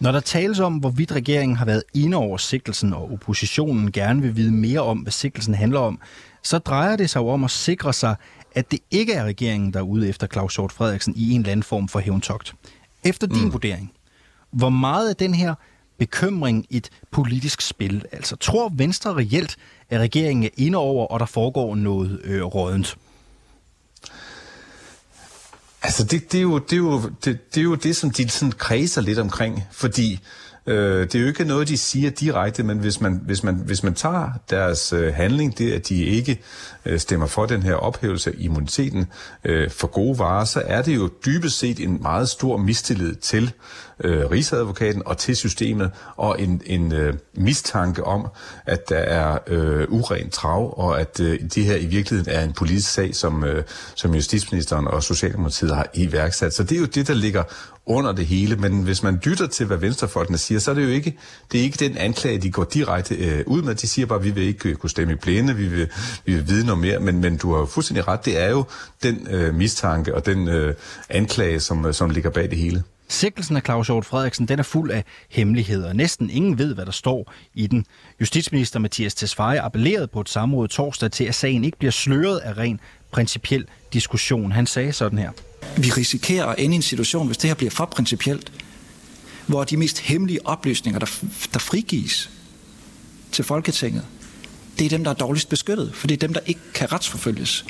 Når 0.00 0.12
der 0.12 0.20
tales 0.20 0.60
om, 0.60 0.74
hvorvidt 0.74 1.12
regeringen 1.12 1.56
har 1.56 1.64
været 1.64 1.82
inde 1.94 2.16
over 2.16 2.36
sigtelsen, 2.36 2.92
og 2.92 3.12
oppositionen 3.12 3.92
gerne 3.92 4.22
vil 4.22 4.36
vide 4.36 4.52
mere 4.52 4.80
om, 4.80 4.98
hvad 4.98 5.12
sigtelsen 5.12 5.54
handler 5.54 5.80
om, 5.80 5.98
så 6.42 6.58
drejer 6.58 6.96
det 6.96 7.10
sig 7.10 7.20
jo 7.20 7.28
om 7.28 7.44
at 7.44 7.50
sikre 7.50 7.92
sig, 7.92 8.16
at 8.54 8.70
det 8.70 8.78
ikke 8.90 9.12
er 9.12 9.24
regeringen, 9.24 9.72
der 9.72 9.78
er 9.78 9.82
ude 9.82 10.08
efter 10.08 10.26
Claus 10.26 10.56
Hjort 10.56 10.72
Frederiksen 10.72 11.14
i 11.16 11.32
en 11.32 11.40
eller 11.40 11.52
anden 11.52 11.62
form 11.62 11.88
for 11.88 12.00
hævntogt. 12.00 12.54
Efter 13.04 13.26
din 13.26 13.44
mm. 13.44 13.52
vurdering, 13.52 13.92
hvor 14.50 14.68
meget 14.68 15.08
af 15.08 15.16
den 15.16 15.34
her 15.34 15.54
bekymring 15.98 16.66
et 16.70 16.90
politisk 17.10 17.60
spil? 17.60 18.04
Altså, 18.12 18.36
tror 18.36 18.72
Venstre 18.76 19.14
reelt, 19.14 19.56
at 19.90 20.00
regeringen 20.00 20.44
er 20.44 20.48
inde 20.56 20.78
over, 20.78 21.06
og 21.06 21.20
der 21.20 21.26
foregår 21.26 21.74
noget 21.74 22.20
øh, 22.24 22.42
rådent? 22.42 22.96
Altså, 25.84 26.04
det, 26.04 26.32
det, 26.32 26.38
er 26.38 26.42
jo, 26.42 26.58
det, 26.58 26.72
er 26.72 26.76
jo, 26.76 27.02
det, 27.24 27.54
det 27.54 27.60
er 27.60 27.64
jo 27.64 27.74
det, 27.74 27.96
som 27.96 28.10
de 28.10 28.28
sådan 28.28 28.52
kredser 28.52 29.00
lidt 29.00 29.18
omkring, 29.18 29.64
fordi 29.72 30.20
Øh, 30.66 31.00
det 31.00 31.14
er 31.14 31.20
jo 31.20 31.26
ikke 31.26 31.44
noget, 31.44 31.68
de 31.68 31.78
siger 31.78 32.10
direkte, 32.10 32.62
men 32.62 32.78
hvis 32.78 33.00
man, 33.00 33.20
hvis 33.24 33.42
man, 33.42 33.54
hvis 33.54 33.82
man 33.82 33.94
tager 33.94 34.28
deres 34.50 34.92
øh, 34.92 35.14
handling, 35.14 35.58
det 35.58 35.72
at 35.72 35.88
de 35.88 36.04
ikke 36.04 36.40
øh, 36.84 36.98
stemmer 36.98 37.26
for 37.26 37.46
den 37.46 37.62
her 37.62 37.74
ophævelse 37.74 38.30
af 38.30 38.34
immuniteten 38.38 39.06
øh, 39.44 39.70
for 39.70 39.86
gode 39.86 40.18
varer, 40.18 40.44
så 40.44 40.62
er 40.66 40.82
det 40.82 40.96
jo 40.96 41.10
dybest 41.26 41.58
set 41.58 41.80
en 41.80 42.02
meget 42.02 42.28
stor 42.28 42.56
mistillid 42.56 43.14
til 43.14 43.52
øh, 44.04 44.30
rigsadvokaten 44.30 45.02
og 45.06 45.18
til 45.18 45.36
systemet, 45.36 45.90
og 46.16 46.40
en, 46.40 46.62
en 46.66 46.92
øh, 46.92 47.14
mistanke 47.34 48.04
om, 48.04 48.26
at 48.66 48.88
der 48.88 48.98
er 48.98 49.38
øh, 49.46 49.86
urent 49.88 50.32
trav, 50.32 50.74
og 50.78 51.00
at 51.00 51.20
øh, 51.20 51.38
det 51.54 51.64
her 51.64 51.76
i 51.76 51.86
virkeligheden 51.86 52.34
er 52.34 52.44
en 52.44 52.52
politisk 52.52 52.92
sag, 52.92 53.14
som, 53.14 53.44
øh, 53.44 53.64
som 53.94 54.14
justitsministeren 54.14 54.88
og 54.88 55.02
Socialdemokratiet 55.02 55.74
har 55.74 55.86
iværksat. 55.94 56.54
Så 56.54 56.62
det 56.62 56.76
er 56.76 56.80
jo 56.80 56.86
det, 56.86 57.08
der 57.08 57.14
ligger 57.14 57.42
under 57.86 58.12
det 58.12 58.26
hele, 58.26 58.56
men 58.56 58.82
hvis 58.82 59.02
man 59.02 59.20
dytter 59.24 59.46
til, 59.46 59.66
hvad 59.66 59.76
venstrefolkene 59.76 60.38
siger, 60.38 60.58
så 60.58 60.70
er 60.70 60.74
det 60.74 60.84
jo 60.84 60.88
ikke, 60.88 61.18
det 61.52 61.60
er 61.60 61.64
ikke 61.64 61.76
den 61.88 61.96
anklage, 61.96 62.38
de 62.38 62.50
går 62.50 62.64
direkte 62.64 63.14
øh, 63.14 63.44
ud 63.46 63.62
med. 63.62 63.74
De 63.74 63.88
siger 63.88 64.06
bare, 64.06 64.18
at 64.18 64.24
vi 64.24 64.30
vil 64.30 64.42
ikke 64.42 64.68
øh, 64.68 64.76
kunne 64.76 64.90
stemme 64.90 65.12
i 65.12 65.16
plæne, 65.16 65.56
vi 65.56 65.68
vil, 65.68 65.88
vi 66.24 66.34
vil 66.34 66.48
vide 66.48 66.66
noget 66.66 66.80
mere, 66.80 67.00
men, 67.00 67.20
men 67.20 67.36
du 67.36 67.52
har 67.52 67.58
jo 67.58 67.66
fuldstændig 67.66 68.08
ret, 68.08 68.24
det 68.24 68.42
er 68.42 68.50
jo 68.50 68.64
den 69.02 69.26
øh, 69.30 69.54
mistanke 69.54 70.14
og 70.14 70.26
den 70.26 70.48
øh, 70.48 70.74
anklage, 71.08 71.60
som, 71.60 71.86
øh, 71.86 71.94
som 71.94 72.10
ligger 72.10 72.30
bag 72.30 72.50
det 72.50 72.58
hele. 72.58 72.82
Sikkelsen 73.14 73.56
af 73.56 73.62
Claus 73.62 73.86
Hjort 73.86 74.04
Frederiksen 74.04 74.48
den 74.48 74.58
er 74.58 74.62
fuld 74.62 74.90
af 74.90 75.04
hemmeligheder. 75.30 75.92
Næsten 75.92 76.30
ingen 76.30 76.58
ved, 76.58 76.74
hvad 76.74 76.86
der 76.86 76.92
står 76.92 77.32
i 77.54 77.66
den. 77.66 77.86
Justitsminister 78.20 78.78
Mathias 78.78 79.14
Tesfaye 79.14 79.60
appellerede 79.60 80.06
på 80.06 80.20
et 80.20 80.28
samråd 80.28 80.68
torsdag 80.68 81.10
til, 81.10 81.24
at 81.24 81.34
sagen 81.34 81.64
ikke 81.64 81.78
bliver 81.78 81.90
sløret 81.90 82.38
af 82.38 82.56
ren 82.56 82.80
principiel 83.10 83.66
diskussion. 83.92 84.52
Han 84.52 84.66
sagde 84.66 84.92
sådan 84.92 85.18
her. 85.18 85.30
Vi 85.76 85.90
risikerer 85.90 86.46
at 86.46 86.58
ende 86.58 86.74
i 86.74 86.76
en 86.76 86.82
situation, 86.82 87.26
hvis 87.26 87.38
det 87.38 87.50
her 87.50 87.54
bliver 87.54 87.70
for 87.70 87.84
principielt, 87.84 88.52
hvor 89.46 89.64
de 89.64 89.76
mest 89.76 89.98
hemmelige 90.00 90.46
oplysninger, 90.46 90.98
der, 90.98 91.24
der 91.52 91.58
frigives 91.58 92.30
til 93.32 93.44
Folketinget, 93.44 94.04
det 94.78 94.84
er 94.84 94.88
dem, 94.88 95.04
der 95.04 95.10
er 95.10 95.14
dårligst 95.14 95.48
beskyttet, 95.48 95.94
for 95.94 96.06
det 96.06 96.14
er 96.14 96.26
dem, 96.26 96.34
der 96.34 96.40
ikke 96.46 96.60
kan 96.74 96.92
retsforfølges. 96.92 97.66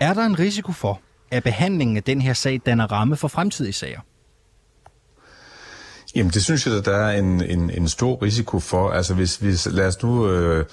Er 0.00 0.14
der 0.14 0.26
en 0.26 0.38
risiko 0.38 0.72
for, 0.72 1.00
at 1.30 1.42
behandlingen 1.42 1.96
af 1.96 2.02
den 2.02 2.20
her 2.20 2.32
sag 2.32 2.60
danner 2.66 2.86
ramme 2.92 3.16
for 3.16 3.28
fremtidige 3.28 3.72
sager? 3.72 4.00
Jamen, 6.14 6.32
det 6.32 6.44
synes 6.44 6.66
jeg, 6.66 6.76
at 6.76 6.84
der 6.84 6.96
er 6.96 7.18
en, 7.18 7.42
en, 7.42 7.70
en 7.70 7.88
stor 7.88 8.22
risiko 8.22 8.60
for. 8.60 8.90
Altså, 8.90 9.14
hvis, 9.14 9.36
hvis 9.36 9.66
lad 9.66 9.86
os 9.86 10.02
nu 10.02 10.30
øh, 10.30 10.64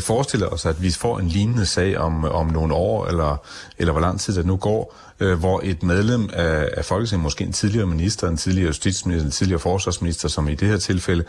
forestille 0.00 0.48
os, 0.48 0.66
at 0.66 0.82
vi 0.82 0.90
får 0.90 1.18
en 1.18 1.28
lignende 1.28 1.66
sag 1.66 1.98
om, 1.98 2.24
om 2.24 2.46
nogle 2.46 2.74
år, 2.74 3.06
eller, 3.06 3.36
eller 3.78 3.92
hvor 3.92 4.00
lang 4.00 4.20
tid 4.20 4.34
det 4.34 4.46
nu 4.46 4.56
går, 4.56 4.96
øh, 5.20 5.38
hvor 5.38 5.60
et 5.64 5.82
medlem 5.82 6.30
af, 6.32 6.68
af 6.76 6.84
Folketinget, 6.84 7.22
måske 7.22 7.44
en 7.44 7.52
tidligere 7.52 7.86
minister, 7.86 8.28
en 8.28 8.36
tidligere 8.36 8.66
justitsminister, 8.66 9.24
en 9.24 9.30
tidligere 9.30 9.60
forsvarsminister, 9.60 10.28
som 10.28 10.48
i 10.48 10.54
det 10.54 10.68
her 10.68 10.76
tilfælde, 10.76 11.24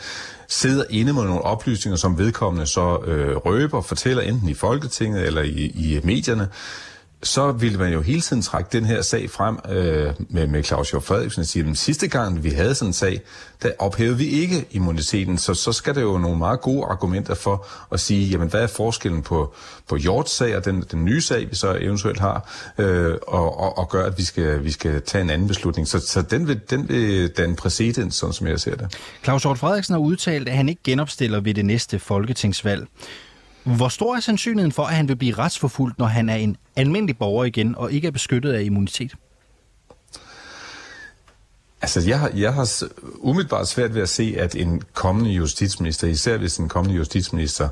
sidder 0.47 0.83
inde 0.89 1.13
med 1.13 1.23
nogle 1.23 1.41
oplysninger, 1.41 1.97
som 1.97 2.17
vedkommende 2.17 2.67
så 2.67 2.99
øh, 3.05 3.35
røber, 3.35 3.81
fortæller 3.81 4.23
enten 4.23 4.49
i 4.49 4.53
Folketinget 4.53 5.25
eller 5.25 5.41
i, 5.41 5.65
i 5.75 5.99
medierne, 6.03 6.47
så 7.23 7.51
ville 7.51 7.77
man 7.77 7.93
jo 7.93 8.01
hele 8.01 8.21
tiden 8.21 8.41
trække 8.41 8.69
den 8.71 8.85
her 8.85 9.01
sag 9.01 9.29
frem 9.29 9.57
øh, 9.69 10.13
med, 10.29 10.47
med 10.47 10.63
Claus 10.63 10.91
Hjort 10.91 11.03
Frederiksen 11.03 11.39
og 11.39 11.45
sige, 11.45 11.69
at 11.69 11.77
sidste 11.77 12.07
gang 12.07 12.43
vi 12.43 12.49
havde 12.49 12.75
sådan 12.75 12.89
en 12.89 12.93
sag, 12.93 13.21
der 13.63 13.71
ophævede 13.79 14.17
vi 14.17 14.25
ikke 14.25 14.65
immuniteten, 14.71 15.37
så 15.37 15.53
så 15.53 15.71
skal 15.71 15.95
der 15.95 16.01
jo 16.01 16.17
nogle 16.17 16.37
meget 16.37 16.61
gode 16.61 16.85
argumenter 16.85 17.35
for 17.35 17.65
at 17.91 17.99
sige, 17.99 18.29
jamen 18.29 18.49
hvad 18.49 18.63
er 18.63 18.67
forskellen 18.67 19.21
på, 19.21 19.53
på 19.87 19.95
Hjorts 19.95 20.31
sag 20.31 20.57
og 20.57 20.65
den, 20.65 20.83
den 20.91 21.05
nye 21.05 21.21
sag, 21.21 21.49
vi 21.49 21.55
så 21.55 21.77
eventuelt 21.81 22.19
har, 22.19 22.49
øh, 22.77 23.15
og, 23.27 23.59
og, 23.59 23.77
og 23.77 23.89
gør, 23.89 24.05
at 24.05 24.17
vi 24.17 24.23
skal, 24.23 24.63
vi 24.63 24.71
skal 24.71 25.01
tage 25.01 25.21
en 25.21 25.29
anden 25.29 25.47
beslutning. 25.47 25.87
Så, 25.87 25.99
så 25.99 26.21
den, 26.21 26.47
vil, 26.47 26.59
den 26.69 26.89
vil 26.89 27.29
danne 27.29 27.55
præcedens, 27.55 28.15
sådan 28.15 28.33
som 28.33 28.47
jeg 28.47 28.59
ser 28.59 28.75
det. 28.75 28.97
Claus 29.23 29.43
Hjort 29.43 29.57
Frederiksen 29.57 29.93
har 29.93 29.99
udtalt, 29.99 30.49
at 30.49 30.55
han 30.55 30.69
ikke 30.69 30.81
genopstiller 30.83 31.39
ved 31.39 31.53
det 31.53 31.65
næste 31.65 31.99
folketingsvalg. 31.99 32.87
Hvor 33.65 33.87
stor 33.87 34.15
er 34.15 34.19
sandsynligheden 34.19 34.71
for, 34.71 34.83
at 34.83 34.95
han 34.95 35.07
vil 35.07 35.15
blive 35.15 35.33
retsforfulgt, 35.33 35.99
når 35.99 36.05
han 36.05 36.29
er 36.29 36.35
en 36.35 36.57
almindelig 36.75 37.17
borger 37.17 37.45
igen 37.45 37.75
og 37.75 37.91
ikke 37.91 38.07
er 38.07 38.11
beskyttet 38.11 38.53
af 38.53 38.63
immunitet? 38.63 39.15
Altså, 41.83 42.01
jeg 42.07 42.19
har, 42.19 42.31
jeg 42.35 42.53
har 42.53 42.83
umiddelbart 43.19 43.67
svært 43.67 43.95
ved 43.95 44.01
at 44.01 44.09
se, 44.09 44.35
at 44.39 44.55
en 44.55 44.81
kommende 44.93 45.31
justitsminister, 45.31 46.07
især 46.07 46.37
hvis 46.37 46.57
en 46.57 46.69
kommende 46.69 46.97
justitsminister 46.97 47.69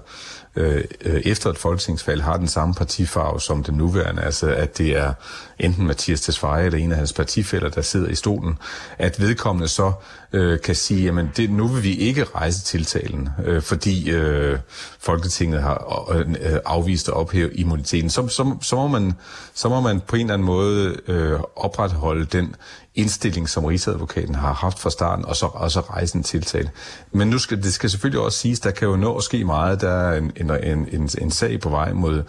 øh, 0.55 0.83
øh, 1.01 1.21
efter 1.25 1.49
et 1.49 1.57
folketingsvalg 1.57 2.23
har 2.23 2.37
den 2.37 2.47
samme 2.47 2.73
partifarve 2.73 3.41
som 3.41 3.63
den 3.63 3.75
nuværende, 3.75 4.21
altså 4.21 4.49
at 4.49 4.77
det 4.77 4.97
er 4.97 5.13
enten 5.59 5.87
Mathias 5.87 6.21
Tesfaye 6.21 6.65
eller 6.65 6.79
en 6.79 6.91
af 6.91 6.97
hans 6.97 7.13
partifælder, 7.13 7.69
der 7.69 7.81
sidder 7.81 8.09
i 8.09 8.15
stolen, 8.15 8.57
at 8.97 9.21
vedkommende 9.21 9.67
så 9.67 9.91
øh, 10.33 10.59
kan 10.59 10.75
sige, 10.75 11.03
jamen 11.03 11.31
det, 11.37 11.49
nu 11.49 11.67
vil 11.67 11.83
vi 11.83 11.95
ikke 11.95 12.23
rejse 12.23 12.61
tiltalen, 12.63 13.29
øh, 13.45 13.61
fordi 13.61 14.09
øh, 14.09 14.59
Folketinget 14.99 15.61
har 15.61 16.07
øh, 16.11 16.19
øh 16.19 16.59
afvist 16.65 17.07
at 17.07 17.13
ophæve 17.13 17.53
immuniteten. 17.53 18.09
Så, 18.09 18.27
så, 18.27 18.55
så, 18.61 18.75
må 18.75 18.87
man, 18.87 19.13
så 19.53 19.69
må 19.69 19.81
man 19.81 20.01
på 20.07 20.15
en 20.15 20.21
eller 20.21 20.33
anden 20.33 20.45
måde 20.45 20.97
øh, 21.07 21.39
opretholde 21.55 22.25
den 22.25 22.55
indstilling, 22.95 23.49
som 23.49 23.65
Rigsadvokaten 23.65 24.35
har 24.35 24.53
haft 24.53 24.79
fra 24.79 24.89
starten, 24.89 25.25
og 25.25 25.35
så, 25.35 25.45
og 25.45 25.71
så 25.71 25.79
rejse 25.79 26.15
en 26.17 26.23
tiltale. 26.23 26.71
Men 27.11 27.27
nu 27.27 27.37
skal 27.37 27.63
det 27.63 27.73
skal 27.73 27.89
selvfølgelig 27.89 28.21
også 28.21 28.37
siges, 28.37 28.59
der 28.59 28.71
kan 28.71 28.87
jo 28.87 28.95
nå 28.95 29.17
at 29.17 29.23
ske 29.23 29.43
meget. 29.45 29.81
Der 29.81 29.89
er 29.89 30.17
en, 30.17 30.31
en, 30.35 30.51
en, 30.51 30.87
en, 30.91 31.09
en 31.21 31.31
sag 31.31 31.59
på 31.59 31.69
vej 31.69 31.93
mod 31.93 32.23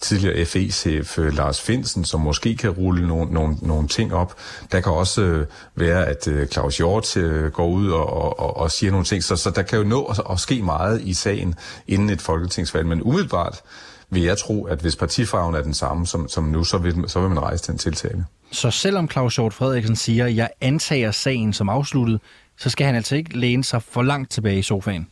tidligere 0.00 0.44
FE-chef 0.44 1.18
øh, 1.18 1.36
Lars 1.36 1.60
Finsen, 1.60 2.04
som 2.04 2.20
måske 2.20 2.56
kan 2.56 2.70
rulle 2.70 3.08
nogle, 3.08 3.32
nogle, 3.32 3.56
nogle 3.62 3.88
ting 3.88 4.14
op. 4.14 4.34
Der 4.72 4.80
kan 4.80 4.92
også 4.92 5.22
øh, 5.22 5.46
være, 5.74 6.06
at 6.06 6.28
øh, 6.28 6.46
Claus 6.46 6.76
Hjort 6.76 7.16
øh, 7.16 7.52
går 7.52 7.68
ud 7.68 7.90
og, 7.90 8.12
og, 8.12 8.40
og, 8.40 8.56
og 8.56 8.70
siger 8.70 8.90
nogle 8.90 9.06
ting. 9.06 9.24
Så, 9.24 9.36
så 9.36 9.50
der 9.50 9.62
kan 9.62 9.78
jo 9.78 9.84
nå 9.84 10.04
at, 10.04 10.20
at 10.30 10.40
ske 10.40 10.62
meget 10.62 11.00
i 11.00 11.14
sagen 11.14 11.54
inden 11.88 12.10
et 12.10 12.22
folketingsvalg. 12.22 12.86
Men 12.86 13.02
umiddelbart 13.02 13.62
vil 14.10 14.22
jeg 14.22 14.38
tro, 14.38 14.64
at 14.64 14.78
hvis 14.78 14.96
partifarven 14.96 15.54
er 15.54 15.62
den 15.62 15.74
samme 15.74 16.06
som, 16.06 16.28
som 16.28 16.44
nu, 16.44 16.64
så 16.64 16.78
vil, 16.78 17.04
så 17.06 17.20
vil 17.20 17.28
man 17.28 17.40
rejse 17.40 17.66
den 17.66 17.78
tiltale. 17.78 18.24
Så 18.52 18.70
selvom 18.70 19.10
Claus 19.10 19.36
Hjort 19.36 19.54
Frederiksen 19.54 19.96
siger, 19.96 20.26
at 20.26 20.36
jeg 20.36 20.50
antager 20.60 21.10
sagen 21.10 21.52
som 21.52 21.68
afsluttet, 21.68 22.20
så 22.58 22.70
skal 22.70 22.86
han 22.86 22.94
altså 22.94 23.16
ikke 23.16 23.38
læne 23.38 23.64
sig 23.64 23.82
for 23.82 24.02
langt 24.02 24.30
tilbage 24.30 24.58
i 24.58 24.62
sofaen? 24.62 25.06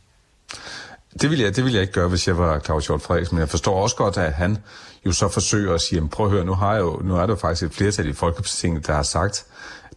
Det 1.21 1.29
vil, 1.29 1.39
jeg, 1.39 1.55
det 1.55 1.63
vil 1.63 1.73
jeg 1.73 1.81
ikke 1.81 1.93
gøre, 1.93 2.09
hvis 2.09 2.27
jeg 2.27 2.37
var 2.37 2.59
Claus 2.59 2.87
Hjort 2.87 3.01
Frederiksen, 3.01 3.35
men 3.35 3.39
jeg 3.39 3.49
forstår 3.49 3.83
også 3.83 3.95
godt, 3.95 4.17
at 4.17 4.33
han 4.33 4.57
jo 5.05 5.11
så 5.11 5.29
forsøger 5.29 5.73
at 5.73 5.81
sige, 5.81 6.07
prøv 6.07 6.25
at 6.25 6.31
høre, 6.31 6.45
nu, 6.45 6.53
har 6.53 6.73
jeg 6.73 6.81
jo, 6.81 7.01
nu 7.03 7.15
er 7.15 7.19
der 7.19 7.27
jo 7.27 7.35
faktisk 7.35 7.63
et 7.63 7.73
flertal 7.73 8.09
i 8.09 8.13
Folketinget, 8.13 8.87
der 8.87 8.93
har 8.93 9.03
sagt, 9.03 9.45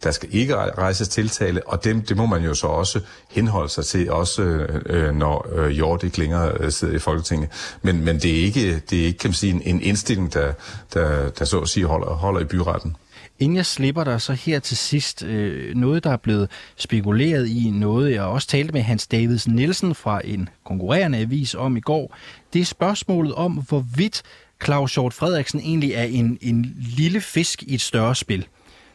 der 0.03 0.11
skal 0.11 0.29
ikke 0.31 0.55
rejses 0.55 1.07
tiltale, 1.07 1.67
og 1.67 1.83
det, 1.83 2.09
det 2.09 2.17
må 2.17 2.25
man 2.25 2.43
jo 2.43 2.53
så 2.53 2.67
også 2.67 2.99
henholde 3.29 3.69
sig 3.69 3.85
til, 3.85 4.11
også 4.11 4.41
øh, 4.41 4.81
øh, 4.85 5.15
når 5.15 5.47
øh, 5.55 5.69
Hjort 5.69 6.03
ikke 6.03 6.19
længere 6.19 6.51
øh, 6.59 6.71
sidder 6.71 6.95
i 6.95 6.99
Folketinget. 6.99 7.49
Men, 7.81 8.05
men 8.05 8.19
det 8.19 8.39
er 8.39 8.43
ikke, 8.43 8.79
det 8.79 9.01
er 9.01 9.05
ikke 9.05 9.19
kan 9.19 9.27
man 9.27 9.33
sige, 9.33 9.53
en, 9.53 9.61
en 9.65 9.81
indstilling, 9.81 10.33
der, 10.33 10.53
der, 10.93 11.29
der 11.29 11.45
så 11.45 11.59
at 11.59 11.69
sige 11.69 11.85
holder, 11.85 12.07
holder 12.07 12.39
i 12.39 12.45
byretten. 12.45 12.95
Inden 13.39 13.55
jeg 13.55 13.65
slipper 13.65 14.03
dig 14.03 14.21
så 14.21 14.33
her 14.33 14.59
til 14.59 14.77
sidst, 14.77 15.23
øh, 15.23 15.75
noget 15.75 16.03
der 16.03 16.09
er 16.09 16.17
blevet 16.17 16.49
spekuleret 16.75 17.47
i, 17.47 17.69
noget 17.69 18.11
jeg 18.11 18.21
også 18.21 18.47
talte 18.47 18.73
med 18.73 18.81
Hans 18.81 19.07
Davids 19.07 19.47
Nielsen 19.47 19.95
fra 19.95 20.21
en 20.23 20.49
konkurrerende 20.65 21.17
avis 21.17 21.55
om 21.55 21.77
i 21.77 21.79
går, 21.79 22.15
det 22.53 22.61
er 22.61 22.65
spørgsmålet 22.65 23.33
om, 23.33 23.51
hvorvidt 23.51 24.23
Claus 24.63 24.93
Hjort 24.93 25.13
Frederiksen 25.13 25.59
egentlig 25.59 25.91
er 25.91 26.03
en, 26.03 26.37
en 26.41 26.75
lille 26.97 27.21
fisk 27.21 27.63
i 27.63 27.73
et 27.73 27.81
større 27.81 28.15
spil. 28.15 28.47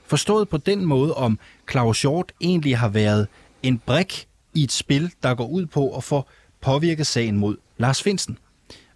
Forstået 0.06 0.48
på 0.48 0.56
den 0.56 0.84
måde, 0.84 1.14
om 1.14 1.38
Claus 1.70 2.02
Hjort 2.02 2.32
egentlig 2.40 2.78
har 2.78 2.88
været 2.88 3.28
en 3.62 3.78
brik 3.78 4.28
i 4.54 4.64
et 4.64 4.72
spil, 4.72 5.12
der 5.22 5.34
går 5.34 5.46
ud 5.46 5.66
på 5.66 5.96
at 5.96 6.04
få 6.04 6.24
påvirket 6.60 7.06
sagen 7.06 7.36
mod 7.36 7.56
Lars 7.78 8.02
Finsen. 8.02 8.38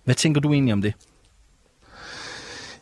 Hvad 0.05 0.15
tænker 0.15 0.41
du 0.41 0.53
egentlig 0.53 0.73
om 0.73 0.83
det? 0.83 0.95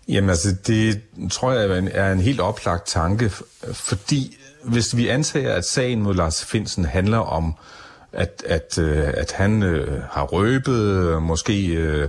Jamen 0.08 0.30
altså, 0.30 0.56
det 0.66 1.00
tror 1.30 1.52
jeg 1.52 1.64
er 1.64 1.76
en, 1.78 1.88
er 1.88 2.12
en 2.12 2.20
helt 2.20 2.40
oplagt 2.40 2.86
tanke, 2.86 3.30
fordi 3.72 4.36
hvis 4.64 4.96
vi 4.96 5.08
antager, 5.08 5.54
at 5.54 5.64
sagen 5.64 6.02
mod 6.02 6.14
Lars 6.14 6.44
Finsen 6.44 6.84
handler 6.84 7.18
om, 7.18 7.54
at, 8.18 8.42
at, 8.46 8.78
øh, 8.78 9.08
at 9.16 9.32
han 9.32 9.62
øh, 9.62 10.02
har 10.10 10.24
røbet, 10.24 10.80
øh, 10.80 11.22
måske 11.22 11.66
øh, 11.66 12.08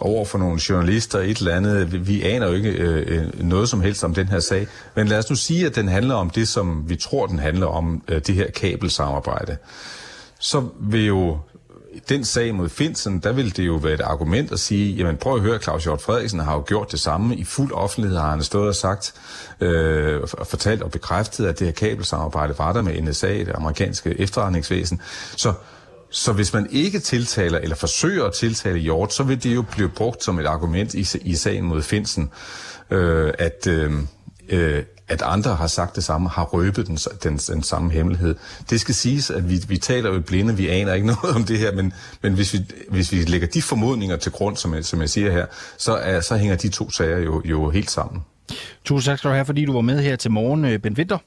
over 0.00 0.24
for 0.24 0.38
nogle 0.38 0.60
journalister 0.68 1.18
et 1.18 1.38
eller 1.38 1.54
andet. 1.54 1.92
Vi, 1.92 1.98
vi 1.98 2.22
aner 2.22 2.46
jo 2.48 2.54
ikke 2.54 2.70
øh, 2.70 3.04
øh, 3.06 3.42
noget 3.42 3.68
som 3.68 3.80
helst 3.80 4.04
om 4.04 4.14
den 4.14 4.28
her 4.28 4.40
sag. 4.40 4.66
Men 4.94 5.08
lad 5.08 5.18
os 5.18 5.30
nu 5.30 5.36
sige, 5.36 5.66
at 5.66 5.76
den 5.76 5.88
handler 5.88 6.14
om 6.14 6.30
det, 6.30 6.48
som 6.48 6.84
vi 6.88 6.96
tror, 6.96 7.26
den 7.26 7.38
handler 7.38 7.66
om, 7.66 8.02
øh, 8.08 8.20
det 8.26 8.34
her 8.34 8.50
kabelsamarbejde. 8.50 9.56
Så 10.38 10.68
vil 10.80 11.06
jo 11.06 11.38
den 12.08 12.24
sag 12.24 12.54
mod 12.54 12.68
Finsen, 12.68 13.18
der 13.18 13.32
ville 13.32 13.50
det 13.50 13.66
jo 13.66 13.74
være 13.74 13.94
et 13.94 14.00
argument 14.00 14.52
at 14.52 14.60
sige, 14.60 14.94
jamen 14.94 15.16
prøv 15.16 15.34
at 15.34 15.40
høre, 15.40 15.58
Claus 15.58 15.84
Hjort 15.84 16.02
Frederiksen 16.02 16.40
har 16.40 16.54
jo 16.54 16.64
gjort 16.66 16.92
det 16.92 17.00
samme. 17.00 17.36
I 17.36 17.44
fuld 17.44 17.72
offentlighed 17.72 18.18
har 18.18 18.30
han 18.30 18.42
stået 18.42 18.68
og 18.68 18.74
sagt, 18.74 19.14
øh, 19.60 20.20
og 20.38 20.46
fortalt 20.46 20.82
og 20.82 20.90
bekræftet, 20.90 21.46
at 21.46 21.58
det 21.58 21.66
her 21.66 21.72
kabelsamarbejde 21.72 22.54
var 22.58 22.72
der 22.72 22.82
med 22.82 23.02
NSA, 23.02 23.28
det 23.28 23.52
amerikanske 23.54 24.20
efterretningsvæsen. 24.20 25.00
Så 25.36 25.52
så 26.10 26.32
hvis 26.32 26.52
man 26.52 26.66
ikke 26.70 26.98
tiltaler 26.98 27.58
eller 27.58 27.76
forsøger 27.76 28.24
at 28.24 28.32
tiltale 28.32 28.78
Hjort, 28.78 29.14
så 29.14 29.22
vil 29.22 29.42
det 29.42 29.54
jo 29.54 29.62
blive 29.62 29.88
brugt 29.88 30.24
som 30.24 30.38
et 30.38 30.46
argument 30.46 30.94
i, 30.94 31.18
i 31.22 31.34
sagen 31.34 31.64
mod 31.64 31.82
Finsen, 31.82 32.30
øh, 32.90 33.32
at, 33.38 33.66
øh, 33.66 33.92
øh, 34.48 34.84
at 35.08 35.22
andre 35.22 35.54
har 35.54 35.66
sagt 35.66 35.96
det 35.96 36.04
samme, 36.04 36.28
har 36.28 36.44
røbet 36.44 36.86
den, 36.86 36.96
den, 36.96 37.36
den 37.36 37.62
samme 37.62 37.90
hemmelighed. 37.90 38.34
Det 38.70 38.80
skal 38.80 38.94
siges, 38.94 39.30
at 39.30 39.48
vi, 39.48 39.60
vi 39.68 39.78
taler 39.78 40.14
jo 40.14 40.20
blinde, 40.20 40.56
vi 40.56 40.68
aner 40.68 40.94
ikke 40.94 41.06
noget 41.22 41.36
om 41.36 41.44
det 41.44 41.58
her, 41.58 41.72
men, 41.72 41.92
men 42.22 42.34
hvis, 42.34 42.52
vi, 42.52 42.58
hvis 42.88 43.12
vi 43.12 43.16
lægger 43.16 43.48
de 43.48 43.62
formodninger 43.62 44.16
til 44.16 44.32
grund, 44.32 44.56
som 44.56 44.74
jeg, 44.74 44.84
som 44.84 45.00
jeg 45.00 45.10
siger 45.10 45.30
her, 45.30 45.46
så, 45.76 45.92
er, 45.96 46.20
så 46.20 46.36
hænger 46.36 46.56
de 46.56 46.68
to 46.68 46.90
sager 46.90 47.18
jo, 47.18 47.42
jo 47.44 47.70
helt 47.70 47.90
sammen. 47.90 48.22
Tusind 48.84 49.12
tak 49.12 49.18
skal 49.18 49.30
du 49.30 49.34
have, 49.34 49.44
fordi 49.46 49.64
du 49.64 49.72
var 49.72 49.80
med 49.80 50.02
her 50.02 50.16
til 50.16 50.30
morgen, 50.30 50.64
øh, 50.64 50.78
Ben 50.78 50.94
Winter. 50.94 51.18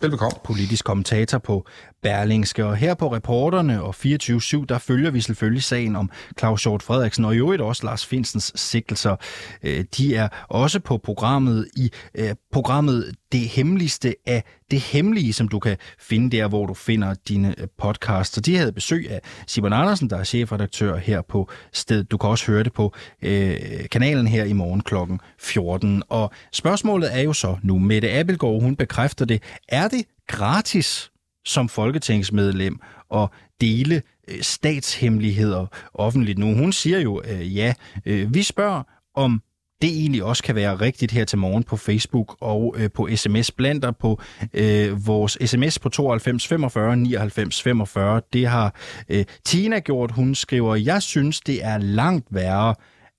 Velbekomme. 0.00 0.38
Politisk 0.44 0.84
kommentator 0.84 1.38
på 1.38 1.66
Berlingske. 2.02 2.64
Og 2.64 2.76
her 2.76 2.94
på 2.94 3.12
reporterne 3.14 3.82
og 3.82 3.94
24-7, 3.98 4.64
der 4.68 4.78
følger 4.78 5.10
vi 5.10 5.20
selvfølgelig 5.20 5.62
sagen 5.62 5.96
om 5.96 6.10
Claus 6.38 6.62
Hjort 6.62 6.82
Frederiksen, 6.82 7.24
og 7.24 7.34
i 7.34 7.38
øvrigt 7.38 7.62
også 7.62 7.86
Lars 7.86 8.06
Finsens 8.06 8.52
sigtelser. 8.54 9.16
Øh, 9.62 9.84
de 9.96 10.14
er 10.14 10.28
også 10.48 10.80
på 10.80 10.98
programmet 10.98 11.68
i 11.76 11.90
øh, 12.14 12.34
programmet 12.52 13.14
Det 13.32 13.40
Hemmeligste 13.40 14.14
af 14.26 14.44
det 14.70 14.80
Hemmelige, 14.80 15.32
som 15.32 15.48
du 15.48 15.58
kan 15.58 15.76
finde 15.98 16.36
der, 16.36 16.48
hvor 16.48 16.66
du 16.66 16.74
finder 16.74 17.14
dine 17.28 17.54
øh, 17.60 17.66
podcasts. 17.78 18.38
Og 18.38 18.46
de 18.46 18.56
havde 18.56 18.72
besøg 18.72 19.10
af 19.10 19.20
Simon 19.46 19.72
Andersen, 19.72 20.10
der 20.10 20.16
er 20.16 20.24
chefredaktør 20.24 20.96
her 20.96 21.22
på 21.22 21.50
stedet. 21.72 22.10
Du 22.10 22.16
kan 22.16 22.30
også 22.30 22.46
høre 22.46 22.64
det 22.64 22.72
på 22.72 22.94
øh, 23.22 23.56
kanalen 23.90 24.26
her 24.26 24.44
i 24.44 24.52
morgen 24.52 24.80
kl. 24.80 24.94
14. 25.38 26.02
Og 26.08 26.32
spørgsmålet 26.52 27.16
er 27.16 27.20
jo 27.20 27.32
så 27.32 27.56
nu, 27.62 27.78
Mette 27.78 28.10
Abelgaard, 28.10 28.62
hun 28.62 28.76
bekræfter 28.76 29.24
det. 29.24 29.42
Er 29.68 29.88
det 29.88 30.04
gratis 30.28 31.10
som 31.46 31.68
folketingsmedlem 31.68 32.80
at 33.14 33.28
dele 33.60 34.02
øh, 34.28 34.42
statshemmeligheder 34.42 35.66
offentligt 35.94 36.38
nu. 36.38 36.54
Hun 36.54 36.72
siger 36.72 37.00
jo, 37.00 37.22
øh, 37.24 37.56
ja, 37.56 37.74
øh, 38.06 38.34
vi 38.34 38.42
spørger, 38.42 38.82
om 39.14 39.42
det 39.82 39.90
egentlig 39.90 40.24
også 40.24 40.42
kan 40.42 40.54
være 40.54 40.80
rigtigt 40.80 41.12
her 41.12 41.24
til 41.24 41.38
morgen 41.38 41.62
på 41.62 41.76
Facebook 41.76 42.36
og 42.40 42.74
øh, 42.78 42.90
på 42.94 43.08
sms 43.14 43.50
blandt 43.50 43.82
dig 43.82 43.96
på 43.96 44.20
øh, 44.54 45.06
vores 45.06 45.38
sms 45.44 45.78
på 45.78 45.88
92 45.88 46.46
45 46.46 46.96
99 46.96 47.62
45. 47.62 48.22
Det 48.32 48.46
har 48.46 48.74
øh, 49.08 49.24
Tina 49.44 49.78
gjort. 49.78 50.10
Hun 50.10 50.34
skriver, 50.34 50.74
jeg 50.76 51.02
synes, 51.02 51.40
det 51.40 51.64
er 51.64 51.78
langt 51.78 52.26
værre, 52.30 52.74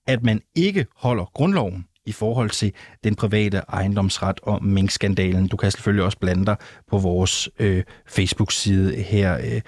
at 0.06 0.22
man 0.22 0.40
ikke 0.56 0.86
holder 0.96 1.24
grundloven 1.24 1.84
i 2.08 2.12
forhold 2.12 2.50
til 2.50 2.72
den 3.04 3.14
private 3.14 3.62
ejendomsret 3.68 4.40
og 4.42 4.64
minkskandalen. 4.64 5.48
Du 5.48 5.56
kan 5.56 5.70
selvfølgelig 5.70 6.04
også 6.04 6.18
blande 6.18 6.46
dig 6.46 6.56
på 6.90 6.98
vores 6.98 7.48
øh, 7.58 7.84
Facebook-side 8.06 8.94
her 9.02 9.38
øh, 9.38 9.60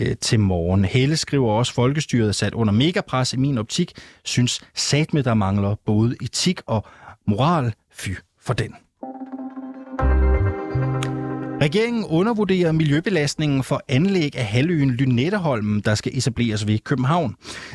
øh, 0.00 0.16
til 0.16 0.40
morgen. 0.40 0.84
Helle 0.84 1.16
skriver 1.16 1.52
også, 1.52 1.74
folkestyret 1.74 2.28
er 2.28 2.32
sat 2.32 2.54
under 2.54 2.72
megapres 2.72 3.32
i 3.32 3.36
min 3.36 3.58
optik. 3.58 3.92
Synes 4.24 4.60
satme, 4.74 5.22
der 5.22 5.34
mangler 5.34 5.74
både 5.86 6.16
etik 6.22 6.60
og 6.66 6.86
moral. 7.26 7.74
Fy 7.92 8.10
for 8.40 8.54
den. 8.54 8.74
Regeringen 11.62 12.04
undervurderer 12.04 12.72
miljøbelastningen 12.72 13.62
for 13.62 13.82
anlæg 13.88 14.36
af 14.36 14.44
halvøen 14.44 14.90
Lynetteholmen, 14.90 15.80
der 15.80 15.94
skal 15.94 16.16
etableres 16.18 16.66
ved 16.66 16.78
København. 16.78 17.34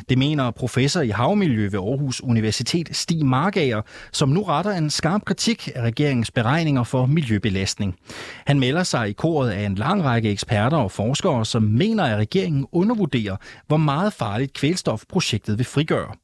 Det 0.09 0.17
mener 0.17 0.51
professor 0.51 1.01
i 1.01 1.09
havmiljø 1.09 1.63
ved 1.63 1.79
Aarhus 1.79 2.21
Universitet 2.23 2.95
Stig 2.95 3.25
Margager, 3.25 3.81
som 4.11 4.29
nu 4.29 4.43
retter 4.43 4.71
en 4.71 4.89
skarp 4.89 5.25
kritik 5.25 5.69
af 5.75 5.81
regeringens 5.81 6.31
beregninger 6.31 6.83
for 6.83 7.05
miljøbelastning. 7.05 7.95
Han 8.45 8.59
melder 8.59 8.83
sig 8.83 9.09
i 9.09 9.13
koret 9.13 9.49
af 9.49 9.65
en 9.65 9.75
lang 9.75 10.03
række 10.03 10.31
eksperter 10.31 10.77
og 10.77 10.91
forskere, 10.91 11.45
som 11.45 11.63
mener, 11.63 12.03
at 12.03 12.17
regeringen 12.17 12.65
undervurderer, 12.71 13.35
hvor 13.67 13.77
meget 13.77 14.13
farligt 14.13 14.53
kvælstof 14.53 15.03
projektet 15.09 15.57
vil 15.57 15.65
frigøre. 15.65 16.15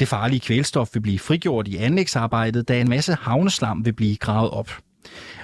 Det 0.00 0.08
farlige 0.08 0.40
kvælstof 0.40 0.88
vil 0.94 1.00
blive 1.00 1.18
frigjort 1.18 1.68
i 1.68 1.76
anlægsarbejdet, 1.76 2.68
da 2.68 2.80
en 2.80 2.88
masse 2.88 3.16
havneslam 3.20 3.84
vil 3.84 3.92
blive 3.92 4.16
gravet 4.16 4.50
op. 4.50 4.70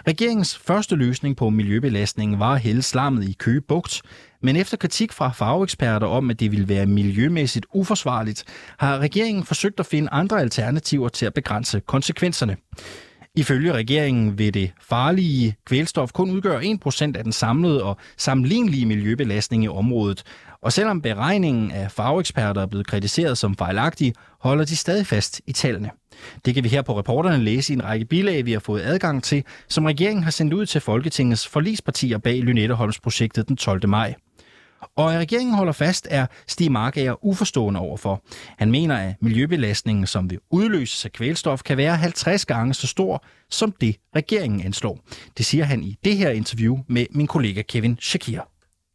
Regeringens 0.07 0.59
første 0.59 0.97
løsning 0.97 1.37
på 1.37 1.51
miljøbelastningen 1.51 2.39
var 2.39 2.55
at 2.55 2.61
hælde 2.61 2.83
slammet 2.83 3.29
i 3.29 3.33
Køge 3.33 3.61
Bugt, 3.61 4.03
men 4.43 4.57
efter 4.57 4.77
kritik 4.77 5.13
fra 5.13 5.31
fageksperter 5.31 6.07
om, 6.07 6.31
at 6.31 6.41
det 6.41 6.51
ville 6.51 6.69
være 6.69 6.87
miljømæssigt 6.87 7.67
uforsvarligt, 7.75 8.45
har 8.79 8.99
regeringen 8.99 9.45
forsøgt 9.45 9.81
at 9.81 9.87
finde 9.87 10.09
andre 10.13 10.41
alternativer 10.41 11.09
til 11.09 11.27
at 11.27 11.35
begrænse 11.35 11.81
konsekvenserne. 11.81 12.57
Ifølge 13.35 13.73
regeringen 13.73 14.39
vil 14.39 14.55
det 14.55 14.73
farlige 14.81 15.57
kvælstof 15.67 16.13
kun 16.13 16.31
udgøre 16.31 16.63
1% 16.63 17.17
af 17.17 17.25
den 17.25 17.33
samlede 17.33 17.83
og 17.83 17.97
sammenlignelige 18.17 18.87
miljøbelastning 18.87 19.65
i 19.65 19.69
området. 19.69 20.23
Og 20.63 20.73
selvom 20.73 21.03
beregningen 21.03 21.71
af 21.71 21.93
fageksperter 21.93 22.63
er 22.63 22.67
blevet 22.67 22.87
kritiseret 22.87 23.39
som 23.39 23.57
fejlagtig, 23.57 24.15
holder 24.41 24.65
de 24.65 24.77
stadig 24.77 25.07
fast 25.07 25.41
i 25.47 25.53
tallene. 25.53 25.91
Det 26.45 26.55
kan 26.55 26.65
vi 26.65 26.69
her 26.69 26.83
på 26.83 26.99
reporterne 26.99 27.45
læse 27.45 27.73
i 27.73 27.77
en 27.77 27.85
række 27.85 28.05
bilag, 28.05 28.47
vi 28.47 28.53
har 28.53 28.61
fået 28.61 28.83
adgang 28.83 29.23
til, 29.23 29.45
som 29.69 29.85
regeringen 29.85 30.25
har 30.25 30.31
sendt 30.31 30.53
ud 30.53 30.67
til 30.67 30.81
Folketingets 30.81 31.49
forlispartier 31.49 32.19
bag 32.19 32.41
Lynetteholmsprojektet 32.41 33.49
den 33.49 33.57
12. 33.57 33.89
maj. 33.89 34.15
Og 34.97 35.11
regeringen 35.11 35.55
holder 35.55 35.73
fast, 35.73 36.09
er 36.11 36.27
Stig 36.47 36.73
Markager 36.73 37.25
uforstående 37.25 37.81
overfor. 37.81 38.23
Han 38.59 38.71
mener, 38.71 38.97
at 38.97 39.15
miljøbelastningen, 39.21 40.07
som 40.07 40.31
vil 40.31 40.39
udløses 40.51 41.05
af 41.05 41.13
kvælstof, 41.13 41.63
kan 41.63 41.77
være 41.77 41.97
50 41.97 42.47
gange 42.47 42.75
så 42.75 42.87
stor, 42.87 43.25
som 43.51 43.73
det 43.81 43.97
regeringen 44.17 44.61
anslår. 44.61 44.99
Det 45.39 45.47
siger 45.47 45.65
han 45.65 45.83
i 45.83 45.97
det 46.05 46.17
her 46.17 46.31
interview 46.31 46.79
med 46.89 47.07
min 47.11 47.27
kollega 47.27 47.63
Kevin 47.63 47.99
Shakir. 48.01 48.52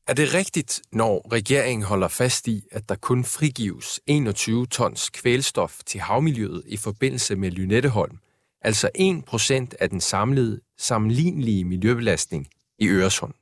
Er 0.08 0.14
det 0.14 0.34
rigtigt, 0.34 0.82
når 0.92 1.32
regeringen 1.32 1.84
holder 1.84 2.08
fast 2.08 2.48
i, 2.48 2.64
at 2.72 2.90
der 2.90 2.96
kun 2.96 3.24
frigives 3.24 4.00
21 4.08 4.66
tons 4.66 5.10
kvælstof 5.10 5.80
til 5.86 6.00
havmiljøet 6.00 6.64
i 6.68 6.78
forbindelse 6.78 7.36
med 7.36 7.52
Lynetteholm, 7.52 8.18
altså 8.62 8.90
1% 8.98 9.76
af 9.80 9.90
den 9.90 10.02
samlede 10.02 10.62
sammenlignelige 10.78 11.66
miljøbelastning 11.66 12.48
i 12.80 12.88
Øresund? 12.88 13.34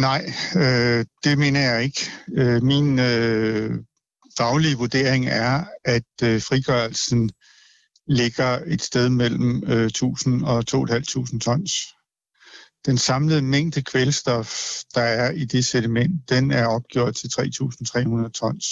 Nej, 0.00 0.32
øh, 0.56 1.04
det 1.24 1.38
mener 1.38 1.60
jeg 1.60 1.84
ikke. 1.84 2.00
Øh, 2.36 2.62
min 2.62 2.98
øh, 2.98 3.70
faglige 4.38 4.76
vurdering 4.76 5.26
er, 5.28 5.64
at 5.84 6.12
øh, 6.22 6.42
frigørelsen 6.42 7.30
ligger 8.06 8.58
et 8.66 8.82
sted 8.82 9.08
mellem 9.08 9.64
øh, 9.66 9.86
1000 9.86 10.44
og 10.44 10.64
2.500 10.70 11.38
tons. 11.38 11.72
Den 12.86 12.98
samlede 12.98 13.42
mængde 13.42 13.82
kvælstof, 13.82 14.82
der 14.94 15.02
er 15.02 15.30
i 15.30 15.44
det 15.44 15.64
sediment, 15.64 16.28
den 16.28 16.50
er 16.50 16.66
opgjort 16.66 17.14
til 17.14 17.28
3.300 17.28 18.30
tons. 18.30 18.66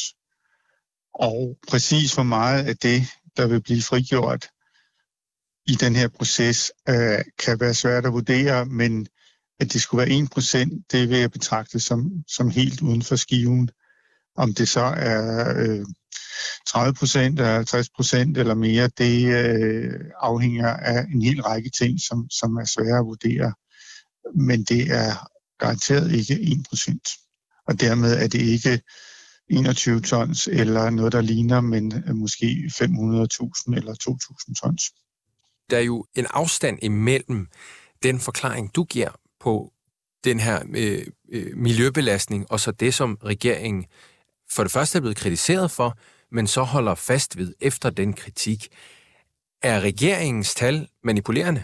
Og 1.15 1.59
præcis 1.69 2.15
hvor 2.15 2.23
meget 2.23 2.65
af 2.65 2.77
det, 2.77 3.03
der 3.37 3.47
vil 3.47 3.63
blive 3.63 3.83
frigjort 3.83 4.49
i 5.67 5.73
den 5.73 5.97
her 5.97 6.09
proces, 6.09 6.73
øh, 6.89 7.19
kan 7.39 7.61
være 7.61 7.75
svært 7.75 8.07
at 8.07 8.13
vurdere, 8.13 8.67
men 8.67 9.07
at 9.61 9.73
det 9.73 9.83
skulle 9.83 10.07
være 10.07 10.19
1%, 10.19 10.83
det 10.93 11.09
vil 11.09 11.19
jeg 11.19 11.31
betragte 11.31 11.81
som, 11.81 12.11
som 12.29 12.51
helt 12.51 12.83
uden 12.83 13.03
for 13.03 13.17
skiven. 13.17 13.71
Om 14.37 14.55
det 14.55 14.69
så 14.69 14.81
er 14.81 15.55
øh, 15.57 15.87
30 16.67 16.95
procent, 16.95 17.41
50 17.41 17.91
procent 17.91 18.39
eller 18.39 18.55
mere, 18.55 18.89
det 18.99 19.35
øh, 19.35 20.01
afhænger 20.21 20.69
af 20.69 21.05
en 21.15 21.23
hel 21.23 21.43
række 21.43 21.71
ting, 21.79 22.01
som, 22.09 22.31
som 22.31 22.57
er 22.57 22.65
svære 22.65 22.99
at 22.99 23.07
vurdere. 23.07 23.53
Men 24.35 24.65
det 24.65 24.91
er 24.91 25.29
garanteret 25.59 26.13
ikke 26.13 26.35
1%. 26.35 27.63
Og 27.67 27.81
dermed 27.81 28.23
er 28.23 28.29
det 28.29 28.41
ikke 28.41 28.81
21 29.51 30.01
tons 30.01 30.49
eller 30.53 30.91
noget, 30.91 31.13
der 31.13 31.21
ligner, 31.21 31.61
men 31.61 32.05
måske 32.15 32.47
500.000 32.47 33.77
eller 33.77 33.95
2.000 34.49 34.55
tons. 34.63 34.83
Der 35.71 35.77
er 35.77 35.83
jo 35.83 36.07
en 36.15 36.27
afstand 36.31 36.79
imellem 36.83 37.49
den 38.03 38.21
forklaring, 38.21 38.75
du 38.75 38.85
giver 38.85 39.11
på 39.41 39.73
den 40.25 40.41
her 40.41 40.63
øh, 40.75 41.07
øh, 41.33 41.57
miljøbelastning, 41.57 42.53
og 42.53 42.61
så 42.61 42.71
det, 42.71 42.95
som 42.95 43.19
regeringen 43.25 43.87
for 44.51 44.63
det 44.63 44.73
første 44.73 44.97
er 44.97 45.01
blevet 45.01 45.17
kritiseret 45.17 45.71
for, 45.71 45.99
men 46.33 46.47
så 46.47 46.63
holder 46.63 46.95
fast 46.95 47.37
ved 47.37 47.55
efter 47.61 47.91
den 47.91 48.13
kritik. 48.13 48.69
Er 49.63 49.81
regeringens 49.81 50.55
tal 50.55 50.89
manipulerende? 51.05 51.63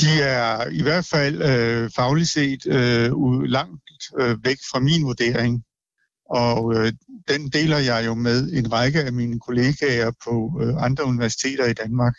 De 0.00 0.22
er 0.22 0.68
i 0.70 0.82
hvert 0.82 1.06
fald 1.06 1.42
øh, 1.42 1.90
fagligt 1.90 2.28
set 2.28 2.66
øh, 2.66 3.12
langt 3.42 3.82
øh, 4.18 4.44
væk 4.44 4.58
fra 4.70 4.78
min 4.78 5.04
vurdering. 5.04 5.64
Og 6.30 6.74
øh, 6.74 6.92
den 7.28 7.48
deler 7.48 7.78
jeg 7.78 8.06
jo 8.06 8.14
med 8.14 8.52
en 8.52 8.72
række 8.72 9.02
af 9.02 9.12
mine 9.12 9.40
kollegaer 9.40 10.10
på 10.24 10.60
øh, 10.62 10.82
andre 10.84 11.04
universiteter 11.04 11.66
i 11.66 11.72
Danmark. 11.72 12.14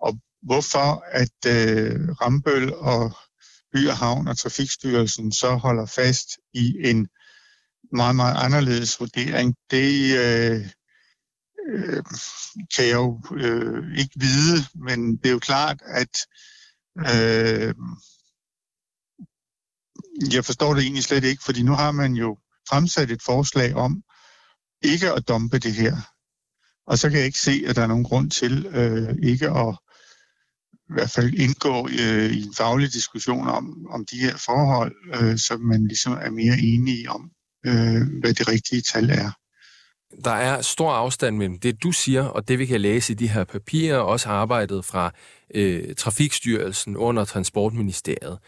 Og 0.00 0.18
hvorfor 0.42 1.04
at 1.10 1.38
øh, 1.46 2.08
Rambøl 2.20 2.74
og 2.74 3.12
By 3.72 3.88
og 3.88 3.96
Havn 3.96 4.28
og 4.28 4.38
Trafikstyrelsen 4.38 5.32
så 5.32 5.54
holder 5.54 5.86
fast 5.86 6.28
i 6.52 6.74
en 6.84 7.08
meget, 7.92 8.16
meget 8.16 8.44
anderledes 8.44 9.00
vurdering, 9.00 9.54
det 9.70 10.18
øh, 10.18 10.66
øh, 11.68 12.02
kan 12.76 12.84
jeg 12.84 12.94
jo 12.94 13.20
øh, 13.36 13.98
ikke 13.98 14.14
vide, 14.16 14.58
men 14.74 15.16
det 15.16 15.26
er 15.26 15.32
jo 15.32 15.38
klart, 15.38 15.82
at 15.86 16.18
Mhm. 16.96 17.06
øh, 17.06 17.74
jeg 20.32 20.44
forstår 20.44 20.74
det 20.74 20.82
egentlig 20.82 21.04
slet 21.04 21.24
ikke, 21.24 21.42
fordi 21.44 21.62
nu 21.62 21.72
har 21.72 21.92
man 21.92 22.12
jo 22.14 22.38
fremsat 22.68 23.10
et 23.10 23.22
forslag 23.22 23.74
om 23.74 24.02
ikke 24.82 25.12
at 25.12 25.28
dumpe 25.28 25.58
det 25.58 25.74
her. 25.74 25.96
Og 26.86 26.98
så 26.98 27.08
kan 27.10 27.18
jeg 27.18 27.26
ikke 27.26 27.38
se, 27.38 27.64
at 27.66 27.76
der 27.76 27.82
er 27.82 27.86
nogen 27.86 28.04
grund 28.04 28.30
til 28.30 28.66
øh, 28.66 29.14
ikke 29.22 29.50
at 29.50 29.78
i 30.90 30.92
hvert 30.94 31.10
fald 31.10 31.34
indgå 31.34 31.88
øh, 31.88 32.30
i 32.32 32.42
en 32.42 32.54
faglig 32.54 32.92
diskussion 32.92 33.48
om, 33.48 33.86
om 33.90 34.06
de 34.06 34.16
her 34.18 34.36
forhold, 34.36 34.94
øh, 35.14 35.38
så 35.38 35.56
man 35.56 35.86
ligesom 35.86 36.12
er 36.12 36.30
mere 36.30 36.58
enige 36.58 37.10
om, 37.10 37.30
øh, 37.66 38.02
hvad 38.20 38.34
det 38.34 38.48
rigtige 38.48 38.82
tal 38.82 39.10
er. 39.10 39.30
Der 40.24 40.30
er 40.30 40.62
stor 40.62 40.92
afstand 40.92 41.36
mellem 41.36 41.58
det, 41.58 41.82
du 41.82 41.92
siger, 41.92 42.24
og 42.24 42.48
det, 42.48 42.58
vi 42.58 42.66
kan 42.66 42.80
læse 42.80 43.12
i 43.12 43.16
de 43.16 43.28
her 43.28 43.44
papirer, 43.44 43.98
og 43.98 44.06
også 44.06 44.28
arbejdet 44.28 44.84
fra 44.84 45.12
øh, 45.54 45.94
Trafikstyrelsen 45.94 46.96
under 46.96 47.24
Transportministeriet. 47.24 48.38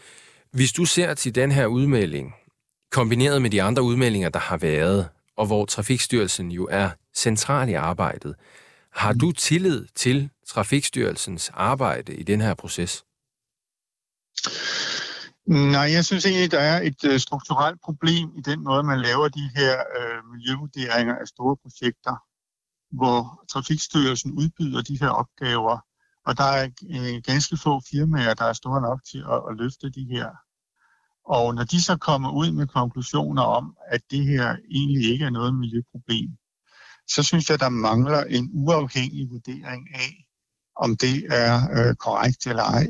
Hvis 0.51 0.71
du 0.71 0.85
ser 0.85 1.13
til 1.13 1.35
den 1.35 1.51
her 1.51 1.65
udmelding, 1.65 2.33
kombineret 2.91 3.41
med 3.41 3.49
de 3.49 3.61
andre 3.61 3.83
udmeldinger, 3.83 4.29
der 4.29 4.39
har 4.39 4.57
været, 4.57 5.09
og 5.37 5.45
hvor 5.45 5.65
Trafikstyrelsen 5.65 6.51
jo 6.51 6.67
er 6.71 6.89
central 7.15 7.69
i 7.69 7.73
arbejdet, 7.73 8.35
har 8.91 9.13
du 9.13 9.31
tillid 9.31 9.85
til 9.95 10.29
Trafikstyrelsens 10.47 11.51
arbejde 11.53 12.15
i 12.15 12.23
den 12.23 12.41
her 12.41 12.53
proces? 12.53 13.03
Nej, 15.47 15.91
jeg 15.91 16.05
synes 16.05 16.25
egentlig, 16.25 16.51
der 16.51 16.59
er 16.59 16.81
et 16.81 17.03
øh, 17.03 17.19
strukturelt 17.19 17.81
problem 17.81 18.29
i 18.37 18.41
den 18.41 18.63
måde, 18.63 18.83
man 18.83 19.01
laver 19.01 19.27
de 19.27 19.49
her 19.55 19.73
øh, 19.97 20.31
miljøvurderinger 20.31 21.15
af 21.15 21.27
store 21.27 21.57
projekter, 21.63 22.15
hvor 22.91 23.43
Trafikstyrelsen 23.51 24.31
udbyder 24.31 24.81
de 24.81 24.99
her 24.99 25.09
opgaver, 25.09 25.79
og 26.25 26.37
der 26.37 26.43
er 26.43 26.69
øh, 26.89 27.21
ganske 27.23 27.57
få 27.57 27.81
firmaer, 27.89 28.33
der 28.33 28.45
er 28.45 28.53
store 28.53 28.81
nok 28.81 28.99
til 29.11 29.17
at, 29.17 29.41
at 29.49 29.57
løfte 29.57 29.89
de 29.89 30.07
her. 30.11 30.29
Og 31.25 31.55
når 31.55 31.63
de 31.63 31.81
så 31.81 31.97
kommer 31.97 32.31
ud 32.31 32.51
med 32.51 32.67
konklusioner 32.67 33.43
om, 33.43 33.77
at 33.87 34.01
det 34.11 34.25
her 34.25 34.55
egentlig 34.71 35.11
ikke 35.11 35.25
er 35.25 35.29
noget 35.29 35.55
miljøproblem, 35.55 36.29
så 37.07 37.23
synes 37.23 37.49
jeg, 37.49 37.59
der 37.59 37.69
mangler 37.69 38.23
en 38.23 38.49
uafhængig 38.53 39.29
vurdering 39.29 39.87
af, 39.95 40.27
om 40.75 40.97
det 40.97 41.25
er 41.29 41.53
øh, 41.77 41.95
korrekt 41.95 42.47
eller 42.47 42.63
ej. 42.63 42.87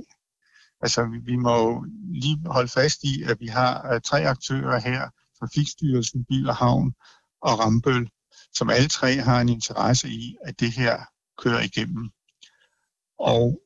Altså, 0.82 1.20
vi, 1.26 1.36
må 1.36 1.58
jo 1.58 1.86
lige 2.10 2.40
holde 2.46 2.68
fast 2.68 3.04
i, 3.04 3.24
at 3.24 3.38
vi 3.40 3.48
har 3.48 3.94
øh, 3.94 4.02
tre 4.02 4.28
aktører 4.28 4.80
her, 4.80 5.10
Trafikstyrelsen, 5.40 6.26
Bil 6.26 6.50
og 6.50 6.56
Havn 6.56 6.94
og 7.42 7.60
Rambøl, 7.60 8.10
som 8.54 8.70
alle 8.70 8.88
tre 8.88 9.16
har 9.16 9.42
en 9.42 9.50
interesse 9.50 10.10
i, 10.10 10.36
at 10.44 10.60
det 10.60 10.72
her 10.72 11.06
kører 11.38 11.62
igennem. 11.62 12.10
Og 13.20 13.62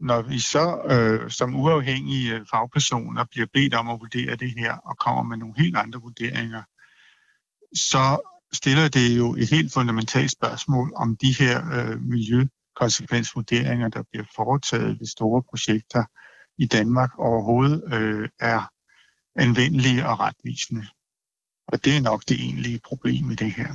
når 0.00 0.22
vi 0.22 0.38
så 0.38 0.82
øh, 0.90 1.30
som 1.30 1.56
uafhængige 1.56 2.34
øh, 2.34 2.46
fagpersoner 2.50 3.24
bliver 3.30 3.46
bedt 3.52 3.74
om 3.74 3.88
at 3.88 4.00
vurdere 4.00 4.36
det 4.36 4.54
her 4.58 4.72
og 4.72 4.98
kommer 4.98 5.22
med 5.22 5.36
nogle 5.36 5.54
helt 5.58 5.76
andre 5.76 6.00
vurderinger, 6.00 6.62
så 7.74 8.18
stiller 8.52 8.88
det 8.88 9.16
jo 9.18 9.34
et 9.34 9.50
helt 9.50 9.72
fundamentalt 9.72 10.30
spørgsmål 10.30 10.92
om 10.96 11.16
de 11.16 11.34
her 11.38 11.56
øh, 11.72 12.02
miljøkonsekvensvurderinger, 12.02 13.88
der 13.88 14.02
bliver 14.10 14.24
foretaget 14.36 15.00
ved 15.00 15.06
store 15.06 15.42
projekter, 15.50 16.04
i 16.58 16.66
Danmark 16.66 17.18
overhovedet 17.18 17.94
øh, 17.94 18.28
er 18.40 18.72
anvendelige 19.36 20.06
og 20.08 20.20
retvisende. 20.20 20.86
Og 21.68 21.84
det 21.84 21.96
er 21.96 22.00
nok 22.00 22.22
det 22.28 22.40
egentlige 22.40 22.80
problem 22.84 23.30
i 23.30 23.34
det 23.34 23.52
her. 23.52 23.72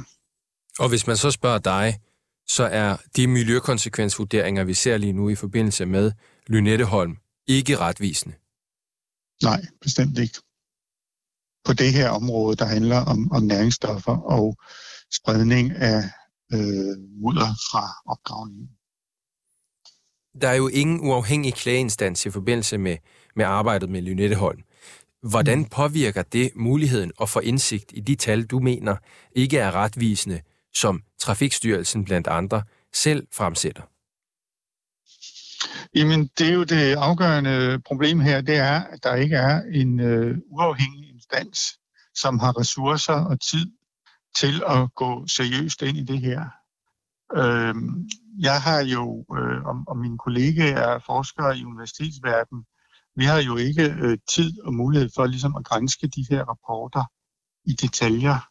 Og 0.80 0.90
hvis 0.90 1.08
man 1.08 1.18
så 1.18 1.32
spørger 1.32 1.60
dig, 1.60 2.00
så 2.48 2.64
er 2.64 2.98
de 3.16 3.28
miljøkonsekvensvurderinger, 3.28 4.64
vi 4.64 4.74
ser 4.74 4.98
lige 4.98 5.14
nu 5.14 5.30
i 5.30 5.36
forbindelse 5.36 5.86
med 5.86 6.12
Lynetteholm, 6.48 7.18
ikke 7.48 7.78
retvisende? 7.78 8.36
Nej, 9.44 9.62
bestemt 9.82 10.18
ikke. 10.18 10.40
På 11.66 11.74
det 11.74 11.94
her 11.94 12.10
område, 12.10 12.56
der 12.56 12.66
handler 12.66 12.98
om, 12.98 13.32
om 13.32 13.44
næringsstoffer 13.44 14.18
og 14.18 14.58
spredning 15.12 15.72
af 15.72 16.04
øh, 16.54 16.98
mudder 17.22 17.52
fra 17.72 17.84
opgravningen 18.06 18.70
der 20.42 20.48
er 20.48 20.56
jo 20.56 20.68
ingen 20.68 21.00
uafhængig 21.00 21.54
klageinstans 21.54 22.26
i 22.26 22.30
forbindelse 22.30 22.78
med, 22.78 22.98
med 23.36 23.46
arbejdet 23.46 23.90
med 23.90 24.02
Lynetteholm. 24.02 24.64
Hvordan 25.30 25.58
mm. 25.58 25.66
påvirker 25.66 26.22
det 26.22 26.52
muligheden 26.56 27.12
at 27.22 27.30
få 27.30 27.40
indsigt 27.40 27.92
i 27.94 28.00
de 28.00 28.16
tal, 28.16 28.44
du 28.44 28.60
mener 28.60 28.96
ikke 29.36 29.58
er 29.58 29.72
retvisende, 29.72 30.42
som 30.74 31.04
Trafikstyrelsen 31.20 32.06
blandt 32.06 32.28
andre 32.28 32.64
selv 32.94 33.28
fremsætter? 33.34 33.84
Jamen, 35.96 36.30
det 36.38 36.50
er 36.50 36.54
jo 36.54 36.64
det 36.64 36.96
afgørende 36.96 37.82
problem 37.86 38.20
her, 38.20 38.42
det 38.42 38.56
er, 38.56 38.84
at 38.84 39.04
der 39.04 39.16
ikke 39.16 39.36
er 39.36 39.62
en 39.74 40.00
øh, 40.00 40.38
uafhængig 40.52 41.10
instans, 41.10 41.60
som 42.16 42.40
har 42.40 42.60
ressourcer 42.60 43.14
og 43.14 43.42
tid 43.42 43.66
til 44.36 44.64
at 44.68 44.96
gå 44.96 45.28
seriøst 45.28 45.82
ind 45.82 45.98
i 45.98 46.04
det 46.04 46.20
her. 46.20 46.63
Øh, 47.36 47.76
jeg 48.40 48.62
har 48.62 48.82
jo, 48.96 49.26
øh, 49.38 49.64
og, 49.66 49.76
og 49.88 49.98
mine 49.98 50.18
kollegaer 50.18 50.78
er 50.78 51.00
forskere 51.00 51.58
i 51.58 51.66
universitetsverdenen, 51.66 52.66
vi 53.16 53.24
har 53.26 53.42
jo 53.42 53.56
ikke 53.58 53.84
øh, 53.84 54.18
tid 54.28 54.62
og 54.62 54.74
mulighed 54.74 55.10
for 55.16 55.26
ligesom 55.26 55.56
at 55.56 55.66
grænske 55.66 56.08
de 56.08 56.26
her 56.30 56.44
rapporter 56.44 57.04
i 57.66 57.74
detaljer. 57.74 58.50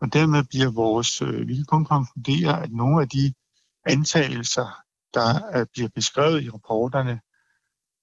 Og 0.00 0.12
dermed 0.12 0.44
bliver 0.44 0.70
vores, 0.70 1.22
øh, 1.22 1.48
vi 1.48 1.54
kan 1.54 1.64
kun 1.64 1.84
konkludere, 1.84 2.62
at 2.62 2.72
nogle 2.72 3.02
af 3.02 3.08
de 3.08 3.34
antagelser, 3.86 4.68
der 5.14 5.56
øh, 5.56 5.66
bliver 5.72 5.88
beskrevet 5.94 6.42
i 6.42 6.50
rapporterne, 6.50 7.20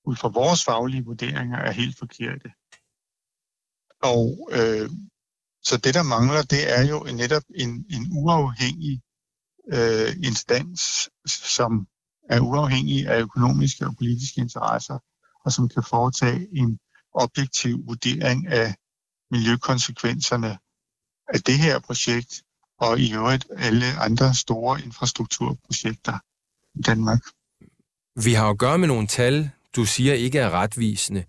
ud 0.05 0.15
fra 0.15 0.27
vores 0.27 0.63
faglige 0.63 1.05
vurderinger, 1.05 1.57
er 1.57 1.71
helt 1.71 1.97
forkerte. 1.99 2.49
Og 4.13 4.49
øh, 4.57 4.89
så 5.63 5.77
det, 5.83 5.93
der 5.93 6.03
mangler, 6.03 6.41
det 6.41 6.61
er 6.77 6.83
jo 6.91 6.99
netop 7.21 7.43
en, 7.55 7.71
en 7.95 8.03
uafhængig 8.11 9.01
øh, 9.73 10.15
instans, 10.23 11.09
som 11.25 11.87
er 12.29 12.39
uafhængig 12.39 13.07
af 13.07 13.19
økonomiske 13.21 13.85
og 13.85 13.95
politiske 13.97 14.41
interesser, 14.41 14.99
og 15.45 15.51
som 15.51 15.69
kan 15.69 15.83
foretage 15.83 16.47
en 16.51 16.79
objektiv 17.13 17.87
vurdering 17.87 18.47
af 18.47 18.75
miljøkonsekvenserne 19.31 20.57
af 21.27 21.41
det 21.41 21.57
her 21.57 21.79
projekt, 21.79 22.43
og 22.79 22.99
i 22.99 23.13
øvrigt 23.13 23.45
alle 23.57 23.85
andre 23.99 24.33
store 24.35 24.81
infrastrukturprojekter 24.81 26.19
i 26.79 26.81
Danmark. 26.81 27.21
Vi 28.15 28.33
har 28.33 28.49
at 28.49 28.57
gøre 28.57 28.77
med 28.77 28.87
nogle 28.87 29.07
tal, 29.07 29.49
du 29.75 29.85
siger 29.85 30.13
ikke 30.13 30.39
er 30.39 30.49
retvisende. 30.49 31.25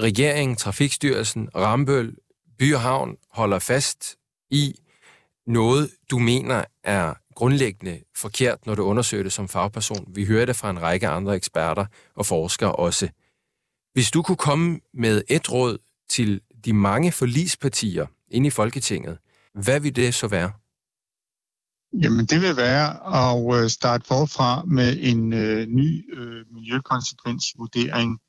Regeringen, 0.00 0.56
Trafikstyrelsen, 0.56 1.48
Rambøl, 1.54 2.16
By 2.58 2.74
og 2.74 2.80
Havn 2.80 3.16
holder 3.30 3.58
fast 3.58 4.16
i 4.50 4.74
noget, 5.46 5.90
du 6.10 6.18
mener 6.18 6.64
er 6.84 7.14
grundlæggende 7.34 8.00
forkert, 8.16 8.66
når 8.66 8.74
du 8.74 8.82
undersøger 8.82 9.22
det 9.22 9.32
som 9.32 9.48
fagperson. 9.48 10.04
Vi 10.14 10.24
hører 10.24 10.46
det 10.46 10.56
fra 10.56 10.70
en 10.70 10.82
række 10.82 11.08
andre 11.08 11.36
eksperter 11.36 11.86
og 12.14 12.26
forskere 12.26 12.72
også. 12.76 13.08
Hvis 13.92 14.10
du 14.10 14.22
kunne 14.22 14.36
komme 14.36 14.80
med 14.94 15.22
et 15.28 15.52
råd 15.52 15.78
til 16.08 16.40
de 16.64 16.72
mange 16.72 17.12
forlispartier 17.12 18.06
inde 18.30 18.46
i 18.46 18.50
Folketinget, 18.50 19.18
hvad 19.54 19.80
vil 19.80 19.96
det 19.96 20.14
så 20.14 20.28
være? 20.28 20.52
Jamen, 22.02 22.26
det 22.26 22.40
vil 22.40 22.56
være 22.56 22.88
at 23.20 23.62
øh, 23.62 23.70
starte 23.70 24.06
forfra 24.06 24.64
med 24.64 24.96
en 25.00 25.32
øh, 25.32 25.66
ny 25.66 26.18
øh, 26.18 26.44
miljøkonsekvensvurdering, 26.54 28.20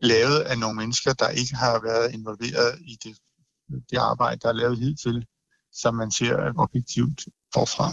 lavet 0.00 0.40
af 0.40 0.58
nogle 0.58 0.76
mennesker, 0.76 1.12
der 1.12 1.28
ikke 1.28 1.54
har 1.54 1.80
været 1.82 2.14
involveret 2.14 2.78
i 2.80 2.98
det, 3.04 3.16
det 3.90 3.98
arbejde, 3.98 4.40
der 4.42 4.48
er 4.48 4.52
lavet 4.52 4.78
hidtil, 4.78 5.26
som 5.72 5.94
man 5.94 6.10
ser 6.10 6.52
objektivt 6.56 7.20
forfra. 7.54 7.88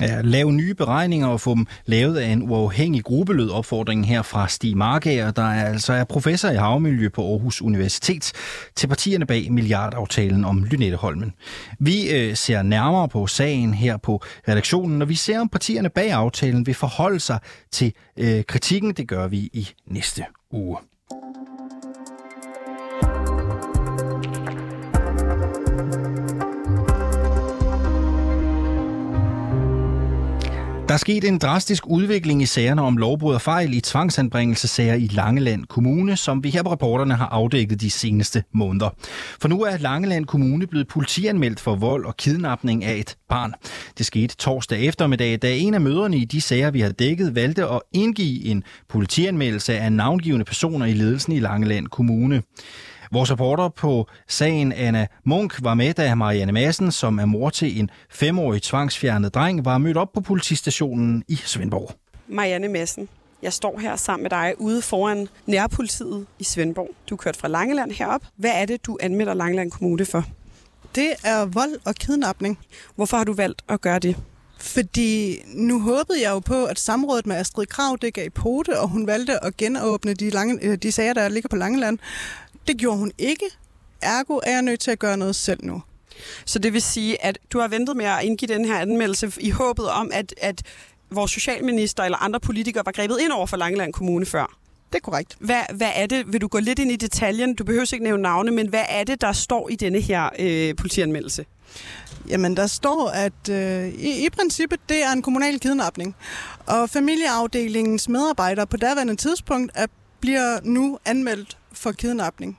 Ja, 0.00 0.20
lave 0.20 0.52
nye 0.52 0.74
beregninger 0.74 1.26
og 1.26 1.40
få 1.40 1.54
dem 1.54 1.66
lavet 1.86 2.16
af 2.16 2.26
en 2.28 2.50
uafhængig 2.50 3.04
gruppe, 3.04 3.34
lød 3.34 3.50
opfordringen 3.50 4.04
her 4.04 4.22
fra 4.22 4.48
Stig 4.48 4.76
Markager, 4.76 5.30
der 5.30 5.42
er 5.42 5.64
altså 5.64 5.92
er 5.92 6.04
professor 6.04 6.48
i 6.48 6.56
havmiljø 6.56 7.08
på 7.08 7.30
Aarhus 7.30 7.62
Universitet, 7.62 8.32
til 8.76 8.86
partierne 8.86 9.26
bag 9.26 9.52
milliardaftalen 9.52 10.44
om 10.44 10.64
Lynetteholmen. 10.64 11.32
Vi 11.78 12.10
øh, 12.10 12.36
ser 12.36 12.62
nærmere 12.62 13.08
på 13.08 13.26
sagen 13.26 13.74
her 13.74 13.96
på 13.96 14.22
redaktionen, 14.48 15.02
og 15.02 15.08
vi 15.08 15.14
ser, 15.14 15.40
om 15.40 15.48
partierne 15.48 15.88
bag 15.90 16.12
aftalen 16.12 16.66
vil 16.66 16.74
forholde 16.74 17.20
sig 17.20 17.38
til 17.72 17.92
øh, 18.16 18.44
kritikken. 18.44 18.92
Det 18.92 19.08
gør 19.08 19.28
vi 19.28 19.38
i 19.38 19.68
næste 19.86 20.24
uge. 20.50 20.76
Der 30.92 30.96
er 30.96 30.98
sket 30.98 31.24
en 31.24 31.38
drastisk 31.38 31.86
udvikling 31.86 32.42
i 32.42 32.46
sagerne 32.46 32.82
om 32.82 32.96
lovbrud 32.96 33.34
og 33.34 33.40
fejl 33.40 33.74
i 33.74 33.80
tvangsanbringelsesager 33.80 34.94
i 34.94 35.06
Langeland 35.06 35.64
Kommune, 35.64 36.16
som 36.16 36.44
vi 36.44 36.50
her 36.50 36.62
på 36.62 36.72
reporterne 36.72 37.14
har 37.14 37.26
afdækket 37.26 37.80
de 37.80 37.90
seneste 37.90 38.44
måneder. 38.54 38.90
For 39.40 39.48
nu 39.48 39.62
er 39.62 39.76
Langeland 39.76 40.26
Kommune 40.26 40.66
blevet 40.66 40.88
politianmeldt 40.88 41.60
for 41.60 41.74
vold 41.74 42.04
og 42.04 42.16
kidnapning 42.16 42.84
af 42.84 42.94
et 42.94 43.16
barn. 43.28 43.54
Det 43.98 44.06
skete 44.06 44.36
torsdag 44.36 44.84
eftermiddag, 44.84 45.38
da 45.42 45.56
en 45.56 45.74
af 45.74 45.80
møderne 45.80 46.16
i 46.16 46.24
de 46.24 46.40
sager, 46.40 46.70
vi 46.70 46.80
har 46.80 46.90
dækket, 46.90 47.34
valgte 47.34 47.68
at 47.68 47.80
indgive 47.92 48.44
en 48.44 48.64
politianmeldelse 48.88 49.78
af 49.78 49.92
navngivende 49.92 50.44
personer 50.44 50.86
i 50.86 50.92
ledelsen 50.92 51.32
i 51.32 51.40
Langeland 51.40 51.86
Kommune. 51.86 52.42
Vores 53.12 53.30
reporter 53.30 53.68
på 53.68 54.06
sagen, 54.28 54.72
Anna 54.72 55.06
Munk, 55.24 55.64
var 55.64 55.74
med, 55.74 55.94
da 55.94 56.14
Marianne 56.14 56.52
Madsen, 56.52 56.92
som 56.92 57.18
er 57.18 57.24
mor 57.24 57.50
til 57.50 57.80
en 57.80 57.90
femårig 58.10 58.62
tvangsfjernet 58.62 59.34
dreng, 59.34 59.64
var 59.64 59.78
mødt 59.78 59.96
op 59.96 60.12
på 60.12 60.20
politistationen 60.20 61.24
i 61.28 61.36
Svendborg. 61.36 61.94
Marianne 62.28 62.68
Madsen, 62.68 63.08
jeg 63.42 63.52
står 63.52 63.78
her 63.78 63.96
sammen 63.96 64.22
med 64.22 64.30
dig 64.30 64.54
ude 64.58 64.82
foran 64.82 65.28
nærpolitiet 65.46 66.26
i 66.38 66.44
Svendborg. 66.44 66.90
Du 67.10 67.14
er 67.14 67.16
kørt 67.16 67.36
fra 67.36 67.48
Langeland 67.48 67.92
herop. 67.92 68.22
Hvad 68.36 68.50
er 68.54 68.66
det, 68.66 68.86
du 68.86 68.98
anmelder 69.00 69.34
Langeland 69.34 69.70
Kommune 69.70 70.04
for? 70.04 70.24
Det 70.94 71.12
er 71.24 71.44
vold 71.44 71.78
og 71.84 71.94
kidnapning. 71.94 72.58
Hvorfor 72.96 73.16
har 73.16 73.24
du 73.24 73.32
valgt 73.32 73.62
at 73.68 73.80
gøre 73.80 73.98
det? 73.98 74.16
Fordi 74.62 75.42
nu 75.54 75.80
håbede 75.80 76.22
jeg 76.22 76.30
jo 76.30 76.38
på, 76.38 76.64
at 76.64 76.78
samrådet 76.78 77.26
med 77.26 77.36
Astrid 77.36 77.66
Krav, 77.66 77.98
det 78.02 78.14
gav 78.14 78.30
pote, 78.30 78.80
og 78.80 78.88
hun 78.88 79.06
valgte 79.06 79.44
at 79.44 79.56
genåbne 79.56 80.14
de, 80.14 80.30
lange, 80.30 80.58
øh, 80.62 80.76
de 80.76 80.92
sager, 80.92 81.12
der 81.12 81.28
ligger 81.28 81.48
på 81.48 81.56
Langeland. 81.56 81.98
Det 82.66 82.76
gjorde 82.76 82.98
hun 82.98 83.12
ikke. 83.18 83.44
Ergo 84.02 84.40
er 84.42 84.50
jeg 84.52 84.62
nødt 84.62 84.80
til 84.80 84.90
at 84.90 84.98
gøre 84.98 85.16
noget 85.16 85.36
selv 85.36 85.64
nu. 85.64 85.82
Så 86.44 86.58
det 86.58 86.72
vil 86.72 86.82
sige, 86.82 87.24
at 87.24 87.38
du 87.52 87.60
har 87.60 87.68
ventet 87.68 87.96
med 87.96 88.04
at 88.04 88.24
indgive 88.24 88.54
den 88.54 88.64
her 88.64 88.78
anmeldelse 88.78 89.32
i 89.40 89.50
håbet 89.50 89.88
om, 89.88 90.10
at, 90.12 90.34
at 90.36 90.62
vores 91.10 91.30
socialminister 91.30 92.02
eller 92.04 92.18
andre 92.18 92.40
politikere 92.40 92.82
var 92.86 92.92
grebet 92.92 93.18
ind 93.20 93.32
over 93.32 93.46
for 93.46 93.56
Langeland 93.56 93.92
Kommune 93.92 94.26
før? 94.26 94.58
Det 94.92 94.98
er 94.98 95.02
korrekt. 95.02 95.36
Hvad, 95.38 95.62
hvad 95.74 95.90
er 95.94 96.06
det? 96.06 96.32
Vil 96.32 96.40
du 96.40 96.48
gå 96.48 96.58
lidt 96.58 96.78
ind 96.78 96.92
i 96.92 96.96
detaljen? 96.96 97.54
Du 97.54 97.64
behøver 97.64 97.92
ikke 97.92 98.04
nævne 98.04 98.22
navne, 98.22 98.50
men 98.50 98.68
hvad 98.68 98.84
er 98.88 99.04
det, 99.04 99.20
der 99.20 99.32
står 99.32 99.68
i 99.68 99.76
denne 99.76 100.00
her 100.00 100.28
øh, 100.38 100.76
politianmeldelse? 100.76 101.44
Jamen, 102.28 102.56
der 102.56 102.66
står, 102.66 103.08
at 103.08 103.48
øh, 103.50 103.88
i, 103.88 104.26
i 104.26 104.30
princippet, 104.30 104.80
det 104.88 105.04
er 105.04 105.12
en 105.12 105.22
kommunal 105.22 105.60
kidnapning. 105.60 106.16
Og 106.66 106.90
familieafdelingens 106.90 108.08
medarbejdere 108.08 108.66
på 108.66 108.76
daværende 108.76 109.16
tidspunkt 109.16 109.72
er, 109.74 109.86
bliver 110.20 110.58
nu 110.62 110.98
anmeldt 111.04 111.56
for 111.82 111.92
kidnapning. 111.92 112.58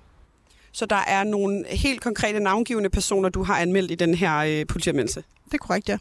Så 0.72 0.86
der 0.86 0.96
er 1.08 1.24
nogle 1.24 1.66
helt 1.70 2.02
konkrete 2.02 2.40
navngivende 2.40 2.90
personer, 2.90 3.30
du 3.30 3.44
har 3.44 3.58
anmeldt 3.58 3.92
i 3.92 3.96
den 3.96 4.16
her 4.16 4.38
øh, 4.38 4.68
politianmeldelse? 4.68 5.24
Det 5.46 5.54
er 5.54 5.58
korrekt, 5.58 5.90
ja. 5.90 5.98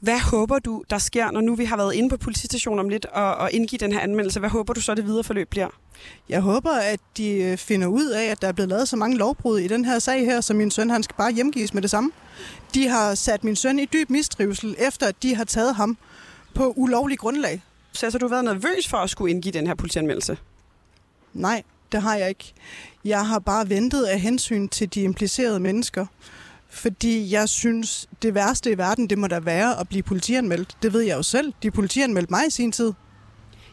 Hvad 0.00 0.18
håber 0.18 0.58
du, 0.58 0.84
der 0.90 0.98
sker, 0.98 1.30
når 1.30 1.40
nu 1.40 1.54
vi 1.54 1.64
har 1.64 1.76
været 1.76 1.94
inde 1.94 2.08
på 2.08 2.16
politistationen 2.16 2.78
om 2.78 2.88
lidt 2.88 3.06
og, 3.06 3.34
og 3.34 3.52
indgive 3.52 3.78
den 3.78 3.92
her 3.92 4.00
anmeldelse? 4.00 4.40
Hvad 4.40 4.50
håber 4.50 4.72
du 4.72 4.80
så, 4.80 4.94
det 4.94 5.04
videre 5.04 5.24
forløb 5.24 5.48
bliver? 5.48 5.68
Jeg 6.28 6.40
håber, 6.40 6.70
at 6.70 7.00
de 7.16 7.30
øh, 7.30 7.58
finder 7.58 7.86
ud 7.86 8.06
af, 8.06 8.24
at 8.24 8.42
der 8.42 8.48
er 8.48 8.52
blevet 8.52 8.68
lavet 8.68 8.88
så 8.88 8.96
mange 8.96 9.16
lovbrud 9.16 9.58
i 9.58 9.68
den 9.68 9.84
her 9.84 9.98
sag 9.98 10.24
her, 10.24 10.40
så 10.40 10.54
min 10.54 10.70
søn 10.70 10.90
han 10.90 11.02
skal 11.02 11.16
bare 11.16 11.32
hjemgives 11.32 11.74
med 11.74 11.82
det 11.82 11.90
samme. 11.90 12.10
De 12.74 12.88
har 12.88 13.14
sat 13.14 13.44
min 13.44 13.56
søn 13.56 13.78
i 13.78 13.84
dyb 13.84 14.10
mistrivsel, 14.10 14.76
efter 14.78 15.06
at 15.06 15.22
de 15.22 15.34
har 15.34 15.44
taget 15.44 15.74
ham 15.74 15.98
på 16.54 16.72
ulovlig 16.76 17.18
grundlag. 17.18 17.62
Så 17.92 18.06
altså, 18.06 18.18
du 18.18 18.26
har 18.26 18.30
været 18.30 18.44
nervøs 18.44 18.88
for 18.88 18.96
at 18.96 19.10
skulle 19.10 19.30
indgive 19.30 19.52
den 19.52 19.66
her 19.66 19.74
politianmeldelse? 19.74 20.38
Nej, 21.34 21.62
det 21.92 22.02
har 22.02 22.16
jeg 22.16 22.28
ikke. 22.28 22.52
Jeg 23.04 23.26
har 23.26 23.38
bare 23.38 23.68
ventet 23.68 24.04
af 24.04 24.20
hensyn 24.20 24.68
til 24.68 24.94
de 24.94 25.02
implicerede 25.02 25.60
mennesker. 25.60 26.06
Fordi 26.68 27.32
jeg 27.32 27.48
synes, 27.48 28.08
det 28.22 28.34
værste 28.34 28.70
i 28.70 28.78
verden, 28.78 29.10
det 29.10 29.18
må 29.18 29.26
da 29.26 29.38
være 29.38 29.80
at 29.80 29.88
blive 29.88 30.02
politianmeldt. 30.02 30.76
Det 30.82 30.92
ved 30.92 31.00
jeg 31.00 31.16
jo 31.16 31.22
selv. 31.22 31.52
De 31.62 31.70
politianmeldte 31.70 32.30
mig 32.30 32.46
i 32.46 32.50
sin 32.50 32.72
tid. 32.72 32.92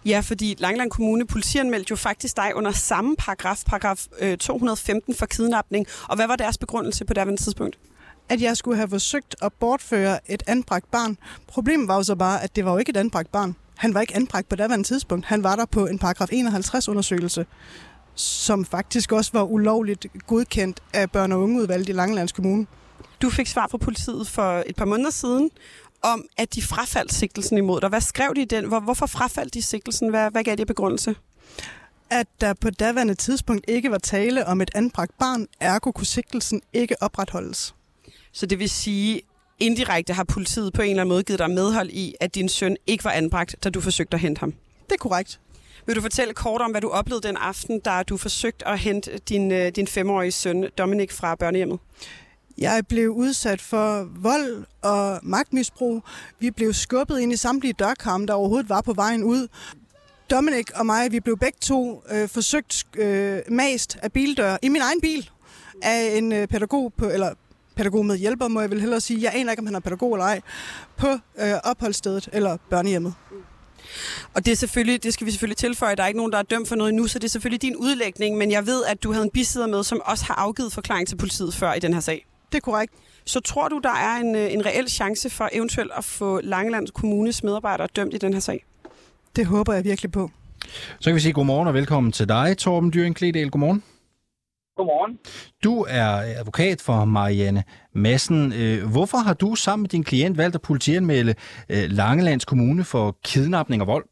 Ja, 0.06 0.20
fordi 0.20 0.56
Langland 0.60 0.92
Kommune 0.92 1.28
politianmeldte 1.28 1.92
jo 1.92 1.96
faktisk 1.96 2.38
dig 2.38 2.56
under 2.56 2.72
samme 2.72 3.16
paragraf, 3.16 3.64
paragraf 3.66 4.06
øh, 4.20 4.38
215 4.38 5.16
for 5.16 5.26
kidnapning. 5.26 5.86
Og 6.08 6.16
hvad 6.16 6.28
var 6.28 6.36
deres 6.36 6.58
begrundelse 6.58 7.06
på 7.06 7.14
daværende 7.14 7.42
tidspunkt? 7.42 7.78
At 8.30 8.42
jeg 8.42 8.58
skulle 8.58 8.78
have 8.78 8.90
forsøgt 8.90 9.36
at 9.42 9.54
bortføre 9.54 10.32
et 10.32 10.44
anbragt 10.48 10.92
barn. 10.92 11.18
Problemet 11.48 11.88
var 11.88 11.96
jo 11.96 12.04
så 12.04 12.16
bare, 12.16 12.44
at 12.44 12.56
det 12.56 12.66
var 12.66 12.72
jo 12.72 12.78
ikke 12.78 12.90
et 12.90 12.98
anbragt 12.98 13.32
barn. 13.32 13.56
Han 13.78 13.94
var 13.94 14.02
ikke 14.02 14.16
anbragt 14.16 14.50
på 14.50 14.56
daværende 14.56 14.88
tidspunkt. 14.88 15.26
Han 15.26 15.44
var 15.44 15.56
der 15.56 15.66
på 15.66 15.88
en 15.88 16.00
paragraf 16.00 16.28
51-undersøgelse, 16.32 17.46
som 18.20 18.66
faktisk 18.66 19.12
også 19.12 19.32
var 19.34 19.44
ulovligt 19.44 20.06
godkendt 20.28 20.80
af 20.94 21.06
børne- 21.18 21.34
og 21.34 21.40
ungeudvalget 21.40 21.90
i 21.90 21.92
Langelands 21.92 22.32
Kommune. 22.32 22.68
Du 23.22 23.30
fik 23.30 23.48
svar 23.48 23.68
fra 23.68 23.78
politiet 23.78 24.28
for 24.28 24.64
et 24.68 24.76
par 24.76 24.86
måneder 24.86 25.10
siden, 25.10 25.50
om 26.02 26.26
at 26.38 26.56
de 26.56 26.62
frafaldt 26.62 27.14
sigtelsen 27.14 27.58
imod 27.58 27.82
dig. 27.82 27.90
Hvad 27.90 28.02
skrev 28.02 28.36
de 28.36 28.42
i 28.42 28.46
den? 28.46 28.66
Hvor, 28.66 28.80
hvorfor 28.80 29.06
frafaldt 29.06 29.54
de 29.54 29.62
sigtelsen? 29.62 30.10
Hvad, 30.10 30.32
hvad 30.32 30.44
gav 30.44 30.56
de 30.56 30.66
begrundelse? 30.66 31.16
At 32.10 32.28
der 32.42 32.54
på 32.54 32.70
daværende 32.70 33.16
tidspunkt 33.16 33.66
ikke 33.68 33.92
var 33.92 33.98
tale 33.98 34.46
om 34.46 34.62
et 34.62 34.72
anbragt 34.76 35.18
barn, 35.20 35.48
ergo 35.60 35.92
kunne 35.92 36.06
sigtelsen 36.06 36.62
ikke 36.74 37.04
opretholdes. 37.04 37.76
Så 38.32 38.46
det 38.46 38.60
vil 38.60 38.70
sige, 38.70 39.22
indirekte 39.60 40.14
har 40.14 40.24
politiet 40.24 40.74
på 40.74 40.82
en 40.82 40.90
eller 40.90 41.02
anden 41.02 41.14
måde 41.14 41.24
givet 41.24 41.40
dig 41.40 41.50
medhold 41.50 41.90
i, 41.90 42.16
at 42.20 42.36
din 42.36 42.50
søn 42.50 42.78
ikke 42.88 43.04
var 43.04 43.12
anbragt, 43.12 43.56
da 43.64 43.70
du 43.70 43.82
forsøgte 43.82 44.16
at 44.16 44.22
hente 44.22 44.40
ham? 44.40 44.52
Det 44.86 44.92
er 44.92 44.98
korrekt. 44.98 45.40
Vil 45.86 45.96
du 45.96 46.02
fortælle 46.02 46.34
kort 46.34 46.62
om, 46.62 46.72
hvad 46.72 46.82
du 46.82 46.90
oplevede 46.90 47.28
den 47.28 47.38
aften, 47.38 47.80
da 47.80 48.04
du 48.04 48.18
forsøgte 48.18 48.68
at 48.68 48.80
hente 48.80 49.18
din, 49.30 49.52
øh, 49.52 49.72
din 49.72 49.88
femårige 49.88 50.32
søn 50.32 50.66
Dominik 50.78 51.12
fra 51.12 51.36
børnehjemmet? 51.36 51.80
Jeg 52.58 52.84
blev 52.90 53.10
udsat 53.10 53.62
for 53.62 54.08
vold 54.22 54.66
og 54.82 55.20
magtmisbrug. 55.24 56.04
Vi 56.40 56.52
blev 56.52 56.74
skubbet 56.74 57.20
ind 57.20 57.34
i 57.34 57.36
samtlige 57.36 57.74
dørkarme, 57.74 58.26
der 58.26 58.34
overhovedet 58.34 58.70
var 58.70 58.82
på 58.82 58.94
vejen 58.94 59.24
ud. 59.24 59.48
Dominik 60.32 60.72
og 60.76 60.86
mig, 60.86 61.12
vi 61.12 61.20
blev 61.20 61.38
begge 61.38 61.58
to 61.62 62.04
øh, 62.12 62.30
forsøgt 62.30 62.86
øh, 62.98 63.40
mast 63.50 63.98
af 64.02 64.12
bildør 64.12 64.58
i 64.62 64.70
min 64.70 64.82
egen 64.82 65.02
bil 65.02 65.30
af 65.82 66.18
en 66.18 66.32
øh, 66.32 66.48
pædagog 66.48 66.94
på, 66.98 67.10
eller 67.10 67.34
pædagog 67.76 68.06
med 68.06 68.18
hjælper, 68.18 68.48
må 68.48 68.62
jeg 68.62 68.70
vel 68.70 68.80
hellere 68.80 69.02
sige. 69.02 69.22
Jeg 69.22 69.32
aner 69.36 69.52
ikke, 69.52 69.62
om 69.62 69.66
han 69.66 69.76
er 69.76 69.80
pædagog 69.80 70.14
eller 70.14 70.26
ej, 70.26 70.42
på 70.98 71.08
øh, 71.40 71.54
opholdsstedet 71.64 72.30
eller 72.34 72.58
børnehjemmet. 72.70 73.14
Og 74.34 74.46
det, 74.46 74.52
er 74.52 74.56
selvfølgelig, 74.56 75.04
det 75.04 75.14
skal 75.14 75.28
vi 75.28 75.32
selvfølgelig 75.32 75.58
tilføje. 75.58 75.96
Der 75.96 76.04
er 76.04 76.08
ikke 76.08 76.18
nogen, 76.18 76.32
der 76.32 76.38
er 76.38 76.44
dømt 76.44 76.68
for 76.68 76.76
noget 76.76 76.94
nu, 76.94 77.08
så 77.08 77.20
det 77.20 77.26
er 77.26 77.30
selvfølgelig 77.30 77.62
din 77.62 77.76
udlægning. 77.76 78.38
Men 78.38 78.52
jeg 78.52 78.66
ved, 78.66 78.86
at 78.86 79.04
du 79.04 79.12
havde 79.12 79.24
en 79.24 79.32
bisidder 79.32 79.68
med, 79.68 79.84
som 79.84 80.02
også 80.06 80.26
har 80.26 80.36
afgivet 80.36 80.74
forklaring 80.74 81.08
til 81.08 81.16
politiet 81.16 81.54
før 81.54 81.74
i 81.74 81.80
den 81.80 81.94
her 81.94 82.02
sag. 82.02 82.26
Det 82.52 82.58
er 82.58 82.62
korrekt. 82.62 82.94
Så 83.26 83.40
tror 83.40 83.68
du, 83.68 83.80
der 83.84 83.94
er 83.94 84.18
en, 84.18 84.36
øh, 84.36 84.54
en 84.54 84.66
reel 84.66 84.90
chance 84.90 85.30
for 85.30 85.50
eventuelt 85.54 85.92
at 85.98 86.04
få 86.06 86.42
Langeland 86.44 86.88
Kommunes 86.88 87.44
medarbejdere 87.44 87.88
dømt 87.96 88.14
i 88.14 88.18
den 88.18 88.34
her 88.34 88.40
sag? 88.40 88.66
Det 89.36 89.46
håber 89.46 89.74
jeg 89.74 89.84
virkelig 89.84 90.12
på. 90.12 90.32
Så 91.00 91.10
kan 91.10 91.16
vi 91.16 91.20
sige 91.20 91.34
godmorgen 91.34 91.68
og 91.68 91.74
velkommen 91.74 92.12
til 92.12 92.28
dig, 92.30 92.58
Torben 92.58 92.94
Dyring 92.94 93.16
Kledal. 93.16 93.50
Godmorgen. 93.50 93.84
Godmorgen. 94.80 95.14
Du 95.66 95.74
er 96.02 96.10
advokat 96.42 96.80
for 96.88 97.00
Marianne 97.18 97.64
Massen. 98.04 98.42
Øh, 98.62 98.80
hvorfor 98.94 99.20
har 99.28 99.36
du 99.44 99.50
sammen 99.56 99.84
med 99.84 99.90
din 99.96 100.04
klient 100.10 100.38
valgt 100.42 100.56
at 100.60 100.68
politianmelde 100.70 101.34
øh, 101.74 101.86
Langelands 102.00 102.46
Kommune 102.52 102.84
for 102.94 103.06
kidnapning 103.30 103.80
og 103.84 103.88
vold? 103.94 104.06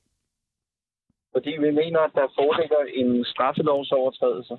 Fordi 1.35 1.51
vi 1.65 1.71
mener, 1.81 1.99
at 2.07 2.13
der 2.19 2.27
foreligger 2.39 2.81
en 3.01 3.09
straffelovsovertrædelse. 3.31 4.55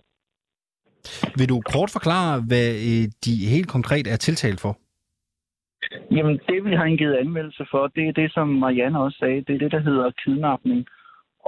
Vil 1.38 1.48
du 1.48 1.56
kort 1.74 1.90
forklare, 1.96 2.32
hvad 2.50 2.68
øh, 2.90 3.04
de 3.24 3.34
helt 3.54 3.68
konkret 3.76 4.06
er 4.14 4.18
tiltalt 4.26 4.60
for? 4.64 4.72
Jamen, 6.16 6.36
det 6.48 6.58
vi 6.64 6.72
har 6.78 6.84
indgivet 6.84 7.14
anmeldelse 7.24 7.64
for, 7.70 7.82
det 7.96 8.04
er 8.08 8.12
det, 8.12 8.28
som 8.36 8.48
Marianne 8.48 9.00
også 9.04 9.18
sagde, 9.18 9.44
det 9.46 9.54
er 9.54 9.58
det, 9.64 9.72
der 9.72 9.82
hedder 9.88 10.10
kidnapning. 10.24 10.80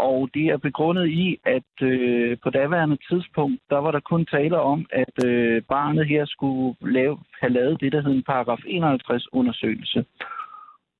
Og 0.09 0.31
det 0.35 0.47
er 0.47 0.57
begrundet 0.57 1.09
i, 1.09 1.39
at 1.45 1.83
øh, 1.83 2.39
på 2.43 2.51
daværende 2.51 2.99
tidspunkt, 3.11 3.61
der 3.71 3.79
var 3.79 3.91
der 3.91 4.01
kun 4.01 4.27
tale 4.27 4.61
om, 4.61 4.87
at 4.93 5.25
øh, 5.27 5.63
barnet 5.63 6.07
her 6.07 6.25
skulle 6.27 6.77
lave, 6.81 7.19
have 7.41 7.53
lavet 7.53 7.81
det, 7.81 7.93
der 7.93 8.01
hedder 8.01 8.17
en 8.17 8.23
paragraf 8.23 8.63
51 8.67 9.33
undersøgelse. 9.33 10.05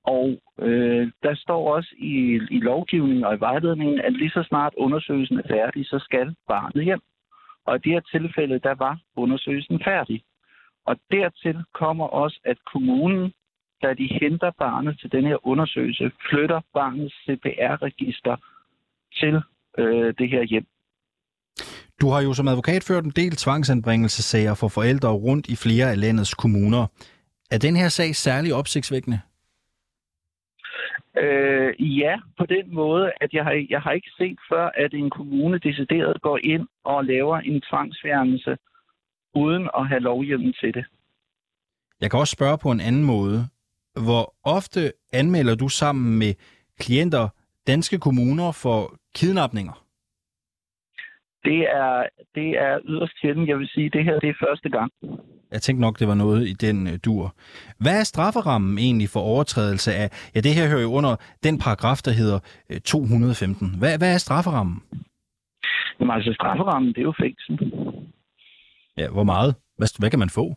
Og 0.03 0.37
øh, 0.59 1.11
der 1.23 1.35
står 1.35 1.75
også 1.75 1.89
i, 1.97 2.39
i 2.51 2.59
lovgivningen 2.59 3.23
og 3.23 3.35
i 3.35 3.39
vejledningen, 3.39 4.01
at 4.01 4.13
lige 4.13 4.29
så 4.29 4.43
snart 4.43 4.73
undersøgelsen 4.77 5.37
er 5.37 5.47
færdig, 5.47 5.85
så 5.85 5.99
skal 5.99 6.35
barnet 6.47 6.83
hjem. 6.83 7.01
Og 7.65 7.75
i 7.75 7.79
det 7.79 7.91
her 7.91 8.19
tilfælde, 8.19 8.59
der 8.59 8.75
var 8.75 8.99
undersøgelsen 9.15 9.81
færdig. 9.83 10.23
Og 10.85 10.95
dertil 11.11 11.57
kommer 11.73 12.05
også, 12.07 12.39
at 12.45 12.57
kommunen, 12.73 13.33
da 13.83 13.93
de 13.93 14.07
henter 14.21 14.51
barnet 14.59 14.99
til 14.99 15.11
den 15.11 15.25
her 15.25 15.47
undersøgelse, 15.47 16.11
flytter 16.29 16.61
barnets 16.73 17.15
CPR-register 17.25 18.35
til 19.13 19.35
øh, 19.77 20.13
det 20.17 20.29
her 20.29 20.43
hjem. 20.43 20.65
Du 22.01 22.09
har 22.09 22.21
jo 22.21 22.33
som 22.33 22.47
advokat 22.47 22.83
ført 22.83 23.03
en 23.03 23.11
del 23.15 23.31
tvangsanbringelsesager 23.35 24.55
for 24.55 24.67
forældre 24.67 25.11
rundt 25.11 25.47
i 25.47 25.55
flere 25.55 25.91
af 25.91 25.99
landets 25.99 26.33
kommuner. 26.33 26.87
Er 27.51 27.57
den 27.57 27.75
her 27.75 27.89
sag 27.89 28.15
særlig 28.15 28.53
opsigtsvækkende? 28.53 29.19
Øh, 31.17 31.99
ja, 31.99 32.15
på 32.37 32.45
den 32.45 32.73
måde, 32.73 33.11
at 33.21 33.33
jeg 33.33 33.43
har, 33.43 33.65
jeg 33.69 33.81
har 33.81 33.91
ikke 33.91 34.11
set 34.17 34.39
før, 34.49 34.69
at 34.75 34.93
en 34.93 35.09
kommune 35.09 35.59
decideret 35.59 36.21
går 36.21 36.39
ind 36.43 36.67
og 36.83 37.05
laver 37.05 37.37
en 37.37 37.61
tvangsfjernelse, 37.69 38.57
uden 39.35 39.69
at 39.77 39.87
have 39.87 39.99
lovhjemmel 39.99 40.53
til 40.53 40.73
det. 40.73 40.85
Jeg 42.01 42.11
kan 42.11 42.19
også 42.19 42.31
spørge 42.31 42.57
på 42.57 42.71
en 42.71 42.79
anden 42.79 43.03
måde. 43.03 43.47
Hvor 44.05 44.33
ofte 44.43 44.93
anmelder 45.13 45.55
du 45.55 45.67
sammen 45.67 46.19
med 46.19 46.33
klienter 46.79 47.27
danske 47.67 47.99
kommuner 47.99 48.51
for 48.51 48.95
kidnapninger? 49.15 49.85
Det 51.43 51.59
er, 51.81 52.03
det 52.35 52.49
er 52.49 52.79
yderst 52.85 53.13
sjældent. 53.21 53.49
Jeg 53.49 53.57
vil 53.59 53.67
sige, 53.67 53.89
det 53.89 54.03
her 54.03 54.19
det 54.19 54.29
er 54.29 54.45
første 54.47 54.69
gang. 54.69 54.91
Jeg 55.51 55.61
tænkte 55.61 55.81
nok, 55.81 55.99
det 55.99 56.07
var 56.07 56.13
noget 56.13 56.47
i 56.47 56.53
den 56.53 56.87
uh, 56.87 56.93
dur. 57.05 57.35
Hvad 57.79 57.99
er 57.99 58.03
strafferammen 58.03 58.77
egentlig 58.77 59.09
for 59.09 59.19
overtrædelse 59.19 59.93
af... 59.93 60.31
Ja, 60.35 60.39
det 60.39 60.53
her 60.53 60.69
hører 60.69 60.81
jo 60.81 60.91
under 60.91 61.15
den 61.43 61.59
paragraf, 61.59 61.97
der 62.05 62.11
hedder 62.11 62.39
uh, 62.69 62.77
215. 62.77 63.79
Hvad, 63.79 63.97
hvad 63.97 64.13
er 64.13 64.17
strafferammen? 64.17 64.77
Jamen 65.99 66.15
altså, 66.15 66.33
strafferammen, 66.33 66.89
det 66.89 66.97
er 66.97 67.09
jo 67.11 67.13
fængsel. 67.21 67.53
Ja, 68.97 69.07
hvor 69.09 69.23
meget? 69.23 69.55
Hvad, 69.77 69.99
hvad 69.99 70.09
kan 70.09 70.19
man 70.19 70.29
få? 70.29 70.55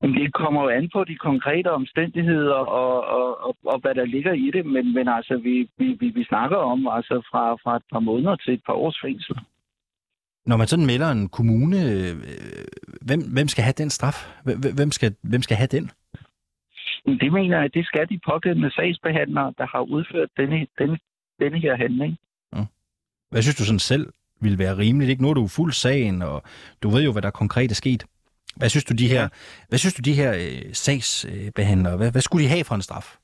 Men 0.00 0.14
det 0.14 0.34
kommer 0.34 0.62
jo 0.62 0.68
an 0.68 0.90
på 0.92 1.04
de 1.04 1.16
konkrete 1.16 1.70
omstændigheder 1.72 2.54
og, 2.54 3.04
og, 3.18 3.40
og, 3.46 3.56
og 3.64 3.78
hvad 3.80 3.94
der 3.94 4.04
ligger 4.04 4.32
i 4.32 4.50
det, 4.50 4.66
men, 4.66 4.94
men 4.94 5.08
altså, 5.08 5.36
vi, 5.36 5.68
vi, 5.78 5.96
vi, 6.00 6.08
vi 6.08 6.24
snakker 6.24 6.56
om 6.56 6.88
altså 6.88 7.22
fra, 7.30 7.54
fra 7.54 7.76
et 7.76 7.82
par 7.92 7.98
måneder 7.98 8.36
til 8.36 8.54
et 8.54 8.62
par 8.66 8.72
års 8.72 8.98
fængsel. 9.04 9.36
Når 10.46 10.56
man 10.56 10.66
sådan 10.66 10.86
melder 10.86 11.10
en 11.10 11.28
kommune, 11.28 11.76
øh, 11.92 12.14
hvem, 13.00 13.20
hvem 13.32 13.48
skal 13.48 13.64
have 13.64 13.78
den 13.82 13.90
straf? 13.90 14.18
Hvem 14.76 14.90
skal, 14.90 15.14
hvem 15.22 15.42
skal 15.42 15.56
have 15.56 15.72
den? 15.76 15.90
Det 17.06 17.32
mener 17.32 17.56
jeg, 17.56 17.64
at 17.64 17.74
det 17.74 17.86
skal 17.86 18.08
de 18.08 18.18
pågældende 18.30 18.70
sagsbehandlere, 18.70 19.52
der 19.58 19.66
har 19.66 19.80
udført 19.80 20.28
denne, 20.36 20.66
denne, 20.78 20.98
denne 21.40 21.58
her 21.60 21.76
handling. 21.76 22.18
Hvad 23.30 23.42
synes 23.42 23.56
du 23.56 23.64
sådan 23.64 23.78
selv 23.78 24.12
ville 24.40 24.58
være 24.58 24.78
rimeligt? 24.78 25.10
Ikke? 25.10 25.22
Nu 25.22 25.30
er 25.30 25.34
du 25.34 25.46
fuld 25.46 25.72
sagen, 25.72 26.22
og 26.22 26.42
du 26.82 26.88
ved 26.88 27.04
jo, 27.04 27.12
hvad 27.12 27.22
der 27.22 27.30
konkret 27.30 27.70
er 27.70 27.74
sket. 27.74 28.06
Hvad 28.56 28.68
synes 28.68 28.84
du, 28.84 28.94
de 28.94 29.08
her, 29.08 29.22
ja. 29.22 29.28
hvad 29.68 29.78
synes 29.78 29.94
du, 29.94 30.02
de 30.10 30.14
her 30.20 30.32
øh, 30.34 30.72
sagsbehandlere, 30.72 31.96
hvad, 31.96 32.10
hvad 32.12 32.20
skulle 32.20 32.44
de 32.44 32.48
have 32.48 32.64
for 32.64 32.74
en 32.74 32.82
straf? 32.82 33.16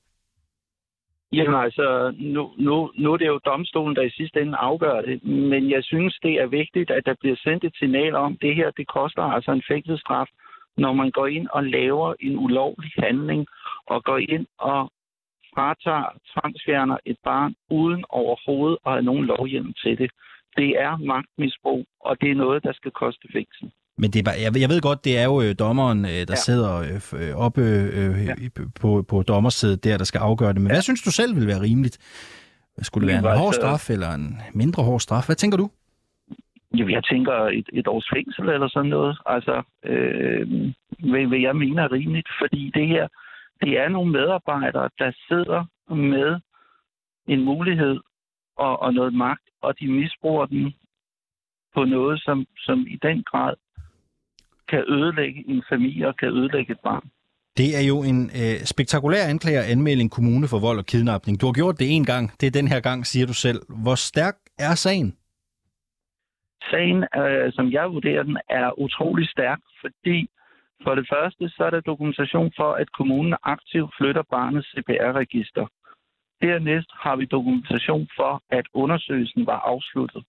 Jamen 1.33 1.55
altså, 1.55 2.15
nu, 2.19 2.53
nu, 2.59 2.93
nu 2.99 3.13
er 3.13 3.17
det 3.17 3.27
jo 3.27 3.41
domstolen, 3.45 3.97
der 3.97 4.03
i 4.03 4.11
sidste 4.11 4.41
ende 4.41 4.57
afgør 4.57 5.01
det, 5.01 5.25
men 5.25 5.71
jeg 5.71 5.85
synes, 5.85 6.19
det 6.23 6.35
er 6.35 6.47
vigtigt, 6.47 6.91
at 6.91 7.07
der 7.07 7.15
bliver 7.21 7.37
sendt 7.37 7.65
et 7.65 7.77
signal 7.77 8.15
om, 8.15 8.33
at 8.33 8.39
det 8.43 8.57
her, 8.57 8.71
det 8.71 8.87
koster 8.87 9.23
altså 9.23 9.53
en 9.53 9.63
fængselsstraf, 9.69 10.27
når 10.77 10.93
man 10.93 11.11
går 11.11 11.27
ind 11.27 11.49
og 11.49 11.65
laver 11.65 12.15
en 12.21 12.39
ulovlig 12.39 12.93
handling, 12.99 13.47
og 13.87 14.05
går 14.05 14.19
ind 14.19 14.47
og 14.59 14.91
fratager, 15.55 16.09
tvangsfjerner 16.33 16.99
et 17.05 17.17
barn 17.25 17.55
uden 17.71 18.05
overhovedet 18.09 18.79
at 18.87 18.93
have 18.93 19.03
nogen 19.03 19.27
lovhjem 19.27 19.73
til 19.83 19.99
det. 19.99 20.11
Det 20.57 20.71
er 20.81 20.97
magtmisbrug, 20.97 21.87
og 22.01 22.21
det 22.21 22.31
er 22.31 22.35
noget, 22.35 22.63
der 22.63 22.73
skal 22.73 22.91
koste 22.91 23.29
fængsel. 23.33 23.71
Men 23.99 24.11
det 24.11 24.19
er 24.19 24.23
bare, 24.25 24.35
jeg, 24.45 24.61
jeg 24.61 24.69
ved 24.69 24.81
godt, 24.81 25.05
det 25.05 25.19
er 25.19 25.25
jo 25.25 25.43
øh, 25.43 25.55
dommeren, 25.59 26.05
øh, 26.05 26.11
der 26.11 26.37
ja. 26.39 26.45
sidder 26.49 26.73
øh, 27.13 27.37
oppe 27.47 27.61
øh, 27.61 28.27
ja. 28.27 28.35
på, 28.81 29.05
på 29.09 29.23
dommersædet 29.23 29.85
der, 29.85 29.97
der 29.99 30.05
skal 30.05 30.19
afgøre 30.19 30.53
det. 30.53 30.61
Men 30.61 30.67
ja. 30.71 30.75
hvad 30.75 30.83
synes 30.83 31.03
du 31.03 31.11
selv 31.11 31.37
vil 31.37 31.47
være 31.47 31.61
rimeligt? 31.61 31.99
Skulle 32.83 33.09
det 33.09 33.23
være 33.23 33.33
en 33.33 33.39
hård 33.39 33.53
straf 33.53 33.91
eller 33.91 34.11
en 34.11 34.41
mindre 34.55 34.83
hård 34.83 35.01
straf? 35.01 35.27
Hvad 35.27 35.37
tænker 35.37 35.59
du? 35.59 35.71
Jo, 36.75 36.89
jeg 36.89 37.05
tænker 37.05 37.33
et, 37.33 37.69
et 37.73 37.87
års 37.87 38.09
fængsel 38.15 38.49
eller 38.49 38.69
sådan 38.69 38.91
noget. 38.91 39.19
Altså, 39.27 39.63
øh, 39.85 40.49
hvad, 41.11 41.27
hvad 41.27 41.39
jeg 41.39 41.57
mener 41.57 41.83
er 41.83 41.93
rimeligt, 41.93 42.29
fordi 42.41 42.71
det 42.75 42.89
her, 42.89 43.09
det 43.61 43.79
er 43.79 43.89
nogle 43.89 44.13
medarbejdere, 44.13 44.89
der 44.99 45.13
sidder 45.29 45.65
med 45.95 46.41
en 47.27 47.45
mulighed 47.45 48.01
og, 48.57 48.83
og 48.83 48.95
noget 48.95 49.15
magt, 49.15 49.47
og 49.63 49.81
de 49.81 49.89
misbruger 49.89 50.47
den 50.47 50.75
på 51.75 51.85
noget, 51.85 52.23
som, 52.23 52.47
som 52.57 52.87
i 52.89 52.99
den 53.03 53.23
grad 53.23 53.55
kan 54.73 54.83
ødelægge 54.97 55.41
en 55.53 55.63
familie 55.73 56.09
og 56.09 56.17
kan 56.17 56.29
ødelægge 56.29 56.73
et 56.73 56.83
barn. 56.89 57.05
Det 57.61 57.69
er 57.81 57.85
jo 57.93 57.97
en 58.11 58.21
øh, 58.41 58.57
spektakulær 58.73 59.25
anklage 59.35 59.59
at 59.59 59.71
anmelde 59.73 60.03
en 60.03 60.15
kommune 60.19 60.47
for 60.53 60.59
vold 60.67 60.79
og 60.79 60.87
kidnapning. 60.93 61.41
Du 61.41 61.47
har 61.47 61.53
gjort 61.53 61.79
det 61.79 61.89
en 61.97 62.05
gang. 62.05 62.25
Det 62.41 62.47
er 62.47 62.51
den 62.61 62.69
her 62.69 62.81
gang, 62.81 63.07
siger 63.07 63.27
du 63.27 63.35
selv. 63.35 63.61
Hvor 63.85 63.95
stærk 63.95 64.37
er 64.59 64.75
sagen? 64.75 65.09
Sagen, 66.71 66.99
øh, 67.21 67.53
som 67.53 67.67
jeg 67.73 67.87
vurderer 67.97 68.23
den, 68.23 68.39
er 68.51 68.81
utrolig 68.85 69.29
stærk, 69.29 69.61
fordi 69.81 70.19
for 70.85 70.95
det 70.95 71.07
første, 71.13 71.49
så 71.49 71.65
er 71.65 71.71
der 71.71 71.81
dokumentation 71.81 72.53
for, 72.57 72.73
at 72.73 72.93
kommunen 72.99 73.35
aktivt 73.43 73.91
flytter 73.99 74.23
barnets 74.31 74.69
CPR-register. 74.75 75.67
Dernæst 76.43 76.91
har 77.05 77.17
vi 77.17 77.25
dokumentation 77.25 78.09
for, 78.17 78.43
at 78.51 78.67
undersøgelsen 78.75 79.47
var 79.47 79.61
afsluttet. 79.73 80.23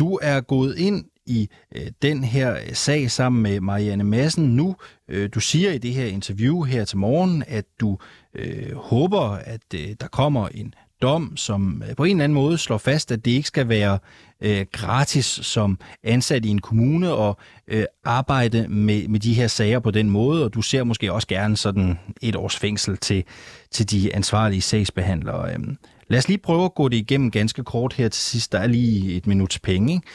Du 0.00 0.08
er 0.32 0.40
gået 0.54 0.74
ind 0.88 1.10
i 1.26 1.48
øh, 1.74 1.86
den 2.02 2.24
her 2.24 2.54
øh, 2.54 2.72
sag 2.72 3.10
sammen 3.10 3.42
med 3.42 3.60
Marianne 3.60 4.04
Madsen 4.04 4.56
nu. 4.56 4.76
Øh, 5.08 5.28
du 5.34 5.40
siger 5.40 5.72
i 5.72 5.78
det 5.78 5.94
her 5.94 6.06
interview 6.06 6.62
her 6.62 6.84
til 6.84 6.98
morgen, 6.98 7.44
at 7.46 7.64
du 7.80 7.98
øh, 8.34 8.76
håber, 8.76 9.30
at 9.30 9.74
øh, 9.74 9.88
der 10.00 10.08
kommer 10.08 10.48
en 10.48 10.74
dom, 11.02 11.36
som 11.36 11.82
øh, 11.88 11.96
på 11.96 12.04
en 12.04 12.10
eller 12.10 12.24
anden 12.24 12.34
måde 12.34 12.58
slår 12.58 12.78
fast, 12.78 13.12
at 13.12 13.24
det 13.24 13.30
ikke 13.30 13.48
skal 13.48 13.68
være 13.68 13.98
øh, 14.40 14.66
gratis 14.72 15.26
som 15.26 15.78
ansat 16.02 16.44
i 16.44 16.48
en 16.48 16.60
kommune 16.60 17.12
og 17.12 17.38
øh, 17.68 17.84
arbejde 18.04 18.68
med, 18.68 19.08
med 19.08 19.20
de 19.20 19.34
her 19.34 19.46
sager 19.46 19.78
på 19.78 19.90
den 19.90 20.10
måde, 20.10 20.44
og 20.44 20.54
du 20.54 20.62
ser 20.62 20.84
måske 20.84 21.12
også 21.12 21.28
gerne 21.28 21.56
sådan 21.56 21.98
et 22.22 22.36
års 22.36 22.56
fængsel 22.56 22.96
til, 22.96 23.24
til 23.70 23.90
de 23.90 24.14
ansvarlige 24.14 24.60
sagsbehandlere. 24.60 25.54
Øhm, 25.54 25.76
lad 26.08 26.18
os 26.18 26.28
lige 26.28 26.38
prøve 26.38 26.64
at 26.64 26.74
gå 26.74 26.88
det 26.88 26.96
igennem 26.96 27.30
ganske 27.30 27.64
kort 27.64 27.92
her 27.92 28.08
til 28.08 28.22
sidst. 28.22 28.52
Der 28.52 28.58
er 28.58 28.66
lige 28.66 29.16
et 29.16 29.26
minuts 29.26 29.58
penge. 29.58 29.92
Ikke? 29.94 30.06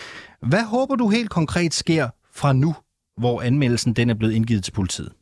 Hvad 0.42 0.66
håber 0.76 0.96
du 0.96 1.10
helt 1.10 1.30
konkret 1.30 1.74
sker 1.74 2.06
fra 2.36 2.54
nu, 2.54 2.72
hvor 3.18 3.42
anmeldelsen 3.42 3.94
den 3.94 4.10
er 4.10 4.14
blevet 4.14 4.34
indgivet 4.34 4.64
til 4.64 4.72
politiet? 4.72 5.14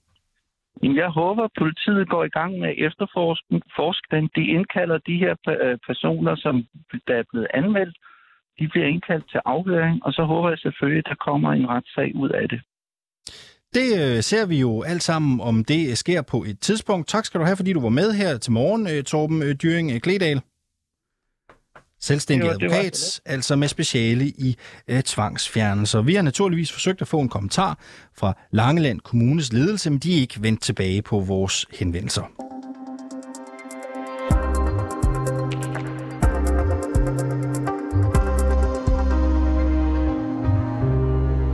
Jeg 0.84 1.09
håber, 1.09 1.43
at 1.43 1.51
politiet 1.57 2.09
går 2.09 2.24
i 2.24 2.30
gang 2.30 2.59
med 2.59 2.72
efterforskning. 2.88 4.30
De 4.36 4.43
indkalder 4.55 4.97
de 4.97 5.17
her 5.24 5.34
øh, 5.47 5.78
personer, 5.88 6.36
som 6.36 6.63
der 7.07 7.15
er 7.15 7.24
blevet 7.32 7.47
anmeldt. 7.53 7.97
De 8.59 8.67
bliver 8.67 8.88
indkaldt 8.88 9.30
til 9.32 9.41
afhøring, 9.45 10.05
og 10.05 10.13
så 10.13 10.24
håber 10.24 10.49
jeg 10.49 10.59
selvfølgelig, 10.59 11.03
at 11.05 11.09
der 11.09 11.26
kommer 11.28 11.49
en 11.51 11.70
retssag 11.70 12.15
ud 12.15 12.30
af 12.30 12.49
det. 12.49 12.61
Det 13.74 13.88
øh, 14.01 14.24
ser 14.24 14.45
vi 14.47 14.59
jo 14.59 14.84
alt 14.84 15.03
sammen, 15.03 15.41
om 15.41 15.65
det 15.65 15.97
sker 15.97 16.22
på 16.22 16.38
et 16.47 16.59
tidspunkt. 16.59 17.07
Tak 17.07 17.26
skal 17.26 17.39
du 17.39 17.45
have, 17.45 17.57
fordi 17.57 17.74
du 17.74 17.82
var 17.82 17.89
med 17.89 18.13
her 18.13 18.38
til 18.38 18.51
morgen, 18.51 18.88
øh, 18.88 19.03
Torben 19.03 19.41
Dyring 19.63 20.01
Kledal. 20.01 20.41
Selvstændig 22.02 22.43
det 22.43 22.47
var, 22.47 22.54
advokat, 22.54 22.93
det 22.93 23.22
var 23.26 23.34
altså 23.34 23.56
med 23.56 23.68
speciale 23.68 24.26
i 24.26 24.58
øh, 24.88 25.02
tvangsfjernelser. 25.02 26.02
Vi 26.02 26.16
har 26.16 26.22
naturligvis 26.22 26.72
forsøgt 26.72 27.02
at 27.02 27.08
få 27.08 27.20
en 27.20 27.30
kommentar 27.30 27.78
fra 28.18 28.38
Langeland 28.52 29.00
Kommunes 29.00 29.54
ledelse, 29.54 29.89
men 29.89 30.00
de 30.00 30.18
er 30.18 30.22
ikke 30.22 30.43
vendt 30.43 30.62
tilbage 30.62 31.02
på 31.02 31.20
vores 31.20 31.66
henvendelser. 31.74 32.24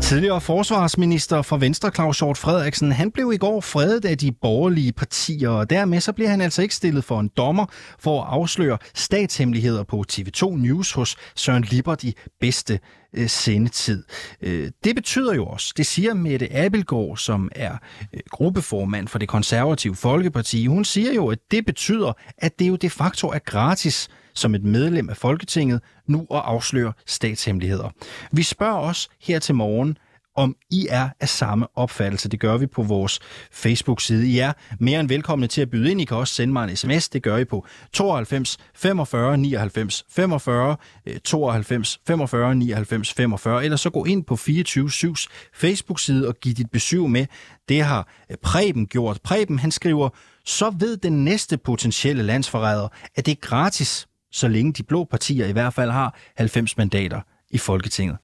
Tidligere 0.06 0.42
forsvarsminister 0.42 1.42
for 1.42 1.58
Venstre, 1.58 1.92
Claus 1.96 2.20
Hjort 2.20 2.38
Frederiksen, 2.38 2.92
han 2.92 3.12
blev 3.12 3.32
i 3.34 3.38
går 3.38 3.62
fredet 3.62 4.06
af 4.06 4.18
de 4.18 4.32
borgerlige 4.32 4.94
partier, 4.94 5.50
og 5.50 5.70
dermed 5.70 6.02
så 6.02 6.14
bliver 6.14 6.30
han 6.30 6.42
altså 6.42 6.62
ikke 6.62 6.76
stillet 6.76 7.04
for 7.04 7.20
en 7.20 7.30
dommer 7.38 7.66
for 8.00 8.22
at 8.22 8.28
afsløre 8.30 8.78
statshemmeligheder 8.96 9.84
på 9.84 10.04
TV2 10.12 10.58
News 10.58 10.92
hos 10.92 11.16
Søren 11.36 11.64
Libert 11.64 12.04
i 12.04 12.16
bedste 12.40 12.80
øh, 13.14 13.30
sendetid. 13.30 14.04
Øh, 14.42 14.72
det 14.84 14.96
betyder 14.96 15.34
jo 15.34 15.46
også, 15.46 15.74
det 15.78 15.86
siger 15.86 16.14
Mette 16.14 16.56
Abelgaard, 16.56 17.18
som 17.18 17.50
er 17.56 17.78
øh, 18.14 18.20
gruppeformand 18.30 19.08
for 19.08 19.20
det 19.20 19.28
konservative 19.28 19.96
Folkeparti, 19.96 20.66
hun 20.66 20.86
siger 20.86 21.14
jo, 21.14 21.28
at 21.28 21.40
det 21.52 21.66
betyder, 21.66 22.14
at 22.38 22.60
det 22.60 22.68
jo 22.68 22.76
de 22.76 22.90
facto 22.90 23.28
er 23.28 23.40
gratis 23.40 24.10
som 24.36 24.56
et 24.56 24.64
medlem 24.64 25.10
af 25.10 25.18
Folketinget 25.18 25.82
nu 26.08 26.20
at 26.20 26.42
afsløre 26.46 26.94
statshemmeligheder. 27.06 27.90
Vi 28.32 28.44
spørger 28.44 28.80
os 28.80 29.10
her 29.22 29.40
til 29.40 29.56
morgen, 29.56 29.98
om 30.36 30.56
I 30.72 30.88
er 30.90 31.10
af 31.20 31.30
samme 31.30 31.68
opfattelse. 31.76 32.30
Det 32.30 32.40
gør 32.40 32.58
vi 32.58 32.66
på 32.66 32.84
vores 32.84 33.20
Facebook-side. 33.52 34.28
I 34.28 34.40
er 34.40 34.54
mere 34.80 35.00
end 35.00 35.08
velkomne 35.08 35.48
til 35.48 35.62
at 35.62 35.70
byde 35.70 35.92
ind. 35.92 36.02
I 36.02 36.06
kan 36.06 36.18
også 36.18 36.34
sende 36.34 36.54
mig 36.54 36.70
en 36.70 36.76
sms. 36.76 37.10
Det 37.10 37.24
gør 37.24 37.38
I 37.38 37.46
på 37.46 37.66
92 37.94 38.58
45 38.76 39.38
99 39.38 40.06
45 40.10 40.78
92 41.24 42.00
45 42.08 42.56
99 42.56 43.14
45. 43.14 43.64
Eller 43.64 43.78
så 43.78 43.90
gå 43.90 44.06
ind 44.06 44.24
på 44.24 44.34
24-7's 44.34 45.28
Facebook-side 45.54 46.28
og 46.28 46.36
giv 46.36 46.54
dit 46.54 46.72
besøg 46.72 47.10
med. 47.10 47.26
Det 47.70 47.84
har 47.84 48.08
øh, 48.32 48.38
Preben 48.38 48.88
gjort. 48.88 49.22
Preben 49.24 49.60
han 49.60 49.72
skriver, 49.72 50.10
så 50.46 50.74
ved 50.80 50.98
den 50.98 51.26
næste 51.26 51.58
potentielle 51.58 52.24
landsforræder, 52.24 52.88
at 53.16 53.26
det 53.26 53.32
er 53.32 53.42
gratis 53.42 54.08
så 54.36 54.48
længe 54.48 54.74
de 54.74 54.84
blå 54.84 55.04
partier 55.04 55.48
i 55.48 55.52
hvert 55.52 55.74
fald 55.74 55.92
har 55.92 56.16
90 56.38 56.78
mandater 56.78 57.22
i 57.50 57.58
Folketinget. 57.58 58.14